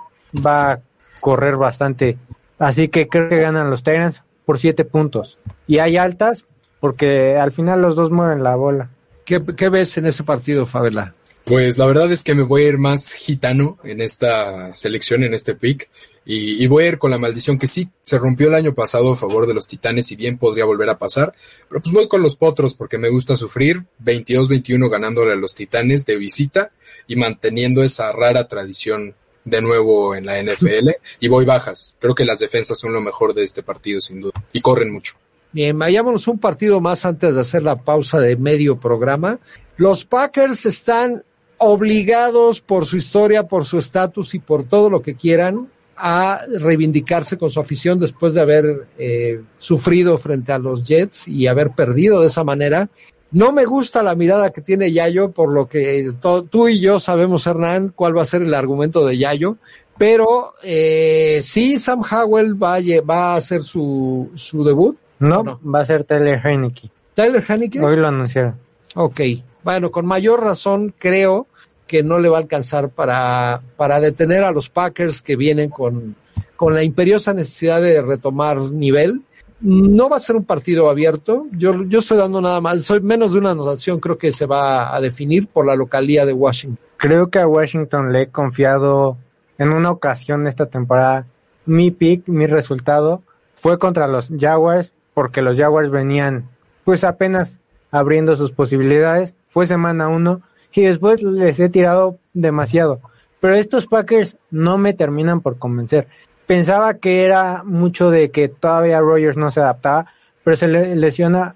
va 0.45 0.71
a 0.71 0.79
correr 1.19 1.55
bastante, 1.55 2.17
así 2.59 2.89
que 2.89 3.07
creo 3.07 3.29
que 3.29 3.39
ganan 3.39 3.69
los 3.69 3.83
Titans 3.83 4.23
por 4.45 4.59
siete 4.59 4.83
puntos. 4.83 5.37
Y 5.67 5.77
hay 5.77 5.97
altas 5.97 6.43
porque 6.79 7.37
al 7.37 7.51
final 7.51 7.81
los 7.81 7.95
dos 7.95 8.11
mueven 8.11 8.43
la 8.43 8.55
bola. 8.55 8.89
¿Qué, 9.25 9.41
qué 9.55 9.69
ves 9.69 9.97
en 9.97 10.05
ese 10.05 10.23
partido, 10.23 10.65
Fabela? 10.65 11.13
Pues 11.45 11.77
la 11.77 11.85
verdad 11.85 12.11
es 12.11 12.23
que 12.23 12.35
me 12.35 12.43
voy 12.43 12.63
a 12.63 12.67
ir 12.69 12.77
más 12.77 13.11
gitano 13.11 13.77
en 13.83 13.99
esta 13.99 14.73
selección, 14.75 15.23
en 15.23 15.33
este 15.33 15.55
pick. 15.55 15.89
Y, 16.25 16.65
voy 16.67 16.85
a 16.85 16.87
ir 16.87 16.99
con 16.99 17.11
la 17.11 17.17
maldición 17.17 17.59
que 17.59 17.67
sí 17.67 17.89
se 18.01 18.17
rompió 18.17 18.47
el 18.47 18.55
año 18.55 18.73
pasado 18.73 19.11
a 19.11 19.15
favor 19.17 19.45
de 19.45 19.53
los 19.53 19.67
Titanes 19.67 20.09
y 20.11 20.15
bien 20.15 20.37
podría 20.37 20.63
volver 20.63 20.89
a 20.89 20.97
pasar. 20.97 21.33
Pero 21.67 21.81
pues 21.81 21.93
voy 21.93 22.07
con 22.07 22.21
los 22.21 22.37
Potros 22.37 22.75
porque 22.75 22.97
me 22.97 23.09
gusta 23.09 23.35
sufrir. 23.35 23.83
22-21 24.01 24.89
ganándole 24.89 25.33
a 25.33 25.35
los 25.35 25.53
Titanes 25.53 26.05
de 26.05 26.15
visita 26.15 26.71
y 27.07 27.17
manteniendo 27.17 27.83
esa 27.83 28.13
rara 28.13 28.47
tradición 28.47 29.15
de 29.43 29.61
nuevo 29.61 30.15
en 30.15 30.25
la 30.25 30.41
NFL. 30.41 30.91
Y 31.19 31.27
voy 31.27 31.43
bajas. 31.43 31.97
Creo 31.99 32.15
que 32.15 32.23
las 32.23 32.39
defensas 32.39 32.79
son 32.79 32.93
lo 32.93 33.01
mejor 33.01 33.33
de 33.33 33.43
este 33.43 33.61
partido 33.61 33.99
sin 33.99 34.21
duda. 34.21 34.41
Y 34.53 34.61
corren 34.61 34.93
mucho. 34.93 35.15
Bien, 35.51 35.77
vayámonos 35.77 36.27
un 36.29 36.39
partido 36.39 36.79
más 36.79 37.05
antes 37.05 37.35
de 37.35 37.41
hacer 37.41 37.63
la 37.63 37.75
pausa 37.75 38.21
de 38.21 38.37
medio 38.37 38.79
programa. 38.79 39.39
Los 39.75 40.05
Packers 40.05 40.65
están 40.65 41.23
obligados 41.63 42.61
por 42.61 42.85
su 42.85 42.97
historia, 42.97 43.47
por 43.47 43.65
su 43.65 43.79
estatus 43.79 44.35
y 44.35 44.39
por 44.39 44.65
todo 44.65 44.89
lo 44.89 45.01
que 45.01 45.15
quieran 45.15 45.69
a 45.95 46.41
reivindicarse 46.59 47.37
con 47.37 47.49
su 47.49 47.59
afición 47.59 47.99
después 47.99 48.33
de 48.33 48.41
haber 48.41 48.87
eh, 48.97 49.41
sufrido 49.57 50.17
frente 50.17 50.51
a 50.51 50.57
los 50.57 50.83
Jets 50.83 51.27
y 51.27 51.47
haber 51.47 51.71
perdido 51.71 52.19
de 52.19 52.27
esa 52.27 52.43
manera. 52.43 52.89
No 53.31 53.51
me 53.51 53.63
gusta 53.65 54.03
la 54.03 54.13
mirada 54.13 54.51
que 54.51 54.61
tiene 54.61 54.91
Yayo, 54.91 55.31
por 55.31 55.51
lo 55.51 55.67
que 55.67 56.11
tú 56.49 56.67
y 56.67 56.79
yo 56.81 56.99
sabemos, 56.99 57.47
Hernán, 57.47 57.93
cuál 57.95 58.15
va 58.15 58.23
a 58.23 58.25
ser 58.25 58.41
el 58.41 58.53
argumento 58.53 59.05
de 59.05 59.17
Yayo, 59.17 59.57
pero 59.97 60.53
eh, 60.63 61.39
sí, 61.41 61.79
Sam 61.79 62.01
Howell 62.01 62.61
va 62.61 62.75
a, 62.75 62.81
va 63.09 63.33
a 63.33 63.35
hacer 63.37 63.63
su, 63.63 64.31
su 64.35 64.63
debut. 64.63 64.97
No, 65.19 65.41
no, 65.41 65.59
va 65.63 65.79
a 65.79 65.85
ser 65.85 66.03
Tyler 66.03 66.39
Heineke. 66.45 66.89
¿Tyler 67.13 67.43
Heineke? 67.47 67.79
Hoy 67.79 67.95
lo 67.95 68.07
anunciaron. 68.07 68.55
Ok, 68.95 69.21
bueno, 69.63 69.91
con 69.91 70.05
mayor 70.05 70.43
razón 70.43 70.93
creo 70.97 71.47
que 71.87 72.03
no 72.03 72.19
le 72.19 72.29
va 72.29 72.37
a 72.37 72.41
alcanzar 72.41 72.89
para, 72.89 73.61
para 73.77 73.99
detener 73.99 74.43
a 74.43 74.51
los 74.51 74.69
Packers 74.69 75.21
que 75.21 75.35
vienen 75.35 75.69
con, 75.69 76.15
con 76.55 76.73
la 76.73 76.83
imperiosa 76.83 77.33
necesidad 77.33 77.81
de 77.81 78.01
retomar 78.01 78.59
nivel. 78.59 79.21
No 79.61 80.09
va 80.09 80.17
a 80.17 80.19
ser 80.19 80.35
un 80.35 80.43
partido 80.43 80.89
abierto. 80.89 81.47
Yo, 81.51 81.83
yo 81.83 81.99
estoy 81.99 82.17
dando 82.17 82.41
nada 82.41 82.59
más, 82.61 82.81
soy 82.81 83.01
menos 83.01 83.33
de 83.33 83.39
una 83.39 83.51
anotación, 83.51 83.99
creo 83.99 84.17
que 84.17 84.31
se 84.31 84.47
va 84.47 84.95
a 84.95 84.99
definir 85.01 85.47
por 85.47 85.65
la 85.65 85.75
localía 85.75 86.25
de 86.25 86.33
Washington. 86.33 86.85
Creo 86.97 87.29
que 87.29 87.39
a 87.39 87.47
Washington 87.47 88.11
le 88.11 88.23
he 88.23 88.27
confiado 88.27 89.17
en 89.57 89.71
una 89.71 89.91
ocasión 89.91 90.47
esta 90.47 90.65
temporada. 90.65 91.25
Mi 91.65 91.91
pick, 91.91 92.27
mi 92.27 92.47
resultado 92.47 93.21
fue 93.55 93.77
contra 93.77 94.07
los 94.07 94.29
Jaguars, 94.37 94.91
porque 95.13 95.41
los 95.41 95.57
Jaguars 95.57 95.91
venían 95.91 96.49
pues 96.83 97.03
apenas 97.03 97.59
abriendo 97.91 98.35
sus 98.35 98.51
posibilidades. 98.51 99.35
Fue 99.47 99.67
semana 99.67 100.07
uno 100.07 100.41
y 100.81 100.85
después 100.85 101.21
les 101.21 101.59
he 101.59 101.69
tirado 101.69 102.17
demasiado. 102.33 102.99
Pero 103.39 103.55
estos 103.55 103.87
Packers 103.87 104.37
no 104.51 104.77
me 104.77 104.93
terminan 104.93 105.41
por 105.41 105.57
convencer. 105.57 106.07
Pensaba 106.45 106.95
que 106.95 107.25
era 107.25 107.63
mucho 107.63 108.09
de 108.09 108.31
que 108.31 108.47
todavía 108.47 108.99
Rogers 108.99 109.37
no 109.37 109.51
se 109.51 109.59
adaptaba, 109.59 110.07
pero 110.43 110.57
se 110.57 110.67
le 110.67 110.95
lesiona. 110.95 111.55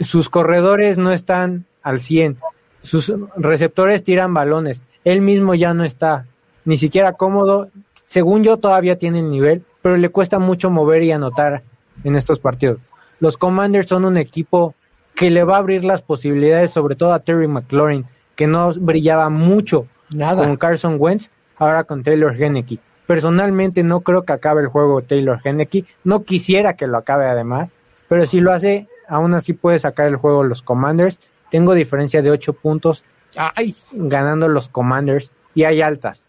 Sus 0.00 0.28
corredores 0.28 0.98
no 0.98 1.12
están 1.12 1.64
al 1.82 2.00
100. 2.00 2.36
Sus 2.82 3.12
receptores 3.36 4.04
tiran 4.04 4.34
balones. 4.34 4.82
Él 5.04 5.20
mismo 5.20 5.54
ya 5.54 5.74
no 5.74 5.84
está 5.84 6.26
ni 6.64 6.76
siquiera 6.76 7.12
cómodo. 7.14 7.68
Según 8.06 8.42
yo 8.42 8.58
todavía 8.58 8.98
tiene 8.98 9.20
el 9.20 9.30
nivel, 9.30 9.62
pero 9.82 9.96
le 9.96 10.08
cuesta 10.10 10.38
mucho 10.38 10.70
mover 10.70 11.02
y 11.02 11.12
anotar 11.12 11.62
en 12.04 12.16
estos 12.16 12.40
partidos. 12.40 12.78
Los 13.20 13.36
Commanders 13.36 13.88
son 13.88 14.04
un 14.04 14.16
equipo 14.16 14.74
que 15.18 15.30
le 15.30 15.42
va 15.42 15.56
a 15.56 15.58
abrir 15.58 15.84
las 15.84 16.00
posibilidades, 16.00 16.70
sobre 16.70 16.94
todo 16.94 17.12
a 17.12 17.18
Terry 17.18 17.48
McLaurin, 17.48 18.06
que 18.36 18.46
no 18.46 18.72
brillaba 18.72 19.28
mucho 19.30 19.88
Nada. 20.14 20.44
con 20.44 20.56
Carson 20.56 20.94
Wentz, 20.96 21.28
ahora 21.56 21.82
con 21.82 22.04
Taylor 22.04 22.40
Henneke. 22.40 22.78
Personalmente 23.04 23.82
no 23.82 24.02
creo 24.02 24.22
que 24.22 24.32
acabe 24.32 24.62
el 24.62 24.68
juego 24.68 25.02
Taylor 25.02 25.40
Henneke, 25.42 25.86
no 26.04 26.22
quisiera 26.22 26.74
que 26.74 26.86
lo 26.86 26.98
acabe 26.98 27.26
además, 27.26 27.68
pero 28.08 28.26
si 28.26 28.38
lo 28.40 28.52
hace, 28.52 28.86
aún 29.08 29.34
así 29.34 29.54
puede 29.54 29.80
sacar 29.80 30.06
el 30.06 30.16
juego 30.16 30.44
los 30.44 30.62
Commanders. 30.62 31.18
Tengo 31.50 31.74
diferencia 31.74 32.22
de 32.22 32.30
8 32.30 32.52
puntos 32.52 33.02
Ay. 33.34 33.74
ganando 33.90 34.46
los 34.46 34.68
Commanders 34.68 35.32
y 35.52 35.64
hay 35.64 35.82
altas, 35.82 36.22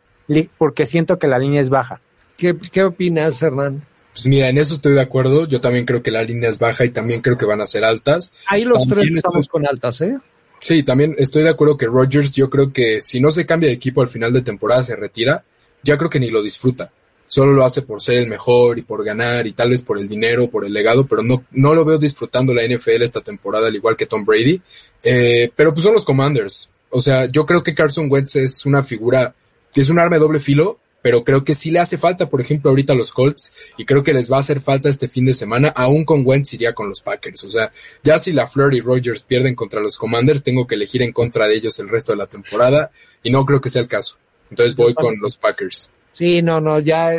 porque 0.58 0.88
siento 0.88 1.19
que 1.19 1.28
la 1.28 1.38
línea 1.38 1.62
es 1.62 1.69
baja. 1.69 1.99
¿Qué, 2.38 2.58
qué 2.71 2.86
opinas, 2.86 3.39
Hernán? 3.43 3.84
Pues 4.19 4.27
mira, 4.27 4.49
en 4.49 4.58
eso 4.58 4.73
estoy 4.73 4.95
de 4.95 5.01
acuerdo. 5.01 5.47
Yo 5.47 5.62
también 5.62 5.86
creo 5.86 6.03
que 6.03 6.12
la 6.12 6.23
línea 6.23 6.49
es 6.49 6.60
baja 6.60 6.84
y 6.84 6.89
también 6.89 7.21
creo 7.21 7.38
que 7.38 7.45
van 7.45 7.62
a 7.62 7.65
ser 7.65 7.86
altas. 7.86 8.34
Ahí 8.47 8.65
los 8.65 8.79
también 8.79 8.99
tres 8.99 9.15
estamos 9.15 9.47
con 9.47 9.65
altas, 9.65 10.01
¿eh? 10.01 10.17
Sí, 10.60 10.84
también 10.84 11.15
estoy 11.17 11.43
de 11.43 11.49
acuerdo 11.49 11.77
que 11.77 11.86
Rodgers, 11.86 12.34
yo 12.34 12.49
creo 12.49 12.73
que 12.73 13.01
si 13.01 13.21
no 13.21 13.32
se 13.32 13.45
cambia 13.45 13.69
de 13.69 13.75
equipo 13.75 14.01
al 14.01 14.10
final 14.10 14.34
de 14.34 14.41
temporada, 14.41 14.84
se 14.84 14.97
retira, 14.97 15.41
ya 15.84 15.97
creo 15.97 16.10
que 16.10 16.19
ni 16.19 16.29
lo 16.29 16.43
disfruta. 16.43 16.91
Solo 17.27 17.53
lo 17.53 17.63
hace 17.63 17.84
por 17.84 18.01
ser 18.01 18.17
el 18.17 18.27
mejor 18.27 18.77
y 18.77 18.82
por 18.82 19.05
ganar 19.05 19.47
y 19.47 19.53
tal 19.53 19.69
vez 19.69 19.84
por 19.84 19.97
el 19.97 20.10
dinero, 20.10 20.49
por 20.49 20.65
el 20.65 20.73
legado, 20.73 21.08
pero 21.08 21.23
no, 21.23 21.45
no 21.51 21.73
lo 21.73 21.86
veo 21.86 21.97
disfrutando 21.97 22.53
la 22.53 22.67
NFL 22.67 23.03
esta 23.03 23.21
temporada, 23.21 23.67
al 23.67 23.75
igual 23.75 23.95
que 23.95 24.05
Tom 24.05 24.25
Brady. 24.25 24.60
Eh, 25.01 25.49
pero 25.55 25.73
pues 25.73 25.86
son 25.86 25.93
los 25.93 26.03
Commanders. 26.03 26.69
O 26.89 27.01
sea, 27.01 27.27
yo 27.27 27.45
creo 27.45 27.63
que 27.63 27.73
Carson 27.73 28.12
Wentz 28.12 28.36
es 28.36 28.65
una 28.65 28.84
figura, 28.84 29.34
es 29.73 29.89
un 29.89 29.97
arma 29.97 30.17
de 30.17 30.19
doble 30.19 30.41
filo, 30.41 30.77
pero 31.01 31.23
creo 31.23 31.43
que 31.43 31.55
sí 31.55 31.71
le 31.71 31.79
hace 31.79 31.97
falta, 31.97 32.29
por 32.29 32.41
ejemplo, 32.41 32.69
ahorita 32.69 32.93
a 32.93 32.95
los 32.95 33.13
Colts, 33.13 33.53
y 33.77 33.85
creo 33.85 34.03
que 34.03 34.13
les 34.13 34.31
va 34.31 34.38
a 34.38 34.41
hacer 34.41 34.59
falta 34.59 34.89
este 34.89 35.07
fin 35.07 35.25
de 35.25 35.33
semana, 35.33 35.69
aún 35.69 36.05
con 36.05 36.23
Wentz 36.25 36.53
iría 36.53 36.73
con 36.73 36.89
los 36.89 37.01
Packers. 37.01 37.43
O 37.43 37.51
sea, 37.51 37.71
ya 38.03 38.19
si 38.19 38.31
la 38.31 38.47
Fleur 38.47 38.73
y 38.73 38.81
Rogers 38.81 39.23
pierden 39.23 39.55
contra 39.55 39.79
los 39.79 39.97
Commanders, 39.97 40.43
tengo 40.43 40.67
que 40.67 40.75
elegir 40.75 41.01
en 41.01 41.13
contra 41.13 41.47
de 41.47 41.55
ellos 41.55 41.79
el 41.79 41.89
resto 41.89 42.12
de 42.12 42.17
la 42.17 42.27
temporada, 42.27 42.91
y 43.23 43.31
no 43.31 43.45
creo 43.45 43.62
que 43.62 43.69
sea 43.69 43.81
el 43.81 43.88
caso. 43.88 44.17
Entonces 44.49 44.75
voy 44.75 44.93
con 44.93 45.15
los 45.21 45.38
Packers. 45.38 45.91
Sí, 46.12 46.41
no, 46.41 46.59
no, 46.59 46.79
ya 46.79 47.13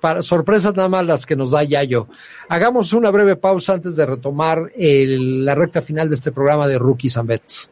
para 0.00 0.22
sorpresas 0.22 0.74
nada 0.74 0.88
más 0.88 1.06
las 1.06 1.24
que 1.24 1.36
nos 1.36 1.50
da 1.50 1.62
Yayo. 1.62 2.08
Hagamos 2.48 2.92
una 2.92 3.10
breve 3.10 3.36
pausa 3.36 3.74
antes 3.74 3.96
de 3.96 4.04
retomar 4.04 4.70
el, 4.76 5.44
la 5.44 5.54
recta 5.54 5.80
final 5.80 6.08
de 6.08 6.16
este 6.16 6.32
programa 6.32 6.68
de 6.68 6.78
Rookies 6.78 7.16
and 7.16 7.28
Bets. 7.28 7.70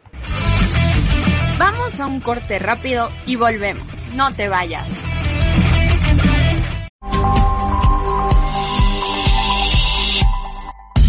Vamos 1.58 2.00
a 2.00 2.06
un 2.06 2.20
corte 2.20 2.58
rápido 2.58 3.10
y 3.26 3.36
volvemos. 3.36 3.84
No 4.16 4.32
te 4.34 4.48
vayas. 4.48 4.96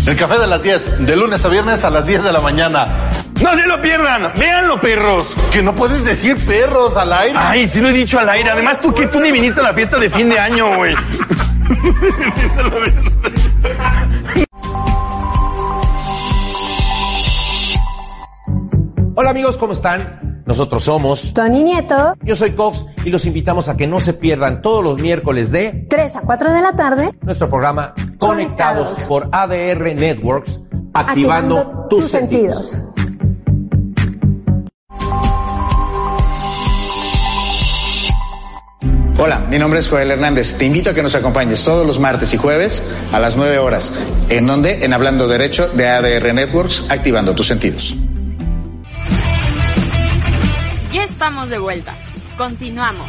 El 0.07 0.17
café 0.17 0.39
de 0.39 0.47
las 0.47 0.63
10, 0.63 1.05
de 1.05 1.15
lunes 1.15 1.45
a 1.45 1.47
viernes 1.47 1.85
a 1.85 1.89
las 1.89 2.07
10 2.07 2.23
de 2.23 2.31
la 2.33 2.41
mañana. 2.41 2.87
No 3.41 3.55
se 3.55 3.65
lo 3.65 3.81
pierdan, 3.81 4.33
véanlo, 4.37 4.79
perros. 4.79 5.33
Que 5.53 5.61
no 5.61 5.73
puedes 5.73 6.03
decir 6.03 6.35
perros 6.45 6.97
al 6.97 7.13
aire. 7.13 7.37
Ay, 7.37 7.65
sí 7.67 7.79
lo 7.79 7.89
he 7.89 7.93
dicho 7.93 8.19
al 8.19 8.27
aire. 8.27 8.49
Además, 8.49 8.81
tú 8.81 8.93
que 8.93 9.07
tú 9.07 9.19
ni 9.19 9.31
viniste 9.31 9.61
a 9.61 9.63
la 9.63 9.73
fiesta 9.73 9.97
de 9.97 10.09
fin 10.09 10.27
de 10.27 10.37
año, 10.37 10.75
güey. 10.75 10.95
Hola 19.15 19.29
amigos, 19.29 19.55
¿cómo 19.57 19.73
están? 19.73 20.43
Nosotros 20.45 20.83
somos 20.83 21.33
Tony 21.33 21.63
Nieto. 21.63 22.15
Yo 22.23 22.35
soy 22.35 22.51
Cox 22.51 22.83
y 23.03 23.09
los 23.09 23.25
invitamos 23.25 23.67
a 23.67 23.77
que 23.77 23.87
no 23.87 23.99
se 23.99 24.13
pierdan 24.13 24.61
todos 24.61 24.83
los 24.83 24.99
miércoles 24.99 25.51
de 25.51 25.85
3 25.89 26.15
a 26.17 26.21
4 26.21 26.51
de 26.51 26.61
la 26.61 26.75
tarde 26.75 27.09
nuestro 27.21 27.49
programa 27.49 27.93
Conectados, 28.19 28.85
Conectados. 28.85 28.99
por 29.07 29.29
ADR 29.31 29.95
Networks, 29.95 30.59
activando, 30.93 31.87
tus, 31.89 32.05
sentidos. 32.05 32.83
Hola, 39.17 39.39
mi 39.49 39.59
nombre 39.59 39.79
es 39.79 39.87
Joel 39.87 40.09
Hernández. 40.09 40.57
Te 40.57 40.65
invito 40.65 40.89
a 40.89 40.93
que 40.93 41.03
nos 41.03 41.13
acompañes 41.13 41.63
todos 41.63 41.85
los 41.85 41.99
martes 41.99 42.33
y 42.33 42.37
jueves 42.37 42.83
a 43.11 43.19
las 43.19 43.37
9 43.37 43.59
horas. 43.59 43.91
¿En 44.29 44.47
donde 44.47 44.83
En 44.83 44.93
Hablando 44.93 45.27
Derecho 45.27 45.67
de 45.69 45.87
ADR 45.87 46.33
Networks, 46.33 46.89
activando 46.89 47.35
tus 47.35 47.47
sentidos. 47.47 47.95
Ya 50.91 51.03
estamos 51.03 51.49
de 51.49 51.59
vuelta. 51.59 51.93
Continuamos. 52.37 53.07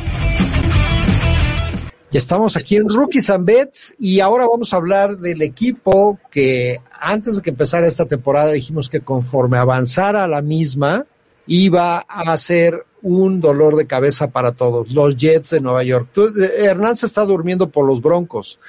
Ya 2.10 2.18
estamos 2.18 2.56
aquí 2.56 2.76
en 2.76 2.90
Rookies 2.90 3.30
and 3.30 3.46
Bets 3.46 3.94
y 3.98 4.20
ahora 4.20 4.46
vamos 4.46 4.74
a 4.74 4.76
hablar 4.76 5.16
del 5.16 5.40
equipo 5.40 6.18
que 6.30 6.78
antes 7.00 7.36
de 7.36 7.42
que 7.42 7.50
empezara 7.50 7.86
esta 7.86 8.04
temporada 8.04 8.52
dijimos 8.52 8.90
que 8.90 9.00
conforme 9.00 9.56
avanzara 9.56 10.28
la 10.28 10.42
misma 10.42 11.06
iba 11.46 11.98
a 12.00 12.36
ser 12.36 12.84
un 13.00 13.40
dolor 13.40 13.76
de 13.76 13.86
cabeza 13.86 14.30
para 14.30 14.52
todos, 14.52 14.92
los 14.92 15.16
Jets 15.16 15.50
de 15.50 15.60
Nueva 15.60 15.82
York. 15.82 16.08
Tú, 16.12 16.32
Hernán 16.38 16.96
se 16.96 17.06
está 17.06 17.24
durmiendo 17.24 17.68
por 17.68 17.86
los 17.86 18.00
Broncos, 18.00 18.60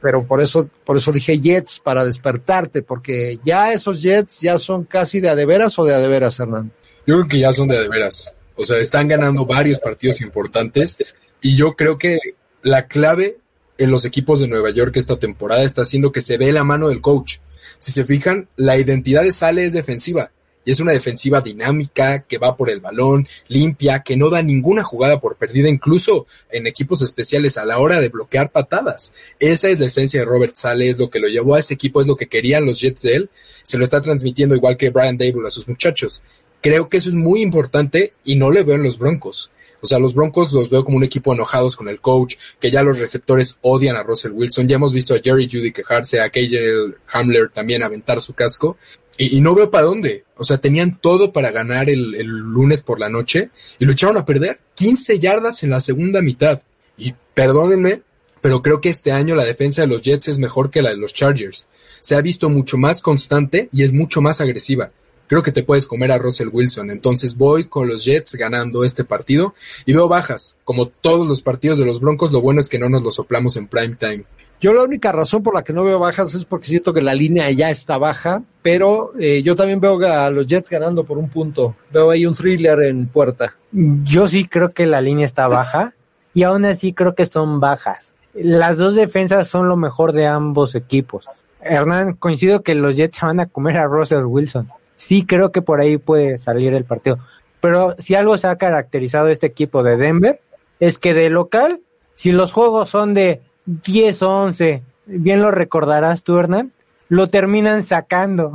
pero 0.00 0.26
por 0.26 0.40
eso, 0.40 0.68
por 0.84 0.96
eso 0.96 1.12
dije 1.12 1.38
Jets 1.38 1.80
para 1.80 2.04
despertarte, 2.04 2.82
porque 2.82 3.38
ya 3.44 3.72
esos 3.72 4.02
Jets 4.02 4.40
ya 4.40 4.58
son 4.58 4.84
casi 4.84 5.20
de 5.20 5.30
a 5.30 5.34
de 5.34 5.46
veras 5.46 5.78
o 5.78 5.84
de 5.84 5.94
a 5.94 5.98
de 5.98 6.08
veras, 6.08 6.38
Hernán. 6.40 6.72
Yo 7.06 7.16
creo 7.16 7.28
que 7.28 7.38
ya 7.38 7.52
son 7.52 7.68
de 7.68 7.80
de 7.80 7.88
veras. 7.88 8.34
O 8.60 8.66
sea, 8.66 8.76
están 8.76 9.08
ganando 9.08 9.46
varios 9.46 9.78
partidos 9.78 10.20
importantes 10.20 10.98
y 11.40 11.56
yo 11.56 11.72
creo 11.72 11.96
que 11.96 12.18
la 12.62 12.86
clave 12.86 13.38
en 13.78 13.90
los 13.90 14.04
equipos 14.04 14.40
de 14.40 14.48
Nueva 14.48 14.70
York 14.70 14.94
esta 14.96 15.18
temporada 15.18 15.62
está 15.62 15.80
haciendo 15.80 16.12
que 16.12 16.20
se 16.20 16.36
ve 16.36 16.52
la 16.52 16.62
mano 16.62 16.90
del 16.90 17.00
coach. 17.00 17.38
Si 17.78 17.90
se 17.90 18.04
fijan, 18.04 18.48
la 18.56 18.76
identidad 18.76 19.22
de 19.22 19.32
Sale 19.32 19.64
es 19.64 19.72
defensiva. 19.72 20.30
Y 20.62 20.72
es 20.72 20.80
una 20.80 20.92
defensiva 20.92 21.40
dinámica, 21.40 22.24
que 22.24 22.36
va 22.36 22.54
por 22.54 22.68
el 22.68 22.80
balón, 22.80 23.26
limpia, 23.48 24.00
que 24.00 24.18
no 24.18 24.28
da 24.28 24.42
ninguna 24.42 24.82
jugada 24.82 25.18
por 25.18 25.36
perdida, 25.36 25.70
incluso 25.70 26.26
en 26.50 26.66
equipos 26.66 27.00
especiales 27.00 27.56
a 27.56 27.64
la 27.64 27.78
hora 27.78 27.98
de 27.98 28.10
bloquear 28.10 28.52
patadas. 28.52 29.14
Esa 29.38 29.68
es 29.68 29.80
la 29.80 29.86
esencia 29.86 30.20
de 30.20 30.26
Robert 30.26 30.56
Sale, 30.56 30.90
es 30.90 30.98
lo 30.98 31.08
que 31.08 31.18
lo 31.18 31.28
llevó 31.28 31.54
a 31.54 31.60
ese 31.60 31.72
equipo, 31.72 32.02
es 32.02 32.06
lo 32.06 32.16
que 32.16 32.28
querían 32.28 32.66
los 32.66 32.78
Jets 32.78 33.02
de 33.02 33.14
él. 33.14 33.30
Se 33.62 33.78
lo 33.78 33.84
está 33.84 34.02
transmitiendo 34.02 34.54
igual 34.54 34.76
que 34.76 34.90
Brian 34.90 35.16
Dable 35.16 35.48
a 35.48 35.50
sus 35.50 35.66
muchachos. 35.66 36.20
Creo 36.62 36.88
que 36.88 36.98
eso 36.98 37.08
es 37.08 37.14
muy 37.14 37.40
importante 37.40 38.12
y 38.24 38.36
no 38.36 38.50
le 38.50 38.62
veo 38.62 38.76
en 38.76 38.82
los 38.82 38.98
Broncos. 38.98 39.50
O 39.80 39.86
sea, 39.86 39.98
los 39.98 40.14
Broncos 40.14 40.52
los 40.52 40.70
veo 40.70 40.84
como 40.84 40.98
un 40.98 41.04
equipo 41.04 41.32
enojados 41.32 41.76
con 41.76 41.88
el 41.88 42.00
coach, 42.00 42.36
que 42.60 42.70
ya 42.70 42.82
los 42.82 42.98
receptores 42.98 43.56
odian 43.62 43.96
a 43.96 44.02
Russell 44.02 44.32
Wilson. 44.32 44.68
Ya 44.68 44.76
hemos 44.76 44.92
visto 44.92 45.14
a 45.14 45.20
Jerry 45.22 45.48
Judy 45.50 45.72
quejarse, 45.72 46.20
a 46.20 46.28
KJ 46.28 46.96
Hamler 47.12 47.50
también 47.50 47.82
aventar 47.82 48.20
su 48.20 48.34
casco. 48.34 48.76
Y, 49.16 49.40
no 49.40 49.54
veo 49.54 49.70
para 49.70 49.84
dónde. 49.84 50.24
O 50.36 50.44
sea, 50.44 50.58
tenían 50.58 50.98
todo 50.98 51.32
para 51.32 51.50
ganar 51.50 51.90
el, 51.90 52.14
el, 52.14 52.26
lunes 52.26 52.80
por 52.80 52.98
la 52.98 53.10
noche 53.10 53.50
y 53.78 53.84
lo 53.84 53.92
echaron 53.92 54.16
a 54.16 54.24
perder. 54.24 54.60
15 54.76 55.18
yardas 55.18 55.62
en 55.62 55.70
la 55.70 55.80
segunda 55.80 56.22
mitad. 56.22 56.62
Y 56.96 57.14
perdónenme, 57.34 58.00
pero 58.40 58.62
creo 58.62 58.80
que 58.80 58.88
este 58.88 59.12
año 59.12 59.34
la 59.34 59.44
defensa 59.44 59.82
de 59.82 59.88
los 59.88 60.00
Jets 60.00 60.28
es 60.28 60.38
mejor 60.38 60.70
que 60.70 60.80
la 60.80 60.90
de 60.90 60.96
los 60.96 61.12
Chargers. 61.12 61.68
Se 62.00 62.14
ha 62.14 62.22
visto 62.22 62.48
mucho 62.48 62.78
más 62.78 63.02
constante 63.02 63.68
y 63.72 63.82
es 63.82 63.92
mucho 63.92 64.22
más 64.22 64.40
agresiva 64.40 64.90
creo 65.30 65.44
que 65.44 65.52
te 65.52 65.62
puedes 65.62 65.86
comer 65.86 66.10
a 66.10 66.18
Russell 66.18 66.48
Wilson. 66.52 66.90
Entonces 66.90 67.38
voy 67.38 67.66
con 67.68 67.86
los 67.86 68.04
Jets 68.04 68.34
ganando 68.34 68.82
este 68.82 69.04
partido 69.04 69.54
y 69.86 69.92
veo 69.92 70.08
bajas. 70.08 70.58
Como 70.64 70.88
todos 70.88 71.24
los 71.26 71.40
partidos 71.40 71.78
de 71.78 71.86
los 71.86 72.00
Broncos, 72.00 72.32
lo 72.32 72.40
bueno 72.42 72.58
es 72.58 72.68
que 72.68 72.80
no 72.80 72.88
nos 72.88 73.04
lo 73.04 73.12
soplamos 73.12 73.56
en 73.56 73.68
prime 73.68 73.94
time. 73.94 74.24
Yo 74.60 74.74
la 74.74 74.82
única 74.82 75.12
razón 75.12 75.44
por 75.44 75.54
la 75.54 75.62
que 75.62 75.72
no 75.72 75.84
veo 75.84 76.00
bajas 76.00 76.34
es 76.34 76.44
porque 76.44 76.66
siento 76.66 76.92
que 76.92 77.00
la 77.00 77.14
línea 77.14 77.48
ya 77.52 77.70
está 77.70 77.96
baja, 77.96 78.42
pero 78.60 79.12
eh, 79.20 79.42
yo 79.44 79.54
también 79.54 79.80
veo 79.80 80.04
a 80.04 80.30
los 80.30 80.48
Jets 80.48 80.68
ganando 80.68 81.04
por 81.04 81.16
un 81.16 81.28
punto. 81.28 81.76
Veo 81.92 82.10
ahí 82.10 82.26
un 82.26 82.34
thriller 82.34 82.82
en 82.82 83.06
puerta. 83.06 83.54
Yo 83.70 84.26
sí 84.26 84.48
creo 84.48 84.70
que 84.70 84.84
la 84.84 85.00
línea 85.00 85.26
está 85.26 85.46
baja 85.46 85.94
y 86.34 86.42
aún 86.42 86.64
así 86.64 86.92
creo 86.92 87.14
que 87.14 87.26
son 87.26 87.60
bajas. 87.60 88.14
Las 88.34 88.78
dos 88.78 88.96
defensas 88.96 89.46
son 89.46 89.68
lo 89.68 89.76
mejor 89.76 90.12
de 90.12 90.26
ambos 90.26 90.74
equipos. 90.74 91.26
Hernán, 91.62 92.14
coincido 92.14 92.62
que 92.62 92.74
los 92.74 92.96
Jets 92.96 93.20
van 93.20 93.38
a 93.38 93.46
comer 93.46 93.76
a 93.76 93.86
Russell 93.86 94.24
Wilson 94.24 94.66
sí 95.00 95.24
creo 95.24 95.50
que 95.50 95.62
por 95.62 95.80
ahí 95.80 95.96
puede 95.96 96.38
salir 96.38 96.74
el 96.74 96.84
partido. 96.84 97.18
Pero 97.60 97.96
si 97.98 98.14
algo 98.14 98.36
se 98.36 98.46
ha 98.46 98.56
caracterizado 98.56 99.28
este 99.28 99.46
equipo 99.46 99.82
de 99.82 99.96
Denver, 99.96 100.40
es 100.78 100.98
que 100.98 101.14
de 101.14 101.30
local, 101.30 101.80
si 102.14 102.32
los 102.32 102.52
juegos 102.52 102.90
son 102.90 103.14
de 103.14 103.40
10 103.64 104.22
o 104.22 104.30
11, 104.30 104.82
bien 105.06 105.40
lo 105.40 105.50
recordarás 105.50 106.22
tú, 106.22 106.38
Hernán, 106.38 106.72
lo 107.08 107.30
terminan 107.30 107.82
sacando. 107.82 108.52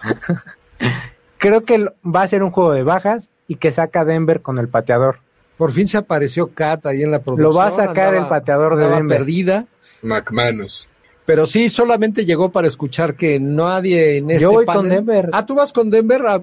creo 1.38 1.64
que 1.64 1.86
va 2.04 2.22
a 2.22 2.28
ser 2.28 2.44
un 2.44 2.52
juego 2.52 2.72
de 2.72 2.84
bajas 2.84 3.28
y 3.48 3.56
que 3.56 3.72
saca 3.72 4.04
Denver 4.04 4.40
con 4.40 4.58
el 4.58 4.68
pateador. 4.68 5.18
Por 5.56 5.72
fin 5.72 5.88
se 5.88 5.98
apareció 5.98 6.54
Kat 6.54 6.86
ahí 6.86 7.02
en 7.02 7.10
la 7.10 7.18
producción. 7.18 7.50
Lo 7.50 7.56
va 7.56 7.66
a 7.66 7.70
sacar 7.72 8.14
el 8.14 8.26
pateador 8.28 8.76
de 8.76 8.88
Denver. 8.88 9.18
perdida. 9.18 9.66
McManus. 10.02 10.88
Pero 11.24 11.46
sí, 11.46 11.68
solamente 11.68 12.24
llegó 12.24 12.50
para 12.50 12.66
escuchar 12.66 13.14
que 13.14 13.38
nadie 13.38 14.18
en 14.18 14.30
este 14.30 14.42
Yo 14.42 14.52
voy 14.52 14.66
con 14.66 14.88
Denver. 14.88 15.30
Ah, 15.32 15.46
tú 15.46 15.54
vas 15.54 15.72
con 15.72 15.90
Denver. 15.90 16.22
Ah, 16.26 16.42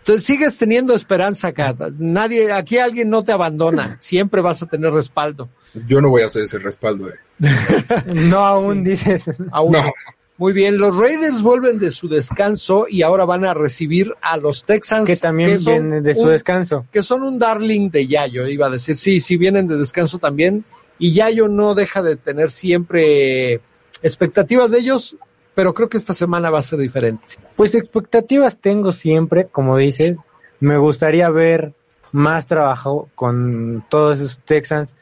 entonces 0.00 0.24
sigues 0.24 0.56
teniendo 0.56 0.94
esperanza, 0.94 1.48
acá. 1.48 1.74
Nadie, 1.98 2.50
aquí 2.50 2.78
alguien 2.78 3.10
no 3.10 3.24
te 3.24 3.32
abandona. 3.32 3.98
Siempre 4.00 4.40
vas 4.40 4.62
a 4.62 4.66
tener 4.66 4.92
respaldo. 4.92 5.50
Yo 5.86 6.00
no 6.00 6.08
voy 6.08 6.22
a 6.22 6.26
hacer 6.26 6.44
ese 6.44 6.58
respaldo. 6.58 7.10
Eh. 7.10 7.14
no 8.14 8.38
aún 8.38 8.84
dices. 8.84 9.24
Aún. 9.52 9.72
No. 9.72 9.92
Muy 10.38 10.52
bien, 10.52 10.78
los 10.78 10.96
Raiders 10.96 11.42
vuelven 11.42 11.80
de 11.80 11.90
su 11.90 12.08
descanso 12.08 12.86
y 12.88 13.02
ahora 13.02 13.24
van 13.24 13.44
a 13.44 13.54
recibir 13.54 14.14
a 14.22 14.36
los 14.36 14.64
Texans. 14.64 15.06
Que 15.06 15.16
también 15.16 15.58
vienen 15.62 16.02
de 16.02 16.14
su 16.14 16.28
descanso. 16.28 16.86
Que 16.92 17.02
son 17.02 17.22
un 17.22 17.40
darling 17.40 17.90
de 17.90 18.06
Yayo, 18.06 18.46
iba 18.46 18.68
a 18.68 18.70
decir. 18.70 18.96
Sí, 18.98 19.20
sí, 19.20 19.36
vienen 19.36 19.66
de 19.66 19.76
descanso 19.76 20.18
también. 20.18 20.64
Y 20.98 21.12
Yayo 21.12 21.48
no 21.48 21.74
deja 21.74 22.02
de 22.02 22.14
tener 22.16 22.52
siempre 22.52 23.60
expectativas 24.02 24.70
de 24.70 24.78
ellos, 24.78 25.16
pero 25.54 25.74
creo 25.74 25.88
que 25.88 25.96
esta 25.96 26.14
semana 26.14 26.50
va 26.50 26.60
a 26.60 26.62
ser 26.62 26.78
diferente. 26.78 27.24
Pues 27.56 27.74
expectativas 27.74 28.58
tengo 28.58 28.92
siempre, 28.92 29.46
como 29.46 29.76
dices, 29.76 30.16
me 30.60 30.76
gustaría 30.78 31.28
ver 31.30 31.72
más 32.12 32.46
trabajo 32.46 33.08
con 33.14 33.84
todos 33.88 34.18
esos 34.18 34.38
Texans, 34.44 34.94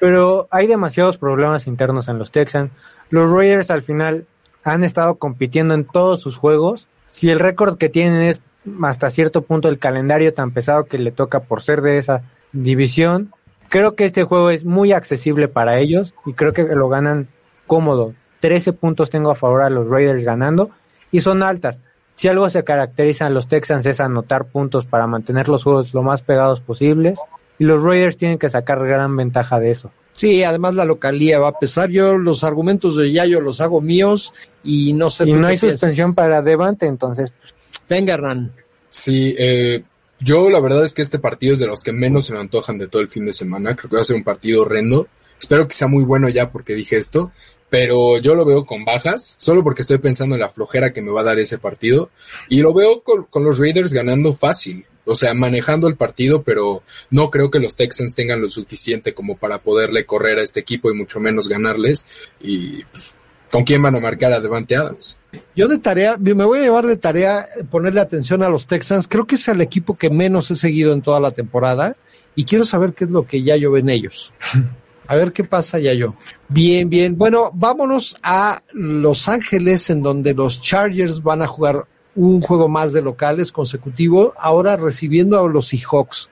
pero 0.00 0.48
hay 0.50 0.66
demasiados 0.66 1.18
problemas 1.18 1.66
internos 1.66 2.08
en 2.08 2.18
los 2.18 2.30
Texans. 2.30 2.70
Los 3.10 3.30
Raiders 3.30 3.70
al 3.70 3.82
final 3.82 4.26
han 4.64 4.84
estado 4.84 5.16
compitiendo 5.16 5.74
en 5.74 5.84
todos 5.84 6.20
sus 6.20 6.36
juegos. 6.36 6.86
Si 7.10 7.30
el 7.30 7.40
récord 7.40 7.78
que 7.78 7.88
tienen 7.88 8.22
es 8.22 8.40
hasta 8.82 9.10
cierto 9.10 9.42
punto 9.42 9.68
el 9.68 9.78
calendario 9.78 10.34
tan 10.34 10.50
pesado 10.50 10.84
que 10.84 10.98
le 10.98 11.10
toca 11.10 11.40
por 11.40 11.62
ser 11.62 11.80
de 11.80 11.98
esa 11.98 12.22
división, 12.52 13.32
creo 13.68 13.94
que 13.94 14.04
este 14.04 14.24
juego 14.24 14.50
es 14.50 14.64
muy 14.64 14.92
accesible 14.92 15.48
para 15.48 15.78
ellos 15.78 16.14
y 16.26 16.34
creo 16.34 16.52
que 16.52 16.64
lo 16.64 16.88
ganan 16.88 17.28
cómodo. 17.66 18.14
13 18.40 18.72
puntos 18.72 19.10
tengo 19.10 19.30
a 19.30 19.34
favor 19.34 19.62
a 19.62 19.70
los 19.70 19.88
Raiders 19.88 20.24
ganando 20.24 20.70
y 21.10 21.20
son 21.20 21.42
altas. 21.42 21.78
Si 22.16 22.28
algo 22.28 22.50
se 22.50 22.64
caracteriza 22.64 23.26
a 23.26 23.30
los 23.30 23.48
Texans 23.48 23.86
es 23.86 24.00
anotar 24.00 24.46
puntos 24.46 24.84
para 24.84 25.06
mantener 25.06 25.48
los 25.48 25.62
juegos 25.62 25.94
lo 25.94 26.02
más 26.02 26.22
pegados 26.22 26.60
posibles 26.60 27.18
y 27.58 27.64
los 27.64 27.82
Raiders 27.82 28.16
tienen 28.16 28.38
que 28.38 28.48
sacar 28.48 28.84
gran 28.84 29.16
ventaja 29.16 29.60
de 29.60 29.70
eso. 29.70 29.90
Sí, 30.12 30.42
además 30.42 30.74
la 30.74 30.84
localía 30.84 31.38
va 31.38 31.48
a 31.48 31.58
pesar. 31.60 31.90
Yo 31.90 32.18
los 32.18 32.42
argumentos 32.42 32.96
de 32.96 33.12
Yayo 33.12 33.40
los 33.40 33.60
hago 33.60 33.80
míos 33.80 34.34
y 34.64 34.92
no 34.92 35.10
sé. 35.10 35.28
Y 35.28 35.32
no 35.32 35.46
hay 35.46 35.58
suspensión 35.58 36.14
para 36.14 36.42
Devante, 36.42 36.86
entonces. 36.86 37.32
Pues, 37.40 37.54
Venga, 37.88 38.14
Hernán. 38.14 38.50
Sí, 38.90 39.36
eh, 39.38 39.84
yo 40.18 40.50
la 40.50 40.58
verdad 40.58 40.84
es 40.84 40.92
que 40.92 41.02
este 41.02 41.20
partido 41.20 41.52
es 41.54 41.60
de 41.60 41.68
los 41.68 41.82
que 41.84 41.92
menos 41.92 42.26
se 42.26 42.32
me 42.32 42.40
antojan 42.40 42.78
de 42.78 42.88
todo 42.88 43.00
el 43.00 43.06
fin 43.06 43.26
de 43.26 43.32
semana. 43.32 43.76
Creo 43.76 43.90
que 43.90 43.96
va 43.96 44.02
a 44.02 44.04
ser 44.04 44.16
un 44.16 44.24
partido 44.24 44.62
horrendo. 44.62 45.06
Espero 45.40 45.68
que 45.68 45.74
sea 45.74 45.86
muy 45.86 46.02
bueno 46.02 46.28
ya 46.28 46.50
porque 46.50 46.74
dije 46.74 46.96
esto 46.96 47.30
pero 47.70 48.18
yo 48.18 48.34
lo 48.34 48.44
veo 48.44 48.64
con 48.64 48.84
bajas, 48.84 49.36
solo 49.38 49.62
porque 49.62 49.82
estoy 49.82 49.98
pensando 49.98 50.34
en 50.34 50.40
la 50.40 50.48
flojera 50.48 50.92
que 50.92 51.02
me 51.02 51.10
va 51.10 51.20
a 51.20 51.24
dar 51.24 51.38
ese 51.38 51.58
partido, 51.58 52.10
y 52.48 52.60
lo 52.60 52.72
veo 52.72 53.02
con, 53.02 53.44
los 53.44 53.58
Raiders 53.58 53.92
ganando 53.92 54.34
fácil, 54.34 54.84
o 55.04 55.14
sea, 55.14 55.34
manejando 55.34 55.88
el 55.88 55.96
partido, 55.96 56.42
pero 56.42 56.82
no 57.10 57.30
creo 57.30 57.50
que 57.50 57.58
los 57.58 57.76
Texans 57.76 58.14
tengan 58.14 58.40
lo 58.40 58.50
suficiente 58.50 59.14
como 59.14 59.36
para 59.36 59.58
poderle 59.58 60.04
correr 60.04 60.38
a 60.38 60.42
este 60.42 60.60
equipo 60.60 60.90
y 60.90 60.94
mucho 60.94 61.20
menos 61.20 61.48
ganarles, 61.48 62.06
y 62.40 62.84
pues, 62.84 63.16
¿con 63.50 63.64
quién 63.64 63.82
van 63.82 63.96
a 63.96 64.00
marcar 64.00 64.32
a 64.32 64.40
Devante 64.40 64.76
Adams? 64.76 65.16
Yo 65.54 65.68
de 65.68 65.78
tarea, 65.78 66.16
me 66.16 66.32
voy 66.32 66.60
a 66.60 66.62
llevar 66.62 66.86
de 66.86 66.96
tarea 66.96 67.46
ponerle 67.70 68.00
atención 68.00 68.42
a 68.42 68.48
los 68.48 68.66
Texans, 68.66 69.08
creo 69.08 69.26
que 69.26 69.34
es 69.34 69.48
el 69.48 69.60
equipo 69.60 69.96
que 69.96 70.10
menos 70.10 70.50
he 70.50 70.56
seguido 70.56 70.92
en 70.92 71.02
toda 71.02 71.20
la 71.20 71.32
temporada, 71.32 71.96
y 72.34 72.44
quiero 72.44 72.64
saber 72.64 72.94
qué 72.94 73.04
es 73.04 73.10
lo 73.10 73.26
que 73.26 73.42
ya 73.42 73.56
yo 73.56 73.72
ven 73.72 73.90
ellos. 73.90 74.32
A 75.08 75.16
ver 75.16 75.32
qué 75.32 75.42
pasa 75.42 75.78
ya 75.78 75.94
yo. 75.94 76.14
Bien, 76.48 76.88
bien. 76.88 77.16
Bueno, 77.16 77.50
vámonos 77.54 78.16
a 78.22 78.62
Los 78.72 79.28
Ángeles, 79.28 79.90
en 79.90 80.02
donde 80.02 80.34
los 80.34 80.60
Chargers 80.62 81.22
van 81.22 81.42
a 81.42 81.46
jugar 81.46 81.86
un 82.14 82.40
juego 82.40 82.68
más 82.68 82.92
de 82.92 83.00
locales 83.00 83.50
consecutivo, 83.50 84.34
ahora 84.38 84.76
recibiendo 84.76 85.38
a 85.38 85.48
los 85.48 85.68
Seahawks. 85.68 86.28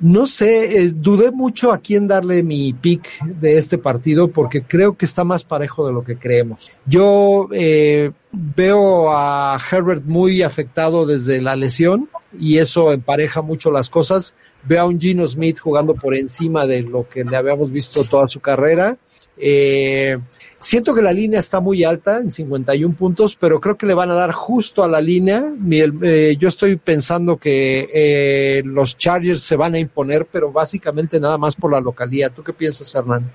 No 0.00 0.26
sé, 0.26 0.82
eh, 0.82 0.92
dudé 0.94 1.30
mucho 1.30 1.72
a 1.72 1.78
quién 1.78 2.06
darle 2.06 2.42
mi 2.42 2.72
pick 2.72 3.22
de 3.24 3.56
este 3.56 3.78
partido 3.78 4.28
porque 4.28 4.62
creo 4.62 4.96
que 4.96 5.06
está 5.06 5.24
más 5.24 5.44
parejo 5.44 5.86
de 5.86 5.92
lo 5.92 6.04
que 6.04 6.16
creemos. 6.16 6.70
Yo 6.84 7.48
eh, 7.52 8.10
veo 8.32 9.10
a 9.10 9.58
Herbert 9.70 10.04
muy 10.04 10.42
afectado 10.42 11.06
desde 11.06 11.40
la 11.40 11.56
lesión 11.56 12.10
y 12.38 12.58
eso 12.58 12.92
empareja 12.92 13.40
mucho 13.40 13.70
las 13.70 13.88
cosas. 13.88 14.34
Veo 14.66 14.82
a 14.82 14.86
un 14.86 15.00
Gino 15.00 15.26
Smith 15.26 15.58
jugando 15.58 15.94
por 15.94 16.14
encima 16.14 16.66
de 16.66 16.82
lo 16.82 17.08
que 17.08 17.24
le 17.24 17.36
habíamos 17.36 17.70
visto 17.70 18.02
toda 18.04 18.28
su 18.28 18.40
carrera. 18.40 18.96
Eh, 19.38 20.18
siento 20.60 20.94
que 20.94 21.02
la 21.02 21.12
línea 21.12 21.40
está 21.40 21.60
muy 21.60 21.84
alta, 21.84 22.18
en 22.18 22.30
51 22.30 22.94
puntos, 22.96 23.36
pero 23.36 23.60
creo 23.60 23.76
que 23.76 23.86
le 23.86 23.94
van 23.94 24.10
a 24.10 24.14
dar 24.14 24.32
justo 24.32 24.82
a 24.82 24.88
la 24.88 25.00
línea. 25.00 25.52
Eh, 25.70 26.36
yo 26.38 26.48
estoy 26.48 26.76
pensando 26.76 27.36
que 27.36 27.88
eh, 27.92 28.62
los 28.64 28.96
Chargers 28.96 29.42
se 29.42 29.56
van 29.56 29.74
a 29.74 29.78
imponer, 29.78 30.26
pero 30.26 30.50
básicamente 30.50 31.20
nada 31.20 31.38
más 31.38 31.54
por 31.54 31.72
la 31.72 31.80
localidad. 31.80 32.32
¿Tú 32.34 32.42
qué 32.42 32.52
piensas, 32.52 32.94
Hernán? 32.94 33.30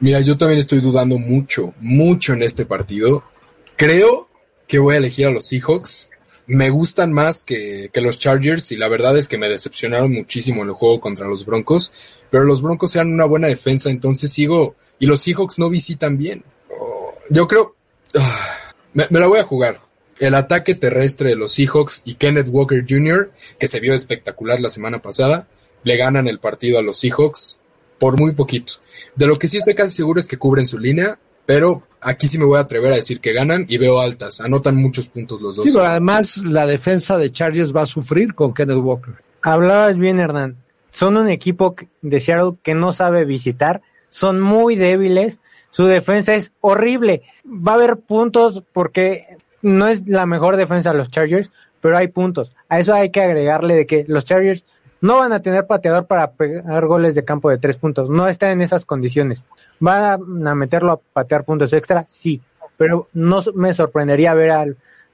Mira, 0.00 0.20
yo 0.20 0.36
también 0.36 0.58
estoy 0.58 0.80
dudando 0.80 1.18
mucho, 1.18 1.74
mucho 1.80 2.32
en 2.32 2.42
este 2.42 2.64
partido. 2.64 3.22
Creo 3.76 4.28
que 4.66 4.78
voy 4.78 4.94
a 4.94 4.98
elegir 4.98 5.26
a 5.26 5.30
los 5.30 5.46
Seahawks 5.46 6.09
me 6.50 6.68
gustan 6.68 7.12
más 7.12 7.44
que, 7.44 7.90
que, 7.92 8.00
los 8.00 8.18
Chargers 8.18 8.72
y 8.72 8.76
la 8.76 8.88
verdad 8.88 9.16
es 9.16 9.28
que 9.28 9.38
me 9.38 9.48
decepcionaron 9.48 10.12
muchísimo 10.12 10.62
en 10.62 10.68
el 10.68 10.74
juego 10.74 11.00
contra 11.00 11.28
los 11.28 11.46
Broncos, 11.46 11.92
pero 12.28 12.42
los 12.42 12.60
Broncos 12.60 12.96
eran 12.96 13.12
una 13.12 13.24
buena 13.24 13.46
defensa, 13.46 13.88
entonces 13.88 14.32
sigo 14.32 14.74
y 14.98 15.06
los 15.06 15.20
Seahawks 15.20 15.60
no 15.60 15.70
visitan 15.70 16.18
bien. 16.18 16.42
Oh, 16.76 17.14
yo 17.28 17.46
creo, 17.46 17.76
ah, 18.18 18.72
me, 18.94 19.06
la 19.10 19.28
voy 19.28 19.38
a 19.38 19.44
jugar. 19.44 19.80
el 20.18 20.34
ataque 20.34 20.74
terrestre 20.74 21.28
de 21.28 21.36
los 21.36 21.52
Seahawks 21.52 22.02
y 22.04 22.16
Kenneth 22.16 22.48
Walker 22.50 22.84
Jr., 22.86 23.30
que 23.56 23.68
se 23.68 23.78
vio 23.78 23.94
espectacular 23.94 24.60
la 24.60 24.70
semana 24.70 25.00
pasada, 25.00 25.46
le 25.84 25.96
ganan 25.96 26.26
el 26.26 26.40
partido 26.40 26.80
a 26.80 26.82
los 26.82 26.98
Seahawks 26.98 27.58
por 28.00 28.18
muy 28.18 28.32
poquito. 28.32 28.72
De 29.14 29.28
lo 29.28 29.38
que 29.38 29.46
sí 29.46 29.58
estoy 29.58 29.74
casi 29.74 29.94
seguro 29.94 30.18
es 30.18 30.26
que 30.26 30.36
cubren 30.36 30.66
su 30.66 30.80
línea, 30.80 31.16
pero 31.46 31.84
aquí 32.00 32.28
sí 32.28 32.38
me 32.38 32.44
voy 32.44 32.58
a 32.58 32.62
atrever 32.62 32.92
a 32.92 32.96
decir 32.96 33.20
que 33.20 33.32
ganan 33.32 33.66
y 33.68 33.78
veo 33.78 34.00
altas. 34.00 34.40
Anotan 34.40 34.76
muchos 34.76 35.06
puntos 35.06 35.40
los 35.40 35.56
dos. 35.56 35.64
Sí, 35.64 35.70
pero 35.72 35.86
además 35.86 36.38
la 36.38 36.66
defensa 36.66 37.18
de 37.18 37.30
Chargers 37.30 37.74
va 37.74 37.82
a 37.82 37.86
sufrir 37.86 38.34
con 38.34 38.54
Kenneth 38.54 38.78
Walker. 38.78 39.14
Hablabas 39.42 39.96
bien, 39.96 40.18
Hernán. 40.18 40.56
Son 40.92 41.16
un 41.16 41.28
equipo 41.28 41.76
de 42.02 42.20
Seattle 42.20 42.58
que 42.62 42.74
no 42.74 42.92
sabe 42.92 43.24
visitar, 43.24 43.80
son 44.10 44.40
muy 44.40 44.74
débiles, 44.74 45.38
su 45.70 45.86
defensa 45.86 46.34
es 46.34 46.52
horrible. 46.60 47.22
Va 47.46 47.72
a 47.72 47.74
haber 47.76 47.96
puntos 47.96 48.62
porque 48.72 49.26
no 49.62 49.86
es 49.86 50.06
la 50.08 50.26
mejor 50.26 50.56
defensa 50.56 50.90
de 50.90 50.98
los 50.98 51.10
Chargers, 51.10 51.50
pero 51.80 51.96
hay 51.96 52.08
puntos. 52.08 52.52
A 52.68 52.80
eso 52.80 52.92
hay 52.92 53.10
que 53.10 53.20
agregarle 53.20 53.74
de 53.74 53.86
que 53.86 54.04
los 54.08 54.24
Chargers 54.24 54.64
no 55.00 55.18
van 55.18 55.32
a 55.32 55.40
tener 55.40 55.66
pateador 55.66 56.06
para 56.06 56.32
pegar 56.32 56.86
goles 56.86 57.14
de 57.14 57.24
campo 57.24 57.50
de 57.50 57.58
tres 57.58 57.76
puntos. 57.76 58.10
No 58.10 58.28
está 58.28 58.50
en 58.50 58.60
esas 58.60 58.84
condiciones. 58.84 59.44
¿Van 59.80 60.46
a 60.46 60.54
meterlo 60.54 60.92
a 60.92 60.96
patear 60.96 61.44
puntos 61.44 61.72
extra? 61.72 62.06
Sí. 62.08 62.40
Pero 62.76 63.08
no 63.12 63.42
me 63.54 63.74
sorprendería 63.74 64.34
ver 64.34 64.50
a 64.50 64.66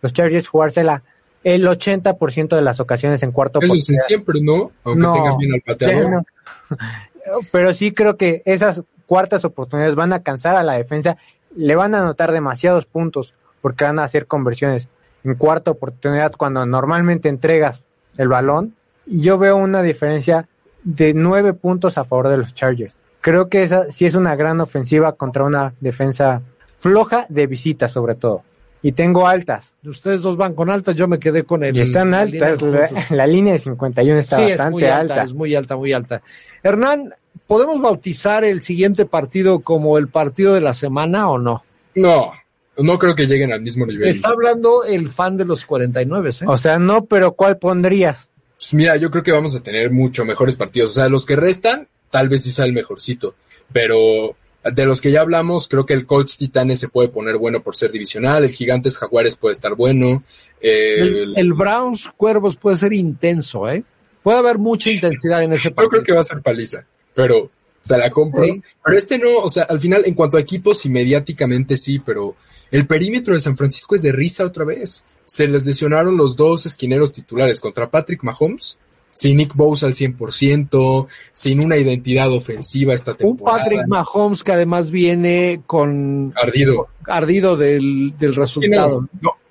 los 0.02 0.12
Chargers 0.12 0.48
jugársela 0.48 1.02
el 1.44 1.64
80% 1.66 2.56
de 2.56 2.62
las 2.62 2.80
ocasiones 2.80 3.22
en 3.22 3.30
cuarto. 3.30 3.60
Eso 3.62 3.74
es 3.74 4.04
siempre, 4.04 4.40
¿no? 4.42 4.72
Aunque 4.82 5.06
tengas 5.12 5.36
bien 5.38 5.54
al 5.54 5.60
pateador. 5.60 6.24
Pero 7.52 7.72
sí 7.72 7.92
creo 7.92 8.16
que 8.16 8.42
esas 8.44 8.82
cuartas 9.06 9.44
oportunidades 9.44 9.94
van 9.94 10.12
a 10.12 10.24
cansar 10.24 10.56
a 10.56 10.64
la 10.64 10.74
defensa. 10.74 11.16
Le 11.56 11.76
van 11.76 11.94
a 11.94 12.00
anotar 12.00 12.32
demasiados 12.32 12.86
puntos 12.86 13.32
porque 13.60 13.84
van 13.84 14.00
a 14.00 14.04
hacer 14.04 14.26
conversiones. 14.26 14.88
En 15.22 15.36
cuarta 15.36 15.70
oportunidad, 15.70 16.32
cuando 16.32 16.66
normalmente 16.66 17.28
entregas 17.28 17.82
el 18.16 18.26
balón, 18.26 18.74
yo 19.06 19.38
veo 19.38 19.56
una 19.56 19.82
diferencia 19.82 20.48
de 20.82 21.14
nueve 21.14 21.52
puntos 21.52 21.96
a 21.96 22.04
favor 22.04 22.28
de 22.28 22.38
los 22.38 22.54
Chargers. 22.54 22.92
Creo 23.26 23.48
que 23.48 23.64
esa 23.64 23.90
sí 23.90 24.06
es 24.06 24.14
una 24.14 24.36
gran 24.36 24.60
ofensiva 24.60 25.16
contra 25.16 25.42
una 25.42 25.74
defensa 25.80 26.42
floja 26.78 27.26
de 27.28 27.48
visita 27.48 27.88
sobre 27.88 28.14
todo. 28.14 28.44
Y 28.82 28.92
tengo 28.92 29.26
altas. 29.26 29.74
Ustedes 29.84 30.22
dos 30.22 30.36
van 30.36 30.54
con 30.54 30.70
altas, 30.70 30.94
yo 30.94 31.08
me 31.08 31.18
quedé 31.18 31.42
con 31.42 31.64
el. 31.64 31.76
Y 31.76 31.80
están 31.80 32.14
altas, 32.14 32.62
la, 33.10 33.26
línea 33.26 33.54
de 33.54 33.58
51 33.58 34.20
está 34.20 34.40
bastante 34.40 34.88
alta, 34.88 35.24
Es 35.24 35.34
muy 35.34 35.56
alta, 35.56 35.74
muy 35.74 35.92
alta. 35.92 36.22
Hernán, 36.62 37.14
¿podemos 37.48 37.80
bautizar 37.80 38.44
el 38.44 38.62
siguiente 38.62 39.06
partido 39.06 39.58
como 39.58 39.98
el 39.98 40.06
partido 40.06 40.54
de 40.54 40.60
la 40.60 40.72
semana 40.72 41.28
o 41.28 41.40
no? 41.40 41.64
No, 41.96 42.30
no 42.78 42.96
creo 42.96 43.16
que 43.16 43.26
lleguen 43.26 43.52
al 43.52 43.60
mismo 43.60 43.86
nivel. 43.86 44.08
Está 44.08 44.28
hablando 44.28 44.84
el 44.84 45.10
fan 45.10 45.36
de 45.36 45.46
los 45.46 45.66
49, 45.66 46.30
¿eh? 46.30 46.44
O 46.46 46.56
sea, 46.56 46.78
no, 46.78 47.06
pero 47.06 47.32
¿cuál 47.32 47.58
pondrías? 47.58 48.28
Pues 48.56 48.72
mira, 48.72 48.94
yo 48.94 49.10
creo 49.10 49.24
que 49.24 49.32
vamos 49.32 49.56
a 49.56 49.64
tener 49.64 49.90
mucho 49.90 50.24
mejores 50.24 50.54
partidos. 50.54 50.92
O 50.92 50.94
sea, 50.94 51.08
los 51.08 51.26
que 51.26 51.34
restan, 51.34 51.88
tal 52.10 52.28
vez 52.28 52.42
sí 52.42 52.52
sea 52.52 52.64
el 52.64 52.72
mejorcito. 52.72 53.34
Pero 53.72 54.36
de 54.64 54.86
los 54.86 55.00
que 55.00 55.10
ya 55.10 55.20
hablamos, 55.20 55.68
creo 55.68 55.86
que 55.86 55.94
el 55.94 56.06
Colts 56.06 56.36
Titanes 56.36 56.80
se 56.80 56.88
puede 56.88 57.08
poner 57.08 57.36
bueno 57.36 57.62
por 57.62 57.76
ser 57.76 57.92
divisional. 57.92 58.44
El 58.44 58.50
Gigantes 58.50 58.98
Jaguares 58.98 59.36
puede 59.36 59.54
estar 59.54 59.74
bueno. 59.74 60.22
El, 60.60 61.52
Browns 61.54 62.10
Cuervos 62.16 62.56
puede 62.56 62.76
ser 62.76 62.92
intenso, 62.92 63.68
¿eh? 63.68 63.84
Puede 64.22 64.38
haber 64.38 64.58
mucha 64.58 64.90
intensidad 64.90 65.42
en 65.42 65.52
ese 65.52 65.70
partido. 65.70 65.84
Yo 65.84 65.90
creo 65.90 66.04
que 66.04 66.12
va 66.12 66.20
a 66.20 66.24
ser 66.24 66.42
paliza, 66.42 66.84
pero 67.14 67.50
te 67.86 67.96
la 67.96 68.10
compro. 68.10 68.44
Pero 68.84 68.98
este 68.98 69.18
no, 69.18 69.38
o 69.38 69.50
sea, 69.50 69.64
al 69.64 69.78
final, 69.78 70.02
en 70.04 70.14
cuanto 70.14 70.36
a 70.36 70.40
equipos 70.40 70.84
y 70.84 70.88
mediáticamente 70.88 71.76
sí, 71.76 72.00
pero 72.00 72.34
el 72.72 72.86
perímetro 72.86 73.34
de 73.34 73.40
San 73.40 73.56
Francisco 73.56 73.94
es 73.94 74.02
de 74.02 74.10
risa 74.10 74.44
otra 74.44 74.64
vez 74.64 75.04
se 75.26 75.48
les 75.48 75.66
lesionaron 75.66 76.16
los 76.16 76.36
dos 76.36 76.66
esquineros 76.66 77.12
titulares 77.12 77.60
contra 77.60 77.90
Patrick 77.90 78.22
Mahomes, 78.22 78.78
sin 79.16 79.38
Nick 79.38 79.54
Bosa 79.54 79.86
al 79.86 79.94
100%, 79.94 81.06
sin 81.32 81.60
una 81.60 81.76
identidad 81.78 82.30
ofensiva 82.30 82.92
esta 82.92 83.14
temporada. 83.14 83.58
Un 83.58 83.62
Patrick 83.62 83.88
Mahomes 83.88 84.44
que 84.44 84.52
además 84.52 84.90
viene 84.90 85.62
con... 85.66 86.34
Ardido. 86.36 86.88
Ardido 87.06 87.56
del, 87.56 88.12
resultado. 88.20 89.08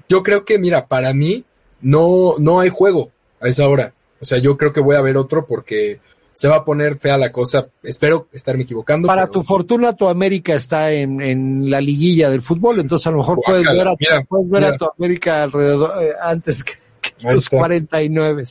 yo 0.08 0.22
creo 0.22 0.46
que, 0.46 0.60
mira, 0.60 0.86
para 0.86 1.14
mí 1.14 1.44
no, 1.82 2.36
no 2.38 2.60
hay 2.60 2.70
juego 2.70 3.10
a 3.42 3.48
esa 3.48 3.68
hora. 3.68 3.94
O 4.22 4.26
sea, 4.26 4.38
yo 4.38 4.56
creo 4.56 4.72
que 4.72 4.82
voy 4.82 4.98
a 4.98 5.02
ver 5.02 5.18
otro 5.18 5.48
porque 5.48 6.00
se 6.34 6.48
va 6.48 6.58
a 6.58 6.64
poner 6.64 7.00
fea 7.00 7.18
la 7.18 7.32
cosa. 7.32 7.68
Espero 7.82 8.28
estarme 8.32 8.64
equivocando. 8.64 9.08
Para 9.08 9.28
tu 9.28 9.42
fortuna, 9.42 9.94
tu 9.94 10.08
América 10.08 10.54
está 10.54 10.92
en, 10.92 11.22
en, 11.22 11.72
la 11.72 11.82
liguilla 11.82 12.30
del 12.30 12.44
fútbol, 12.44 12.82
entonces 12.82 13.08
a 13.08 13.12
lo 13.12 13.18
mejor 13.18 13.40
puedes 13.44 13.66
ver, 13.66 13.88
a, 13.88 13.96
puedes 14.28 14.50
ver 14.50 14.66
a 14.66 14.78
tu 14.78 14.86
América 14.96 15.42
alrededor 15.42 16.04
eh, 16.04 16.12
antes 16.22 16.64
que, 16.64 16.74
los 17.22 17.50
49. 17.50 18.44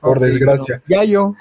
Por 0.00 0.18
desgracia. 0.18 0.82
ya 0.86 1.04
yo. 1.04 1.34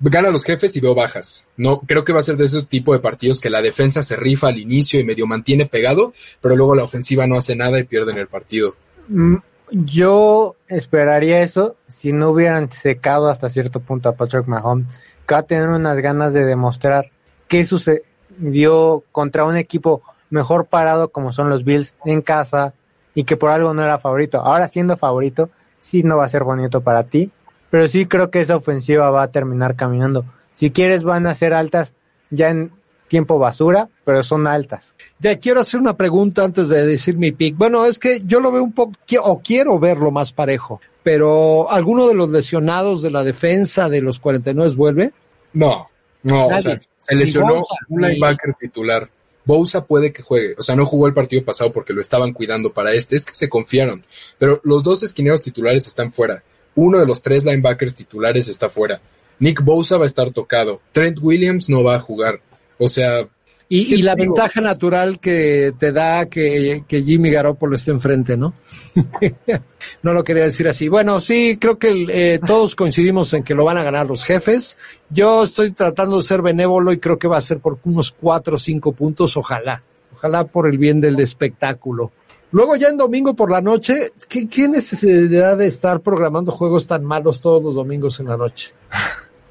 Gana 0.00 0.30
los 0.30 0.44
jefes 0.44 0.76
y 0.76 0.80
veo 0.80 0.94
bajas. 0.94 1.48
No, 1.56 1.80
creo 1.80 2.04
que 2.04 2.12
va 2.12 2.20
a 2.20 2.22
ser 2.22 2.36
de 2.36 2.44
ese 2.44 2.62
tipo 2.62 2.92
de 2.92 3.00
partidos 3.00 3.40
que 3.40 3.50
la 3.50 3.62
defensa 3.62 4.02
se 4.02 4.14
rifa 4.14 4.48
al 4.48 4.58
inicio 4.58 5.00
y 5.00 5.04
medio 5.04 5.26
mantiene 5.26 5.66
pegado, 5.66 6.12
pero 6.40 6.54
luego 6.54 6.76
la 6.76 6.84
ofensiva 6.84 7.26
no 7.26 7.36
hace 7.36 7.56
nada 7.56 7.80
y 7.80 7.84
pierden 7.84 8.16
el 8.16 8.28
partido. 8.28 8.76
Mm, 9.08 9.36
yo 9.72 10.54
esperaría 10.68 11.42
eso 11.42 11.76
si 11.88 12.12
no 12.12 12.30
hubieran 12.30 12.70
secado 12.70 13.28
hasta 13.28 13.48
cierto 13.48 13.80
punto 13.80 14.08
a 14.08 14.12
Patrick 14.12 14.46
Mahomes 14.46 14.86
que 15.28 15.34
va 15.34 15.40
a 15.40 15.46
tener 15.46 15.68
unas 15.68 15.98
ganas 15.98 16.32
de 16.32 16.44
demostrar 16.44 17.10
qué 17.48 17.64
sucedió 17.64 19.04
contra 19.12 19.44
un 19.44 19.56
equipo 19.56 20.02
mejor 20.30 20.66
parado 20.66 21.08
como 21.10 21.32
son 21.32 21.50
los 21.50 21.64
Bills 21.64 21.94
en 22.06 22.22
casa 22.22 22.72
y 23.14 23.24
que 23.24 23.36
por 23.36 23.50
algo 23.50 23.74
no 23.74 23.82
era 23.82 23.98
favorito. 23.98 24.40
Ahora 24.40 24.68
siendo 24.68 24.96
favorito, 24.96 25.50
sí 25.80 26.02
no 26.02 26.16
va 26.16 26.24
a 26.24 26.30
ser 26.30 26.44
bonito 26.44 26.80
para 26.80 27.04
ti, 27.04 27.30
pero 27.70 27.88
sí 27.88 28.06
creo 28.06 28.30
que 28.30 28.40
esa 28.40 28.56
ofensiva 28.56 29.10
va 29.10 29.24
a 29.24 29.30
terminar 29.30 29.76
caminando. 29.76 30.24
Si 30.56 30.70
quieres 30.70 31.04
van 31.04 31.26
a 31.26 31.34
ser 31.34 31.54
altas 31.54 31.92
ya 32.30 32.50
en 32.50 32.72
tiempo 33.08 33.38
basura, 33.38 33.88
pero 34.04 34.22
son 34.22 34.46
altas. 34.46 34.94
Ya 35.18 35.38
quiero 35.38 35.60
hacer 35.60 35.80
una 35.80 35.96
pregunta 35.96 36.44
antes 36.44 36.68
de 36.68 36.86
decir 36.86 37.16
mi 37.16 37.32
pick. 37.32 37.56
Bueno, 37.56 37.86
es 37.86 37.98
que 37.98 38.20
yo 38.24 38.40
lo 38.40 38.52
veo 38.52 38.62
un 38.62 38.72
poco, 38.72 38.92
o 39.22 39.40
quiero 39.40 39.78
verlo 39.78 40.10
más 40.10 40.32
parejo 40.32 40.80
pero 41.08 41.70
¿alguno 41.70 42.06
de 42.06 42.12
los 42.12 42.28
lesionados 42.28 43.00
de 43.00 43.10
la 43.10 43.24
defensa 43.24 43.88
de 43.88 44.02
los 44.02 44.18
49 44.20 44.74
vuelve? 44.76 45.12
No, 45.54 45.88
no, 46.22 46.48
o 46.48 46.60
sea, 46.60 46.82
se 46.98 47.14
lesionó 47.14 47.64
un 47.88 48.02
linebacker 48.02 48.52
titular. 48.52 49.08
Bousa 49.46 49.86
puede 49.86 50.12
que 50.12 50.20
juegue, 50.20 50.54
o 50.58 50.62
sea, 50.62 50.76
no 50.76 50.84
jugó 50.84 51.06
el 51.06 51.14
partido 51.14 51.42
pasado 51.42 51.72
porque 51.72 51.94
lo 51.94 52.02
estaban 52.02 52.34
cuidando 52.34 52.74
para 52.74 52.92
este, 52.92 53.16
es 53.16 53.24
que 53.24 53.34
se 53.34 53.48
confiaron, 53.48 54.04
pero 54.36 54.60
los 54.64 54.82
dos 54.82 55.02
esquineros 55.02 55.40
titulares 55.40 55.86
están 55.86 56.12
fuera. 56.12 56.42
Uno 56.80 57.00
de 57.00 57.06
los 57.06 57.20
tres 57.20 57.44
linebackers 57.44 57.92
titulares 57.92 58.46
está 58.46 58.70
fuera. 58.70 59.00
Nick 59.40 59.64
Bosa 59.64 59.96
va 59.96 60.04
a 60.04 60.06
estar 60.06 60.30
tocado. 60.30 60.80
Trent 60.92 61.18
Williams 61.20 61.68
no 61.68 61.82
va 61.82 61.96
a 61.96 62.00
jugar. 62.00 62.40
O 62.78 62.86
sea, 62.86 63.26
y, 63.68 64.00
la 64.00 64.14
ventaja 64.14 64.60
natural 64.60 65.18
que 65.18 65.74
te 65.76 65.90
da 65.90 66.26
que, 66.26 66.84
Jimmy 66.88 67.30
Garoppolo 67.30 67.74
esté 67.74 67.90
enfrente, 67.90 68.36
¿no? 68.36 68.54
no 70.02 70.12
lo 70.12 70.22
quería 70.22 70.44
decir 70.44 70.68
así. 70.68 70.88
Bueno, 70.88 71.20
sí, 71.20 71.58
creo 71.60 71.80
que 71.80 72.06
eh, 72.08 72.40
todos 72.46 72.76
coincidimos 72.76 73.34
en 73.34 73.42
que 73.42 73.56
lo 73.56 73.64
van 73.64 73.76
a 73.76 73.82
ganar 73.82 74.06
los 74.06 74.22
jefes. 74.22 74.78
Yo 75.10 75.42
estoy 75.42 75.72
tratando 75.72 76.18
de 76.18 76.22
ser 76.22 76.42
benévolo 76.42 76.92
y 76.92 76.98
creo 76.98 77.18
que 77.18 77.26
va 77.26 77.38
a 77.38 77.42
ser 77.42 77.58
por 77.58 77.78
unos 77.82 78.12
cuatro 78.12 78.54
o 78.54 78.58
cinco 78.58 78.92
puntos, 78.92 79.36
ojalá. 79.36 79.82
Ojalá 80.14 80.44
por 80.44 80.68
el 80.68 80.78
bien 80.78 81.00
del 81.00 81.18
espectáculo. 81.18 82.12
Luego 82.50 82.76
ya 82.76 82.88
en 82.88 82.96
domingo 82.96 83.34
por 83.34 83.50
la 83.50 83.60
noche, 83.60 84.12
¿qué, 84.28 84.48
¿qué 84.48 84.68
necesidad 84.68 85.56
de 85.56 85.66
estar 85.66 86.00
programando 86.00 86.52
juegos 86.52 86.86
tan 86.86 87.04
malos 87.04 87.40
todos 87.40 87.62
los 87.62 87.74
domingos 87.74 88.20
en 88.20 88.28
la 88.28 88.36
noche? 88.36 88.74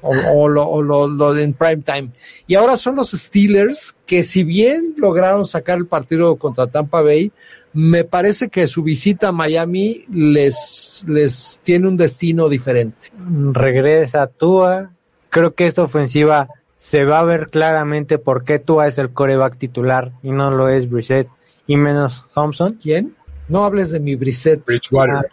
o, 0.00 0.48
lo, 0.48 0.68
o 0.68 0.82
lo, 0.82 1.36
en 1.36 1.52
prime 1.54 1.82
time. 1.82 2.10
Y 2.46 2.54
ahora 2.54 2.76
son 2.76 2.96
los 2.96 3.10
Steelers 3.10 3.96
que 4.06 4.22
si 4.22 4.44
bien 4.44 4.94
lograron 4.96 5.44
sacar 5.44 5.78
el 5.78 5.86
partido 5.86 6.36
contra 6.36 6.66
Tampa 6.66 7.02
Bay, 7.02 7.32
me 7.72 8.04
parece 8.04 8.48
que 8.48 8.66
su 8.66 8.82
visita 8.82 9.28
a 9.28 9.32
Miami 9.32 10.04
les, 10.10 11.04
les 11.08 11.60
tiene 11.62 11.88
un 11.88 11.96
destino 11.96 12.48
diferente. 12.48 13.12
Regresa 13.52 14.26
Tua. 14.26 14.90
Creo 15.30 15.54
que 15.54 15.66
esta 15.66 15.82
ofensiva 15.82 16.48
se 16.78 17.04
va 17.04 17.18
a 17.18 17.24
ver 17.24 17.48
claramente 17.50 18.18
por 18.18 18.44
qué 18.44 18.58
Tua 18.58 18.86
es 18.86 18.96
el 18.98 19.10
coreback 19.10 19.58
titular 19.58 20.12
y 20.22 20.30
no 20.30 20.50
lo 20.50 20.68
es 20.68 20.88
Brissett 20.88 21.28
y 21.68 21.76
menos 21.76 22.26
Thompson. 22.34 22.76
¿Quién? 22.82 23.14
No 23.46 23.62
hables 23.62 23.92
de 23.92 24.00
mi 24.00 24.16
Brissett. 24.16 24.64
Bridgewater. 24.64 25.30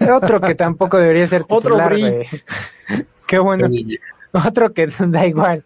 Ah, 0.00 0.16
otro 0.16 0.40
que 0.40 0.54
tampoco 0.54 0.96
debería 0.96 1.26
ser 1.26 1.44
titular. 1.44 1.92
Otro 1.92 2.06
Qué 3.26 3.38
bueno. 3.38 3.68
Otro 4.32 4.72
que 4.72 4.86
da 5.08 5.26
igual. 5.26 5.64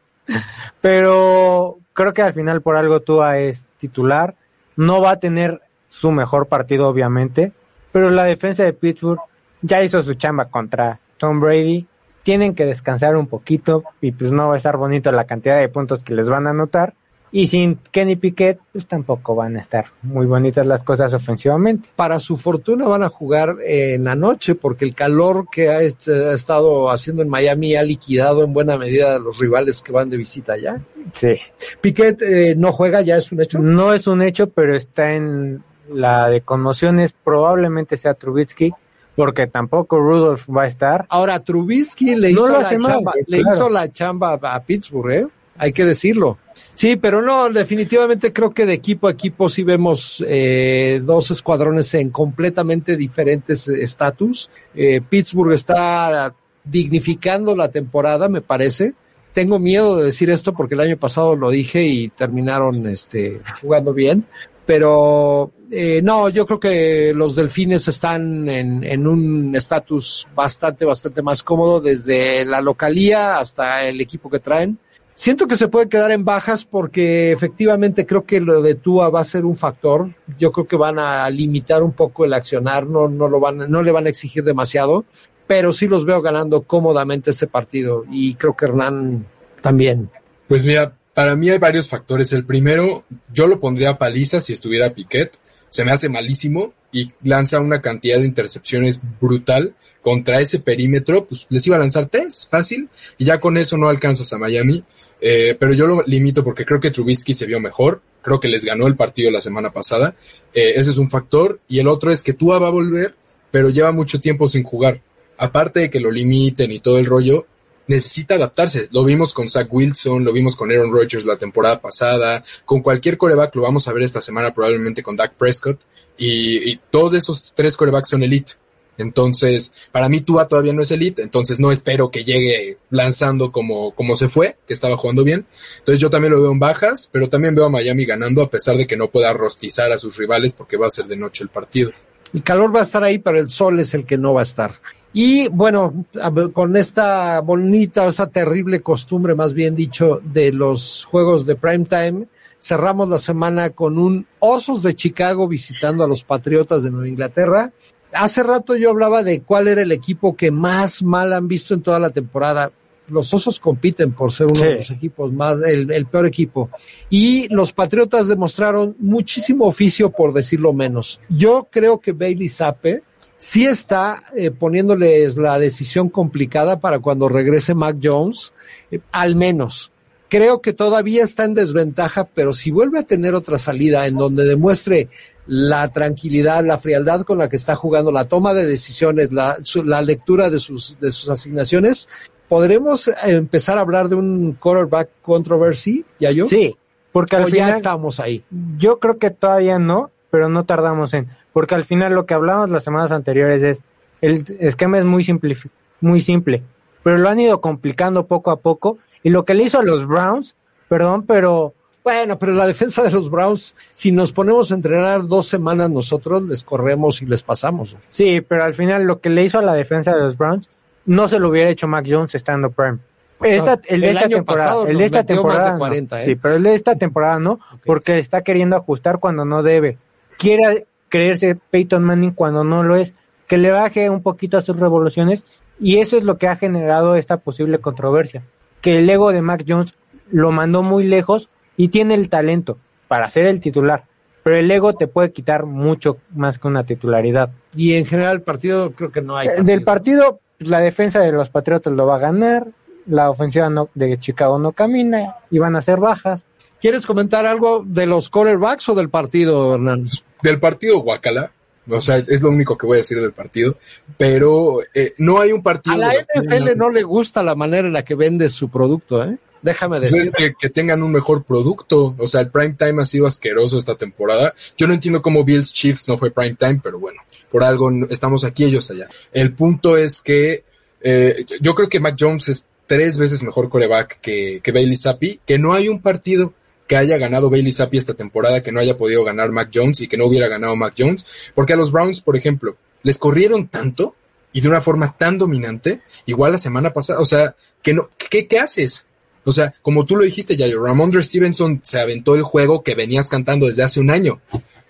Pero 0.81 1.79
creo 1.93 2.13
que 2.13 2.23
al 2.23 2.33
final 2.33 2.63
por 2.63 2.77
algo 2.77 3.01
Tua 3.01 3.39
es 3.39 3.67
titular. 3.79 4.35
No 4.77 5.01
va 5.01 5.13
a 5.13 5.21
tener 5.21 5.61
su 5.91 6.11
mejor 6.11 6.47
partido, 6.47 6.89
obviamente. 6.89 7.53
Pero 7.93 8.11
la 8.11 8.25
defensa 8.25 8.65
de 8.65 8.73
Pittsburgh 8.73 9.21
ya 9.63 9.83
hizo 9.83 10.03
su 10.03 10.15
chamba 10.15 10.47
contra 10.47 10.99
Tom 11.19 11.41
Brady. 11.41 11.87
Tienen 12.23 12.55
que 12.55 12.65
descansar 12.65 13.17
un 13.17 13.27
poquito 13.27 13.85
y 14.01 14.13
pues 14.13 14.33
no 14.33 14.49
va 14.49 14.55
a 14.55 14.57
estar 14.57 14.79
bonito 14.79 15.13
la 15.13 15.27
cantidad 15.27 15.59
de 15.59 15.69
puntos 15.69 16.03
que 16.03 16.15
les 16.15 16.27
van 16.27 16.47
a 16.47 16.51
anotar. 16.51 16.95
Y 17.37 17.49
sin 17.49 17.81
Kenny 17.91 18.15
Piquet, 18.15 18.61
pues 18.73 18.87
tampoco 18.87 19.35
van 19.35 19.57
a 19.57 19.61
estar 19.61 19.87
muy 20.03 20.25
bonitas 20.25 20.65
las 20.69 20.85
cosas 20.85 21.13
ofensivamente. 21.15 21.89
Para 21.97 22.21
su 22.21 22.37
fortuna 22.37 22.87
van 22.87 23.03
a 23.03 23.09
jugar 23.09 23.57
en 23.67 24.05
la 24.05 24.15
noche 24.15 24.55
porque 24.55 24.85
el 24.85 24.95
calor 24.95 25.49
que 25.51 25.69
ha, 25.69 25.81
est- 25.83 26.07
ha 26.07 26.33
estado 26.33 26.93
haciendo 26.93 27.23
en 27.23 27.29
Miami 27.29 27.75
ha 27.75 27.83
liquidado 27.83 28.45
en 28.45 28.53
buena 28.53 28.79
medida 28.79 29.17
a 29.17 29.19
los 29.19 29.37
rivales 29.41 29.83
que 29.83 29.91
van 29.91 30.11
de 30.11 30.17
visita 30.17 30.53
allá. 30.53 30.81
Sí. 31.13 31.35
Piquet 31.81 32.23
eh, 32.23 32.55
no 32.57 32.71
juega, 32.71 33.01
ya 33.01 33.17
es 33.17 33.33
un 33.33 33.43
hecho. 33.43 33.59
No 33.59 33.93
es 33.93 34.07
un 34.07 34.23
hecho, 34.23 34.51
pero 34.51 34.77
está 34.77 35.13
en 35.15 35.65
la 35.93 36.29
de 36.29 36.41
conmociones. 36.43 37.13
Probablemente 37.25 37.97
sea 37.97 38.15
Trubitsky, 38.15 38.73
porque 39.17 39.49
tampoco 39.49 39.99
Rudolph 39.99 40.49
va 40.49 40.63
a 40.63 40.67
estar. 40.69 41.05
Ahora, 41.09 41.41
Trubisky 41.41 42.15
le, 42.15 42.33
No 42.33 42.47
hizo, 42.47 42.61
la 42.61 42.69
chamba, 42.71 43.13
le 43.27 43.41
claro. 43.41 43.57
hizo 43.57 43.69
la 43.71 43.93
chamba 43.93 44.39
a 44.41 44.61
Pittsburgh, 44.63 45.11
¿eh? 45.11 45.27
Hay 45.59 45.73
que 45.73 45.85
decirlo. 45.85 46.39
Sí, 46.75 46.97
pero 46.97 47.23
no, 47.23 47.49
definitivamente 47.51 48.33
creo 48.33 48.53
que 48.53 48.67
de 48.67 48.73
equipo 48.75 49.07
a 49.07 49.13
equipo 49.13 49.49
sí 49.49 49.63
vemos 49.63 50.23
eh, 50.27 51.01
dos 51.05 51.31
escuadrones 51.31 51.95
en 51.95 52.11
completamente 52.11 52.97
diferentes 52.97 53.69
estatus. 53.69 54.51
Eh, 54.75 55.01
Pittsburgh 55.01 55.53
está 55.53 56.35
dignificando 56.65 57.55
la 57.55 57.71
temporada, 57.71 58.29
me 58.29 58.41
parece. 58.41 58.95
Tengo 59.33 59.61
miedo 59.61 59.97
de 59.97 60.07
decir 60.07 60.31
esto 60.31 60.53
porque 60.53 60.75
el 60.75 60.81
año 60.81 60.97
pasado 60.97 61.37
lo 61.37 61.51
dije 61.51 61.85
y 61.85 62.09
terminaron 62.09 62.89
este, 62.89 63.41
jugando 63.61 63.95
bien. 63.95 64.27
Pero 64.67 65.53
eh, 65.71 66.01
no, 66.03 66.29
yo 66.29 66.45
creo 66.47 66.59
que 66.59 67.13
los 67.15 67.37
delfines 67.37 67.87
están 67.87 68.49
en, 68.49 68.83
en 68.83 69.07
un 69.07 69.55
estatus 69.55 70.27
bastante, 70.35 70.85
bastante 70.85 71.23
más 71.23 71.43
cómodo 71.43 71.81
desde 71.81 72.45
la 72.45 72.61
localía 72.61 73.39
hasta 73.39 73.87
el 73.87 74.01
equipo 74.01 74.29
que 74.29 74.41
traen. 74.41 74.79
Siento 75.15 75.47
que 75.47 75.57
se 75.57 75.69
puede 75.69 75.89
quedar 75.89 76.11
en 76.11 76.25
bajas 76.25 76.65
porque 76.65 77.31
efectivamente 77.31 78.05
creo 78.05 78.25
que 78.25 78.41
lo 78.41 78.63
de 78.63 78.75
Tua 78.75 79.11
va 79.11 79.21
a 79.21 79.25
ser 79.25 79.45
un 79.45 79.55
factor. 79.55 80.13
Yo 80.39 80.51
creo 80.51 80.67
que 80.67 80.77
van 80.77 80.99
a 80.99 81.31
limitar 81.31 81.85
un 81.85 81.93
poco 81.93 82.25
el 82.25 82.33
accionar, 82.33 82.87
no, 82.87 83.09
no 83.09 83.29
lo 83.29 83.39
van, 83.39 83.71
no 83.71 83.83
le 83.83 83.93
van 83.93 84.07
a 84.07 84.11
exigir 84.11 84.43
demasiado, 84.43 85.05
pero 85.47 85.73
sí 85.73 85.87
los 85.87 86.05
veo 86.05 86.21
ganando 86.21 86.63
cómodamente 86.63 87.31
este 87.31 87.47
partido 87.47 88.05
y 88.11 88.35
creo 88.35 88.57
que 88.57 88.65
Hernán 88.65 89.25
también. 89.63 90.11
Pues 90.49 90.65
mira, 90.65 90.97
para 91.15 91.37
mí 91.37 91.49
hay 91.49 91.59
varios 91.59 91.89
factores. 91.89 92.33
El 92.33 92.45
primero, 92.45 93.05
yo 93.33 93.47
lo 93.47 93.61
pondría 93.61 93.91
a 93.91 93.99
paliza 93.99 94.41
si 94.41 94.53
estuviera 94.53 94.95
Piquet. 94.95 95.39
Se 95.69 95.85
me 95.85 95.93
hace 95.93 96.09
malísimo 96.09 96.75
y 96.93 97.13
lanza 97.23 97.61
una 97.61 97.81
cantidad 97.81 98.19
de 98.19 98.27
intercepciones 98.27 99.01
brutal 99.21 99.75
contra 100.03 100.41
ese 100.41 100.59
perímetro. 100.59 101.25
Pues 101.25 101.47
les 101.51 101.67
iba 101.67 101.77
a 101.77 101.81
lanzar 101.81 102.07
tres, 102.07 102.47
fácil, 102.51 102.89
y 103.17 103.25
ya 103.25 103.41
con 103.41 103.57
eso 103.57 103.77
no 103.77 103.89
alcanzas 103.89 104.33
a 104.33 104.39
Miami. 104.39 104.85
Eh, 105.27 105.57
pero 105.59 105.73
yo 105.73 105.87
lo 105.87 106.03
limito 106.03 106.45
porque 106.45 106.67
creo 106.67 106.79
que 106.79 106.91
Trubisky 106.91 107.33
se 107.33 107.47
vio 107.47 107.59
mejor. 107.59 108.03
Creo 108.21 108.39
que 108.39 108.49
les 108.49 108.63
ganó 108.63 108.87
el 108.87 108.95
partido 108.95 109.31
la 109.31 109.41
semana 109.41 109.73
pasada. 109.73 110.15
Eh, 110.53 110.75
ese 110.77 110.91
es 110.91 110.99
un 110.99 111.09
factor. 111.09 111.61
Y 111.67 111.79
el 111.79 111.89
otro 111.89 112.11
es 112.11 112.23
que 112.23 112.35
Tua 112.35 112.59
va 112.59 112.67
a 112.67 112.71
volver, 112.71 113.15
pero 113.51 113.71
lleva 113.71 113.91
mucho 113.91 114.21
tiempo 114.21 114.49
sin 114.49 114.65
jugar. 114.65 115.01
Aparte 115.39 115.81
de 115.81 115.91
que 115.91 115.99
lo 115.99 116.11
limiten 116.11 116.71
y 116.73 116.81
todo 116.81 116.99
el 116.99 117.07
rollo, 117.07 117.47
necesita 117.87 118.35
adaptarse. 118.35 118.89
Lo 118.93 119.03
vimos 119.03 119.33
con 119.33 119.49
Zach 119.49 119.69
Wilson, 119.71 120.27
lo 120.27 120.33
vimos 120.33 120.57
con 120.57 120.71
Aaron 120.71 120.93
Rodgers 120.93 121.25
la 121.25 121.39
temporada 121.39 121.81
pasada, 121.81 122.45
con 122.67 122.83
cualquier 122.83 123.17
coreback 123.17 123.57
lo 123.57 123.63
vamos 123.63 123.89
a 123.89 123.95
ver 123.95 124.03
esta 124.03 124.21
semana 124.21 124.53
probablemente 124.53 125.03
con 125.03 125.17
Dak 125.17 125.35
Prescott 125.35 125.81
y, 126.19 126.71
y 126.71 126.81
todos 126.91 127.15
esos 127.15 127.55
tres 127.55 127.79
corebacks 127.79 128.11
son 128.11 128.23
elite. 128.23 128.53
Entonces, 128.99 129.73
para 129.93 130.09
mí 130.09 130.21
Tua 130.21 130.49
todavía 130.49 130.73
no 130.73 130.83
es 130.83 130.91
elite, 130.91 131.23
entonces 131.23 131.59
no 131.59 131.73
espero 131.73 132.11
que 132.11 132.25
llegue 132.25 132.79
lanzando 132.91 133.53
como, 133.53 133.95
como 133.95 134.17
se 134.17 134.29
fue, 134.29 134.57
que 134.67 134.75
estaba 134.75 134.97
jugando 134.97 135.25
bien. 135.25 135.47
Entonces 135.79 136.01
yo 136.01 136.11
también 136.11 136.33
lo 136.33 136.43
veo 136.43 136.53
en 136.53 136.59
bajas, 136.59 137.09
pero 137.13 137.29
también 137.29 137.55
veo 137.55 137.65
a 137.65 137.71
Miami 137.71 138.05
ganando 138.05 138.43
a 138.43 138.51
pesar 138.51 138.77
de 138.77 138.87
que 138.87 138.97
no 138.97 139.09
pueda 139.09 139.33
rostizar 139.33 139.93
a 139.93 139.99
sus 139.99 140.17
rivales 140.17 140.53
porque 140.53 140.77
va 140.77 140.87
a 140.87 140.91
ser 140.91 141.07
de 141.07 141.17
noche 141.17 141.45
el 141.45 141.51
partido. 141.51 141.91
El 142.33 142.43
calor 142.43 142.75
va 142.75 142.81
a 142.81 142.85
estar 142.85 143.05
ahí, 143.05 143.19
pero 143.19 143.39
el 143.39 143.49
sol 143.49 143.79
es 143.79 143.95
el 143.95 144.05
que 144.05 144.19
no 144.19 144.35
va 144.35 144.41
a 144.41 144.45
estar. 144.45 144.73
Y 145.13 145.47
bueno, 145.49 146.07
con 146.53 146.77
esta 146.77 147.41
bonita, 147.41 148.07
esta 148.09 148.27
terrible 148.29 148.81
costumbre, 148.81 149.37
más 149.37 149.53
bien 149.55 149.77
dicho, 149.77 150.21
de 150.25 150.51
los 150.51 151.05
juegos 151.05 151.47
de 151.47 151.55
prime 151.55 151.85
time, 151.85 152.27
cerramos 152.61 153.09
la 153.09 153.21
semana 153.21 153.71
con 153.71 153.97
un 153.97 154.27
Osos 154.41 154.83
de 154.83 154.97
Chicago 154.97 155.47
visitando 155.47 156.03
a 156.03 156.09
los 156.09 156.25
Patriotas 156.25 156.83
de 156.83 156.91
Nueva 156.91 157.07
Inglaterra. 157.07 157.73
Hace 158.15 158.43
rato 158.43 158.77
yo 158.77 158.91
hablaba 158.91 159.23
de 159.23 159.43
cuál 159.43 159.69
era 159.69 159.83
el 159.83 159.93
equipo 159.93 160.37
que 160.37 160.51
más 160.51 161.03
mal 161.03 161.33
han 161.33 161.49
visto 161.49 161.75
en 161.75 161.83
toda 161.83 161.99
la 161.99 162.11
temporada. 162.11 162.71
Los 163.09 163.35
Osos 163.35 163.61
compiten 163.61 164.13
por 164.13 164.33
ser 164.33 164.47
uno 164.47 164.61
Sí. 164.61 164.65
de 164.65 164.75
los 164.77 164.91
equipos 164.91 165.33
más, 165.33 165.59
el, 165.63 165.91
el 165.93 166.07
peor 166.07 166.25
equipo. 166.27 166.71
Y 167.11 167.49
los 167.53 167.73
Patriotas 167.73 168.29
demostraron 168.29 168.97
muchísimo 168.99 169.67
oficio, 169.67 170.11
por 170.11 170.33
decirlo 170.33 170.73
menos. 170.73 171.21
Yo 171.29 171.69
creo 171.71 172.01
que 172.01 172.13
Bailey 172.13 172.49
Zappe 172.49 173.03
sí 173.37 173.67
está 173.67 174.23
eh, 174.35 174.51
poniéndoles 174.51 175.37
la 175.37 175.59
decisión 175.59 176.09
complicada 176.09 176.81
para 176.81 177.01
cuando 177.01 177.29
regrese 177.29 177.75
Mac 177.75 177.99
Jones, 178.03 178.55
eh, 178.91 179.01
al 179.13 179.37
menos. 179.37 179.91
Creo 180.31 180.63
que 180.63 180.73
todavía 180.73 181.23
está 181.25 181.45
en 181.45 181.53
desventaja, 181.55 182.25
pero 182.25 182.55
si 182.55 182.71
vuelve 182.71 182.99
a 183.01 183.03
tener 183.03 183.35
otra 183.35 183.59
salida 183.59 184.07
en 184.07 184.17
donde 184.17 184.45
demuestre 184.45 185.09
la 185.47 185.89
tranquilidad, 185.89 186.65
la 186.65 186.79
frialdad 186.79 187.23
con 187.23 187.39
la 187.39 187.49
que 187.49 187.57
está 187.57 187.77
jugando, 187.77 188.11
la 188.13 188.25
toma 188.27 188.55
de 188.55 188.65
decisiones, 188.67 189.33
la, 189.33 189.57
su- 189.63 189.85
la 189.85 190.01
lectura 190.03 190.49
de 190.51 190.59
sus, 190.59 190.99
de 191.01 191.13
sus 191.13 191.29
asignaciones, 191.29 192.09
¿podremos 192.49 193.11
empezar 193.25 193.79
a 193.79 193.83
hablar 193.83 194.09
de 194.09 194.15
un 194.17 194.53
quarterback 194.59 195.09
controversy, 195.23 196.05
ya 196.19 196.31
yo? 196.31 196.47
Sí, 196.47 196.75
porque 197.13 197.37
al 197.37 197.45
¿O 197.45 197.47
final 197.47 197.71
ya 197.71 197.77
estamos 197.77 198.21
ahí? 198.21 198.45
yo 198.79 198.99
creo 198.99 199.19
que 199.19 199.31
todavía 199.31 199.79
no, 199.79 200.11
pero 200.31 200.49
no 200.49 200.65
tardamos 200.65 201.13
en, 201.15 201.29
porque 201.53 201.75
al 201.75 201.85
final 201.85 202.15
lo 202.15 202.27
que 202.27 202.35
hablamos 202.35 202.71
las 202.71 202.83
semanas 202.85 203.13
anteriores 203.13 203.63
es 203.63 203.81
el 204.21 204.45
esquema 204.61 204.99
es 204.99 205.05
muy 205.05 205.25
simple, 205.25 205.57
muy 206.01 206.23
simple, 206.23 206.63
pero 207.03 207.19
lo 207.19 207.29
han 207.29 207.39
ido 207.39 207.61
complicando 207.61 208.27
poco 208.27 208.51
a 208.51 208.57
poco 208.61 208.99
y 209.23 209.29
lo 209.31 209.45
que 209.45 209.53
le 209.55 209.65
hizo 209.65 209.79
a 209.79 209.83
los 209.85 210.07
Browns, 210.07 210.55
perdón, 210.89 211.25
pero 211.27 211.75
Bueno, 212.05 212.39
pero 212.39 212.53
la 212.53 212.67
defensa 212.67 213.03
de 213.03 213.11
los 213.11 213.31
Browns, 213.31 213.75
si 213.95 214.13
nos 214.13 214.31
ponemos 214.31 214.71
a 214.71 214.75
entrenar 214.75 215.27
dos 215.27 215.49
semanas 215.49 215.89
nosotros, 215.91 216.43
les 216.43 216.63
corremos 216.63 217.23
y 217.23 217.27
les 217.27 217.43
pasamos. 217.43 217.97
sí, 218.09 218.43
pero 218.43 218.63
al 218.65 218.75
final 218.75 219.05
lo 219.05 219.21
que 219.21 219.31
le 219.31 219.43
hizo 219.45 219.59
a 219.59 219.63
la 219.63 219.73
defensa 219.73 220.13
de 220.15 220.21
los 220.21 220.37
Browns 220.37 220.69
no 221.07 221.29
se 221.29 221.39
lo 221.39 221.49
hubiera 221.49 221.71
hecho 221.71 221.89
Mac 221.89 222.05
Jones 222.09 222.35
estando 222.35 222.71
prime. 222.71 222.99
Esta- 223.43 223.81
el 223.89 224.01
de 224.03 224.11
el 224.11 224.17
esta 224.17 224.27
año 224.27 224.37
temporada, 224.37 224.65
pasado 224.67 224.87
el 224.87 224.99
de 224.99 225.05
esta 225.07 225.19
de 225.19 225.25
temporada, 225.25 225.73
no. 225.73 225.79
40, 225.79 226.23
¿eh? 226.23 226.25
sí, 226.27 226.35
pero 226.37 226.55
el 226.57 226.63
de 226.63 226.75
esta 226.75 226.95
temporada 226.97 227.39
no, 227.39 227.61
porque 227.85 228.19
está 228.19 228.43
queriendo 228.43 228.77
ajustar 228.77 229.19
cuando 229.19 229.45
no 229.45 229.63
debe. 229.63 229.99
Quiere 230.39 230.87
creerse 231.09 231.57
Peyton 231.71 232.05
Manning 232.05 232.33
cuando 232.33 232.65
no 232.65 232.83
lo 232.83 232.97
es, 232.97 233.15
que 233.47 233.57
le 233.59 233.71
baje 233.71 234.09
un 234.11 234.23
poquito 234.23 234.57
a 234.59 234.63
sus 234.63 234.79
revoluciones 234.79 235.45
y 235.81 235.99
eso 235.99 236.17
es 236.19 236.25
lo 236.25 236.37
que 236.39 236.49
ha 236.49 236.57
generado 236.57 237.17
esta 237.17 237.39
posible 237.39 237.79
controversia, 237.79 238.43
que 238.81 238.99
el 238.99 239.09
ego 239.11 239.33
de 239.33 239.43
Mac 239.43 239.65
Jones 239.67 239.95
lo 240.31 240.51
mandó 240.53 240.83
muy 240.83 241.05
lejos 241.05 241.49
y 241.77 241.89
tiene 241.89 242.15
el 242.15 242.29
talento 242.29 242.79
para 243.09 243.29
ser 243.29 243.47
el 243.47 243.61
titular, 243.61 244.05
pero 244.43 244.57
el 244.57 244.71
ego 244.71 244.95
te 244.95 245.07
puede 245.07 245.33
quitar 245.33 245.67
mucho 245.67 246.19
más 246.35 246.59
que 246.59 246.69
una 246.69 246.85
titularidad. 246.85 247.51
Y 247.77 247.95
en 247.95 248.07
general 248.07 248.37
el 248.37 248.43
partido 248.43 248.93
creo 248.93 249.11
que 249.13 249.21
no 249.21 249.37
hay. 249.37 249.49
Eh, 249.49 249.63
Del 249.63 249.83
partido, 249.85 250.41
la 250.59 250.81
defensa 250.81 251.21
de 251.21 251.33
los 251.33 251.49
Patriotas 251.51 251.93
lo 251.93 252.07
va 252.07 252.17
a 252.17 252.21
ganar, 252.21 252.67
la 253.07 253.31
ofensiva 253.31 253.69
no- 253.71 253.89
de 253.95 254.19
Chicago 254.19 254.59
no 254.59 254.73
camina 254.73 255.37
y 255.51 255.59
van 255.59 255.77
a 255.77 255.83
ser 255.83 255.99
bajas. 255.99 256.45
¿Quieres 256.81 257.07
comentar 257.07 257.47
algo 257.47 257.83
de 257.87 258.07
los 258.07 258.29
quarterbacks 258.31 258.89
o 258.91 258.95
del 258.95 259.09
partido, 259.09 259.75
Hernán? 259.75 260.09
Del 260.43 260.61
partido 260.61 260.99
Guacala, 261.01 261.51
o 261.89 262.01
sea, 262.01 262.17
es, 262.17 262.29
es 262.29 262.43
lo 262.43 262.51
único 262.51 262.77
que 262.77 262.87
voy 262.87 262.97
a 262.97 262.99
decir 262.99 263.19
del 263.21 263.33
partido, 263.33 263.77
pero 264.19 264.79
eh, 264.95 265.15
no 265.19 265.41
hay 265.41 265.53
un 265.53 265.63
partido... 265.63 265.95
A 265.97 265.99
la 265.99 266.13
NFL 266.15 266.77
no 266.77 266.91
le 266.91 267.03
gusta 267.03 267.43
la 267.43 267.55
manera 267.55 267.87
en 267.87 267.95
la 267.95 268.05
que 268.05 268.15
vende 268.15 268.49
su 268.51 268.69
producto, 268.69 269.25
¿eh? 269.25 269.39
Déjame 269.65 269.99
Pues 269.99 270.13
decir. 270.13 270.23
es 270.23 270.33
que, 270.33 270.55
que 270.61 270.69
tengan 270.71 271.03
un 271.03 271.11
mejor 271.11 271.43
producto. 271.45 272.15
O 272.19 272.29
sea, 272.29 272.43
el 272.43 272.51
prime 272.51 272.75
time 272.79 273.03
ha 273.03 273.07
sido 273.07 273.27
asqueroso 273.27 273.79
esta 273.79 273.97
temporada. 273.97 274.53
Yo 274.77 274.87
no 274.87 274.93
entiendo 274.95 275.23
cómo 275.23 275.43
Bills 275.43 275.73
Chiefs 275.73 276.07
no 276.09 276.17
fue 276.19 276.31
prime 276.31 276.55
time, 276.55 276.81
pero 276.83 276.99
bueno, 277.01 277.23
por 277.51 277.65
algo 277.65 277.91
estamos 278.11 278.45
aquí, 278.45 278.65
ellos 278.65 278.91
allá. 278.91 279.09
El 279.33 279.55
punto 279.55 279.97
es 279.97 280.21
que 280.21 280.65
eh, 281.01 281.45
yo- 281.49 281.57
yo 281.61 281.75
creo 281.75 281.89
que 281.89 281.99
Mac 282.01 282.15
Jones 282.19 282.49
es 282.49 282.67
tres 282.87 283.17
veces 283.19 283.43
mejor 283.43 283.69
coreback 283.71 284.21
que, 284.21 284.61
que 284.63 284.71
Bailey 284.73 284.97
Zappi, 284.97 285.41
que 285.47 285.59
no 285.59 285.73
hay 285.73 285.89
un 285.89 286.01
partido 286.03 286.53
que 286.87 286.97
haya 286.97 287.17
ganado 287.17 287.49
Bailey 287.49 287.73
Zappi 287.73 287.97
esta 287.97 288.13
temporada 288.13 288.63
que 288.63 288.71
no 288.71 288.81
haya 288.81 288.99
podido 288.99 289.25
ganar 289.25 289.51
Mac 289.51 289.71
Jones 289.75 290.03
y 290.03 290.09
que 290.09 290.19
no 290.19 290.27
hubiera 290.27 290.49
ganado 290.49 290.77
Mac 290.77 290.93
Jones, 290.99 291.25
porque 291.55 291.73
a 291.73 291.77
los 291.77 291.91
Browns, 291.91 292.21
por 292.21 292.37
ejemplo, 292.37 292.77
les 293.03 293.17
corrieron 293.17 293.69
tanto 293.69 294.15
y 294.53 294.61
de 294.61 294.69
una 294.69 294.83
forma 294.83 295.17
tan 295.17 295.39
dominante, 295.39 296.03
igual 296.27 296.53
la 296.53 296.59
semana 296.59 296.93
pasada, 296.93 297.21
o 297.21 297.25
sea, 297.25 297.55
que 297.83 297.95
no, 297.95 298.11
¿qué, 298.19 298.47
qué 298.47 298.59
haces? 298.59 299.07
O 299.45 299.53
sea, 299.53 299.75
como 299.83 300.05
tú 300.07 300.17
lo 300.17 300.25
dijiste, 300.25 300.57
Yayo, 300.57 300.83
Ramondre 300.83 301.23
Stevenson 301.23 301.81
se 301.85 302.01
aventó 302.01 302.35
el 302.35 302.43
juego 302.43 302.83
que 302.83 302.95
venías 302.95 303.29
cantando 303.29 303.67
desde 303.67 303.83
hace 303.83 304.01
un 304.01 304.11
año. 304.11 304.41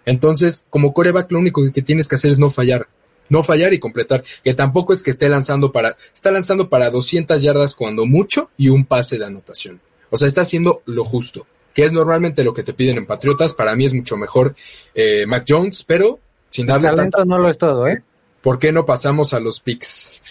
Entonces, 0.07 0.65
como 0.71 0.93
coreback, 0.93 1.31
lo 1.33 1.39
único 1.39 1.63
que 1.73 1.83
tienes 1.83 2.09
que 2.09 2.15
hacer 2.17 2.33
es 2.33 2.39
no 2.39 2.51
fallar. 2.51 2.87
No 3.29 3.43
fallar 3.43 3.73
y 3.73 3.79
completar. 3.79 4.23
Que 4.45 4.53
tampoco 4.55 4.93
es 4.93 5.03
que 5.03 5.11
esté 5.11 5.29
lanzando 5.29 5.73
para, 5.73 5.97
está 6.13 6.31
lanzando 6.31 6.69
para 6.69 6.91
200 6.91 7.41
yardas 7.43 7.75
cuando 7.75 8.05
mucho 8.07 8.51
y 8.59 8.69
un 8.69 8.85
pase 8.85 9.19
de 9.19 9.25
anotación. 9.25 9.81
O 10.11 10.19
sea, 10.19 10.29
está 10.29 10.43
haciendo 10.43 10.83
lo 10.87 11.05
justo. 11.05 11.47
que 11.75 11.85
es 11.85 11.93
normalmente 11.93 12.45
lo 12.45 12.55
que 12.55 12.63
te 12.63 12.75
piden 12.75 12.99
en 12.99 13.07
Patriotas. 13.07 13.55
Para 13.55 13.75
mí 13.75 13.87
es 13.87 13.95
mucho 13.95 14.17
mejor 14.17 14.55
eh, 14.95 15.25
Mac 15.27 15.45
Jones, 15.49 15.83
pero 15.85 16.21
sin 16.51 16.67
darle 16.67 16.89
talento 16.89 17.19
tanta- 17.19 17.25
no 17.29 17.39
lo 17.39 17.49
es 17.51 17.59
todo, 17.59 17.89
¿eh? 17.89 18.01
¿Por 18.43 18.59
qué 18.61 18.71
no 18.73 18.85
pasamos 18.87 19.33
a 19.35 19.41
los 19.41 19.59
picks? 19.61 20.23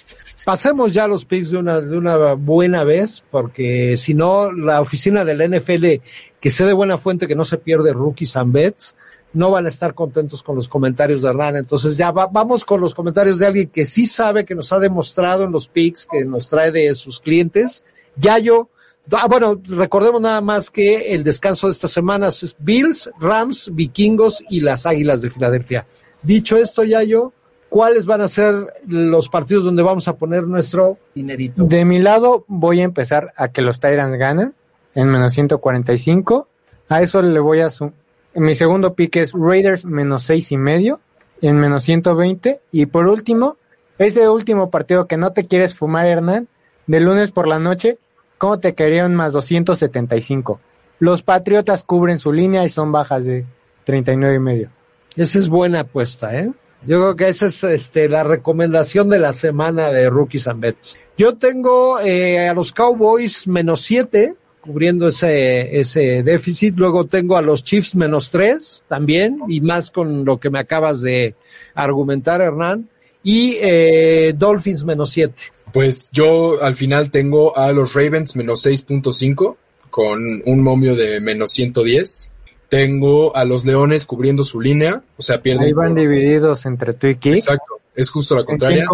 Pasemos 0.46 0.92
ya 0.92 1.08
los 1.08 1.24
picks 1.26 1.52
de 1.52 1.58
una, 1.58 1.80
de 1.80 1.98
una 1.98 2.34
buena 2.34 2.84
vez, 2.84 3.24
porque 3.32 3.96
si 3.98 4.14
no, 4.14 4.52
la 4.52 4.82
oficina 4.82 5.24
del 5.24 5.40
NFL, 5.58 6.02
que 6.40 6.50
sé 6.52 6.66
de 6.66 6.74
buena 6.74 6.98
fuente 6.98 7.28
que 7.28 7.36
no 7.36 7.46
se 7.46 7.58
pierde 7.58 7.94
rookies 7.94 8.36
and 8.36 8.52
bets, 8.52 8.96
no 9.34 9.52
van 9.52 9.66
a 9.66 9.70
estar 9.70 9.94
contentos 9.96 10.44
con 10.44 10.56
los 10.56 10.68
comentarios 10.68 11.22
de 11.22 11.30
Hernán. 11.30 11.56
Entonces 11.56 11.96
ya 11.98 12.12
va- 12.12 12.28
vamos 12.28 12.66
con 12.66 12.82
los 12.82 12.94
comentarios 12.94 13.40
de 13.40 13.48
alguien 13.48 13.70
que 13.70 13.86
sí 13.86 14.06
sabe, 14.06 14.46
que 14.46 14.54
nos 14.54 14.72
ha 14.74 14.80
demostrado 14.80 15.46
en 15.46 15.52
los 15.52 15.68
picks, 15.70 16.08
que 16.12 16.26
nos 16.26 16.50
trae 16.50 16.72
de 16.72 16.94
sus 16.94 17.20
clientes. 17.20 17.84
Yayo, 18.18 18.70
ah, 19.12 19.28
bueno, 19.28 19.60
recordemos 19.66 20.22
nada 20.22 20.42
más 20.42 20.70
que 20.70 21.14
el 21.16 21.24
descanso 21.24 21.68
de 21.68 21.74
estas 21.74 21.92
semanas 21.92 22.44
es 22.44 22.56
Bills, 22.60 23.10
Rams, 23.20 23.72
Vikingos 23.74 24.44
y 24.50 24.60
las 24.60 24.86
Águilas 24.86 25.22
de 25.22 25.30
Filadelfia. 25.32 25.88
Dicho 26.22 26.58
esto, 26.58 26.84
Yayo, 26.84 27.34
¿cuáles 27.74 28.06
van 28.06 28.22
a 28.22 28.28
ser 28.28 28.54
los 28.88 29.30
partidos 29.30 29.64
donde 29.64 29.82
vamos 29.82 30.08
a 30.08 30.16
poner 30.16 30.44
nuestro 30.44 31.00
dinerito? 31.16 31.64
De 31.64 31.86
mi 31.86 31.98
lado 31.98 32.46
voy 32.48 32.82
a 32.82 32.84
empezar 32.84 33.34
a 33.36 33.48
que 33.48 33.64
los 33.64 33.80
Tyrants 33.80 34.16
ganen 34.20 34.54
en 34.94 35.08
menos 35.08 35.34
145. 35.34 36.48
A 36.90 37.02
eso 37.02 37.24
le 37.24 37.40
voy 37.40 37.62
a 37.62 37.72
sumar. 37.72 37.96
Mi 38.36 38.54
segundo 38.54 38.94
pick 38.94 39.16
es 39.16 39.32
Raiders 39.34 39.86
menos 39.86 40.22
seis 40.22 40.52
y 40.52 40.58
medio 40.58 41.00
en 41.42 41.58
menos 41.58 41.84
120. 41.86 42.62
Y 42.72 42.86
por 42.86 43.08
último, 43.08 43.58
ese 43.98 44.30
último 44.30 44.70
partido 44.70 45.08
que 45.08 45.18
no 45.18 45.32
te 45.32 45.48
quieres 45.48 45.74
fumar, 45.74 46.06
Hernán, 46.06 46.48
de 46.86 47.00
lunes 47.00 47.32
por 47.32 47.48
la 47.48 47.58
noche, 47.58 47.98
¿cómo 48.38 48.60
te 48.60 48.76
quedarían 48.76 49.16
más 49.16 49.34
275? 49.34 50.60
Los 51.00 51.24
Patriotas 51.24 51.82
cubren 51.82 52.20
su 52.20 52.34
línea 52.34 52.66
y 52.66 52.70
son 52.70 52.92
bajas 52.92 53.26
de 53.26 53.46
39 53.86 54.36
y 54.36 54.40
medio. 54.40 54.70
Esa 55.16 55.40
es 55.40 55.50
buena 55.50 55.80
apuesta, 55.80 56.38
¿eh? 56.38 56.52
Yo 56.86 57.00
creo 57.00 57.16
que 57.16 57.28
esa 57.30 57.48
es 57.48 57.64
este, 57.64 58.10
la 58.10 58.24
recomendación 58.24 59.10
de 59.10 59.20
la 59.20 59.34
semana 59.34 59.90
de 59.90 60.10
Rookies 60.10 60.48
and 60.48 60.60
Bets. 60.60 60.98
Yo 61.18 61.36
tengo 61.36 62.00
eh, 62.00 62.48
a 62.48 62.54
los 62.54 62.74
Cowboys 62.74 63.48
menos 63.48 63.82
siete, 63.82 64.36
cubriendo 64.62 65.08
ese, 65.08 65.80
ese 65.80 66.24
déficit. 66.24 66.76
Luego 66.78 67.06
tengo 67.06 67.38
a 67.38 67.42
los 67.42 67.64
Chiefs 67.64 67.96
menos 67.96 68.32
tres 68.32 68.84
también, 68.88 69.40
y 69.48 69.62
más 69.62 69.92
con 69.92 70.26
lo 70.26 70.40
que 70.40 70.50
me 70.50 70.60
acabas 70.60 71.02
de 71.02 71.36
argumentar, 71.74 72.42
Hernán. 72.42 72.90
Y 73.24 73.58
eh, 73.62 74.34
Dolphins 74.38 74.84
menos 74.84 75.12
siete. 75.12 75.54
Pues 75.72 76.10
yo 76.12 76.62
al 76.62 76.76
final 76.76 77.10
tengo 77.10 77.58
a 77.58 77.72
los 77.72 77.96
Ravens 77.96 78.36
menos 78.36 78.64
6.5 78.66 79.56
con 79.90 80.20
un 80.46 80.62
momio 80.62 80.96
de 80.96 81.20
menos 81.20 81.52
110. 81.52 82.30
Tengo 82.74 83.36
a 83.36 83.46
los 83.46 83.66
Leones 83.66 84.08
cubriendo 84.08 84.44
su 84.44 84.60
línea, 84.60 85.04
o 85.16 85.22
sea, 85.22 85.44
pierden. 85.44 85.66
Ahí 85.68 85.74
van 85.74 85.90
por- 85.90 86.00
divididos 86.00 86.66
entre 86.66 86.94
tú 86.96 87.06
y 87.06 87.18
Kik. 87.18 87.36
Exacto, 87.36 87.76
es 87.94 88.10
justo 88.10 88.36
la 88.36 88.44
contraria. 88.44 88.88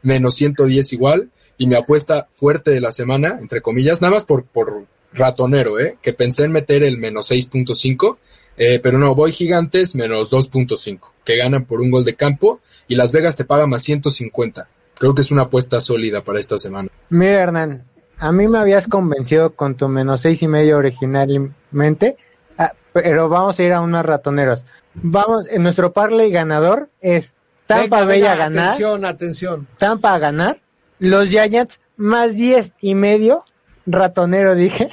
Menos 0.00 0.34
110 0.36 0.94
igual. 0.94 1.28
Y 1.58 1.66
mi 1.66 1.74
apuesta 1.74 2.26
fuerte 2.32 2.70
de 2.70 2.80
la 2.80 2.90
semana, 2.90 3.36
entre 3.38 3.60
comillas, 3.60 4.00
nada 4.00 4.14
más 4.14 4.24
por, 4.24 4.44
por 4.44 4.84
ratonero, 5.12 5.78
¿eh? 5.78 5.98
Que 6.00 6.14
pensé 6.14 6.44
en 6.44 6.52
meter 6.52 6.82
el 6.82 6.96
menos 6.96 7.30
6.5, 7.30 8.16
eh, 8.56 8.80
pero 8.82 8.96
no, 8.96 9.14
voy 9.14 9.32
gigantes 9.32 9.94
menos 9.94 10.32
2.5, 10.32 11.00
que 11.22 11.36
ganan 11.36 11.66
por 11.66 11.82
un 11.82 11.90
gol 11.90 12.06
de 12.06 12.14
campo 12.14 12.60
y 12.88 12.94
Las 12.94 13.12
Vegas 13.12 13.36
te 13.36 13.44
paga 13.44 13.66
más 13.66 13.82
150. 13.82 14.68
Creo 14.98 15.14
que 15.14 15.20
es 15.20 15.30
una 15.30 15.42
apuesta 15.42 15.82
sólida 15.82 16.24
para 16.24 16.40
esta 16.40 16.56
semana. 16.56 16.88
Mira, 17.10 17.42
Hernán, 17.42 17.84
a 18.16 18.32
mí 18.32 18.48
me 18.48 18.58
habías 18.58 18.88
convencido 18.88 19.50
con 19.50 19.74
tu 19.74 19.86
menos 19.86 20.22
seis 20.22 20.40
y 20.42 20.48
medio 20.48 20.78
originalmente, 20.78 22.16
ah, 22.60 22.72
pero 22.92 23.28
vamos 23.28 23.58
a 23.58 23.62
ir 23.64 23.72
a 23.72 23.80
unos 23.80 24.04
ratoneros. 24.06 24.62
Vamos, 24.94 25.46
en 25.48 25.62
nuestro 25.62 25.92
parlay 25.92 26.30
ganador 26.30 26.88
es 27.00 27.32
Tampa 27.66 28.04
Bay 28.04 28.22
a 28.24 28.34
ganar, 28.36 28.66
Atención, 28.70 29.04
atención. 29.04 29.66
Tampa 29.78 30.14
a 30.14 30.18
ganar, 30.18 30.58
los 30.98 31.28
Giants 31.28 31.80
más 31.96 32.34
diez 32.34 32.72
y 32.80 32.94
medio, 32.94 33.44
ratonero 33.86 34.54
dije, 34.54 34.90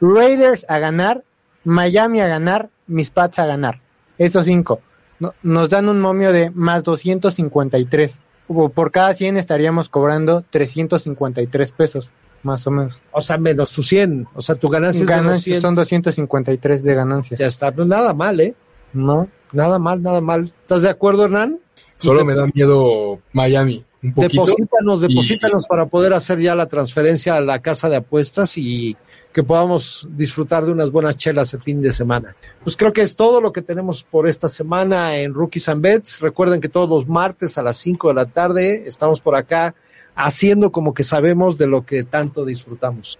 Raiders 0.00 0.64
a 0.68 0.78
ganar, 0.78 1.22
Miami 1.64 2.20
a 2.20 2.26
ganar, 2.26 2.68
mis 2.86 3.10
Pats 3.10 3.38
a 3.38 3.46
ganar. 3.46 3.80
Estos 4.18 4.44
cinco. 4.46 4.80
No- 5.18 5.34
nos 5.42 5.68
dan 5.68 5.88
un 5.88 6.00
momio 6.00 6.32
de 6.32 6.50
más 6.50 6.82
253. 6.82 8.18
O 8.48 8.68
Por 8.70 8.90
cada 8.90 9.12
100 9.14 9.36
estaríamos 9.36 9.88
cobrando 9.88 10.42
353 10.50 11.70
pesos, 11.72 12.10
más 12.42 12.66
o 12.66 12.70
menos. 12.70 12.98
O 13.12 13.20
sea, 13.20 13.36
menos 13.38 13.70
tu 13.72 13.82
100. 13.82 14.28
O 14.34 14.42
sea, 14.42 14.54
tu 14.54 14.68
ganancia 14.68 15.02
es 15.02 15.06
de 15.08 15.12
los 15.14 15.22
Ganancias 15.24 15.44
100. 15.44 15.60
son 15.60 15.74
253 15.74 16.82
de 16.82 16.94
ganancia. 16.94 17.36
Ya 17.36 17.46
está, 17.46 17.70
no 17.70 17.84
nada 17.84 18.14
mal, 18.14 18.40
¿eh? 18.40 18.54
No. 18.92 19.28
Nada 19.52 19.78
mal, 19.78 20.02
nada 20.02 20.20
mal. 20.20 20.52
¿Estás 20.62 20.82
de 20.82 20.90
acuerdo, 20.90 21.24
Hernán? 21.24 21.58
Solo 21.98 22.24
me 22.24 22.34
da 22.34 22.46
miedo 22.54 23.18
Miami, 23.32 23.84
un 24.02 24.14
poquito. 24.14 24.46
Deposítanos, 24.46 25.02
Y- 25.02 25.08
deposítanos 25.08 25.66
para 25.66 25.86
poder 25.86 26.14
hacer 26.14 26.38
ya 26.40 26.54
la 26.54 26.66
transferencia 26.66 27.36
a 27.36 27.40
la 27.40 27.58
casa 27.60 27.88
de 27.90 27.96
apuestas 27.96 28.56
y 28.56 28.96
que 29.32 29.42
podamos 29.44 30.08
disfrutar 30.12 30.64
de 30.64 30.72
unas 30.72 30.90
buenas 30.90 31.16
chelas 31.16 31.52
el 31.54 31.60
fin 31.60 31.82
de 31.82 31.92
semana. 31.92 32.34
Pues 32.64 32.76
creo 32.76 32.92
que 32.92 33.02
es 33.02 33.14
todo 33.16 33.40
lo 33.40 33.52
que 33.52 33.62
tenemos 33.62 34.02
por 34.02 34.26
esta 34.26 34.48
semana 34.48 35.16
en 35.18 35.34
Rookies 35.34 35.68
and 35.68 35.82
Bets. 35.82 36.20
Recuerden 36.20 36.60
que 36.60 36.68
todos 36.68 36.88
los 36.88 37.06
martes 37.08 37.56
a 37.58 37.62
las 37.62 37.76
5 37.76 38.08
de 38.08 38.14
la 38.14 38.26
tarde 38.26 38.88
estamos 38.88 39.20
por 39.20 39.36
acá 39.36 39.74
haciendo 40.22 40.72
como 40.72 40.94
que 40.94 41.04
sabemos 41.04 41.58
de 41.58 41.66
lo 41.66 41.84
que 41.84 42.04
tanto 42.04 42.44
disfrutamos. 42.44 43.18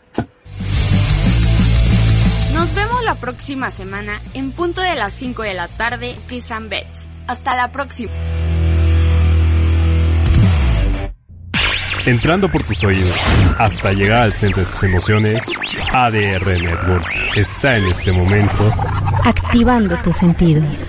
Nos 2.53 2.75
vemos 2.75 3.05
la 3.05 3.15
próxima 3.15 3.71
semana 3.71 4.21
en 4.35 4.53
punto 4.53 4.81
de 4.81 4.95
las 4.95 5.13
5 5.15 5.43
de 5.43 5.55
la 5.55 5.69
tarde, 5.69 6.17
Kiss 6.29 6.51
and 6.51 6.69
Bets. 6.69 7.09
Hasta 7.27 7.57
la 7.57 7.71
próxima. 7.73 8.13
Entrando 12.07 12.51
por 12.51 12.63
tus 12.63 12.83
oídos 12.83 13.15
hasta 13.59 13.93
llegar 13.93 14.23
al 14.23 14.33
centro 14.33 14.65
de 14.65 14.71
tus 14.71 14.83
emociones, 14.85 15.47
ADR 15.93 16.47
Networks 16.47 17.15
está 17.37 17.77
en 17.77 17.87
este 17.87 18.11
momento 18.13 18.73
Activando 19.25 19.97
tus 19.99 20.17
sentidos. 20.17 20.89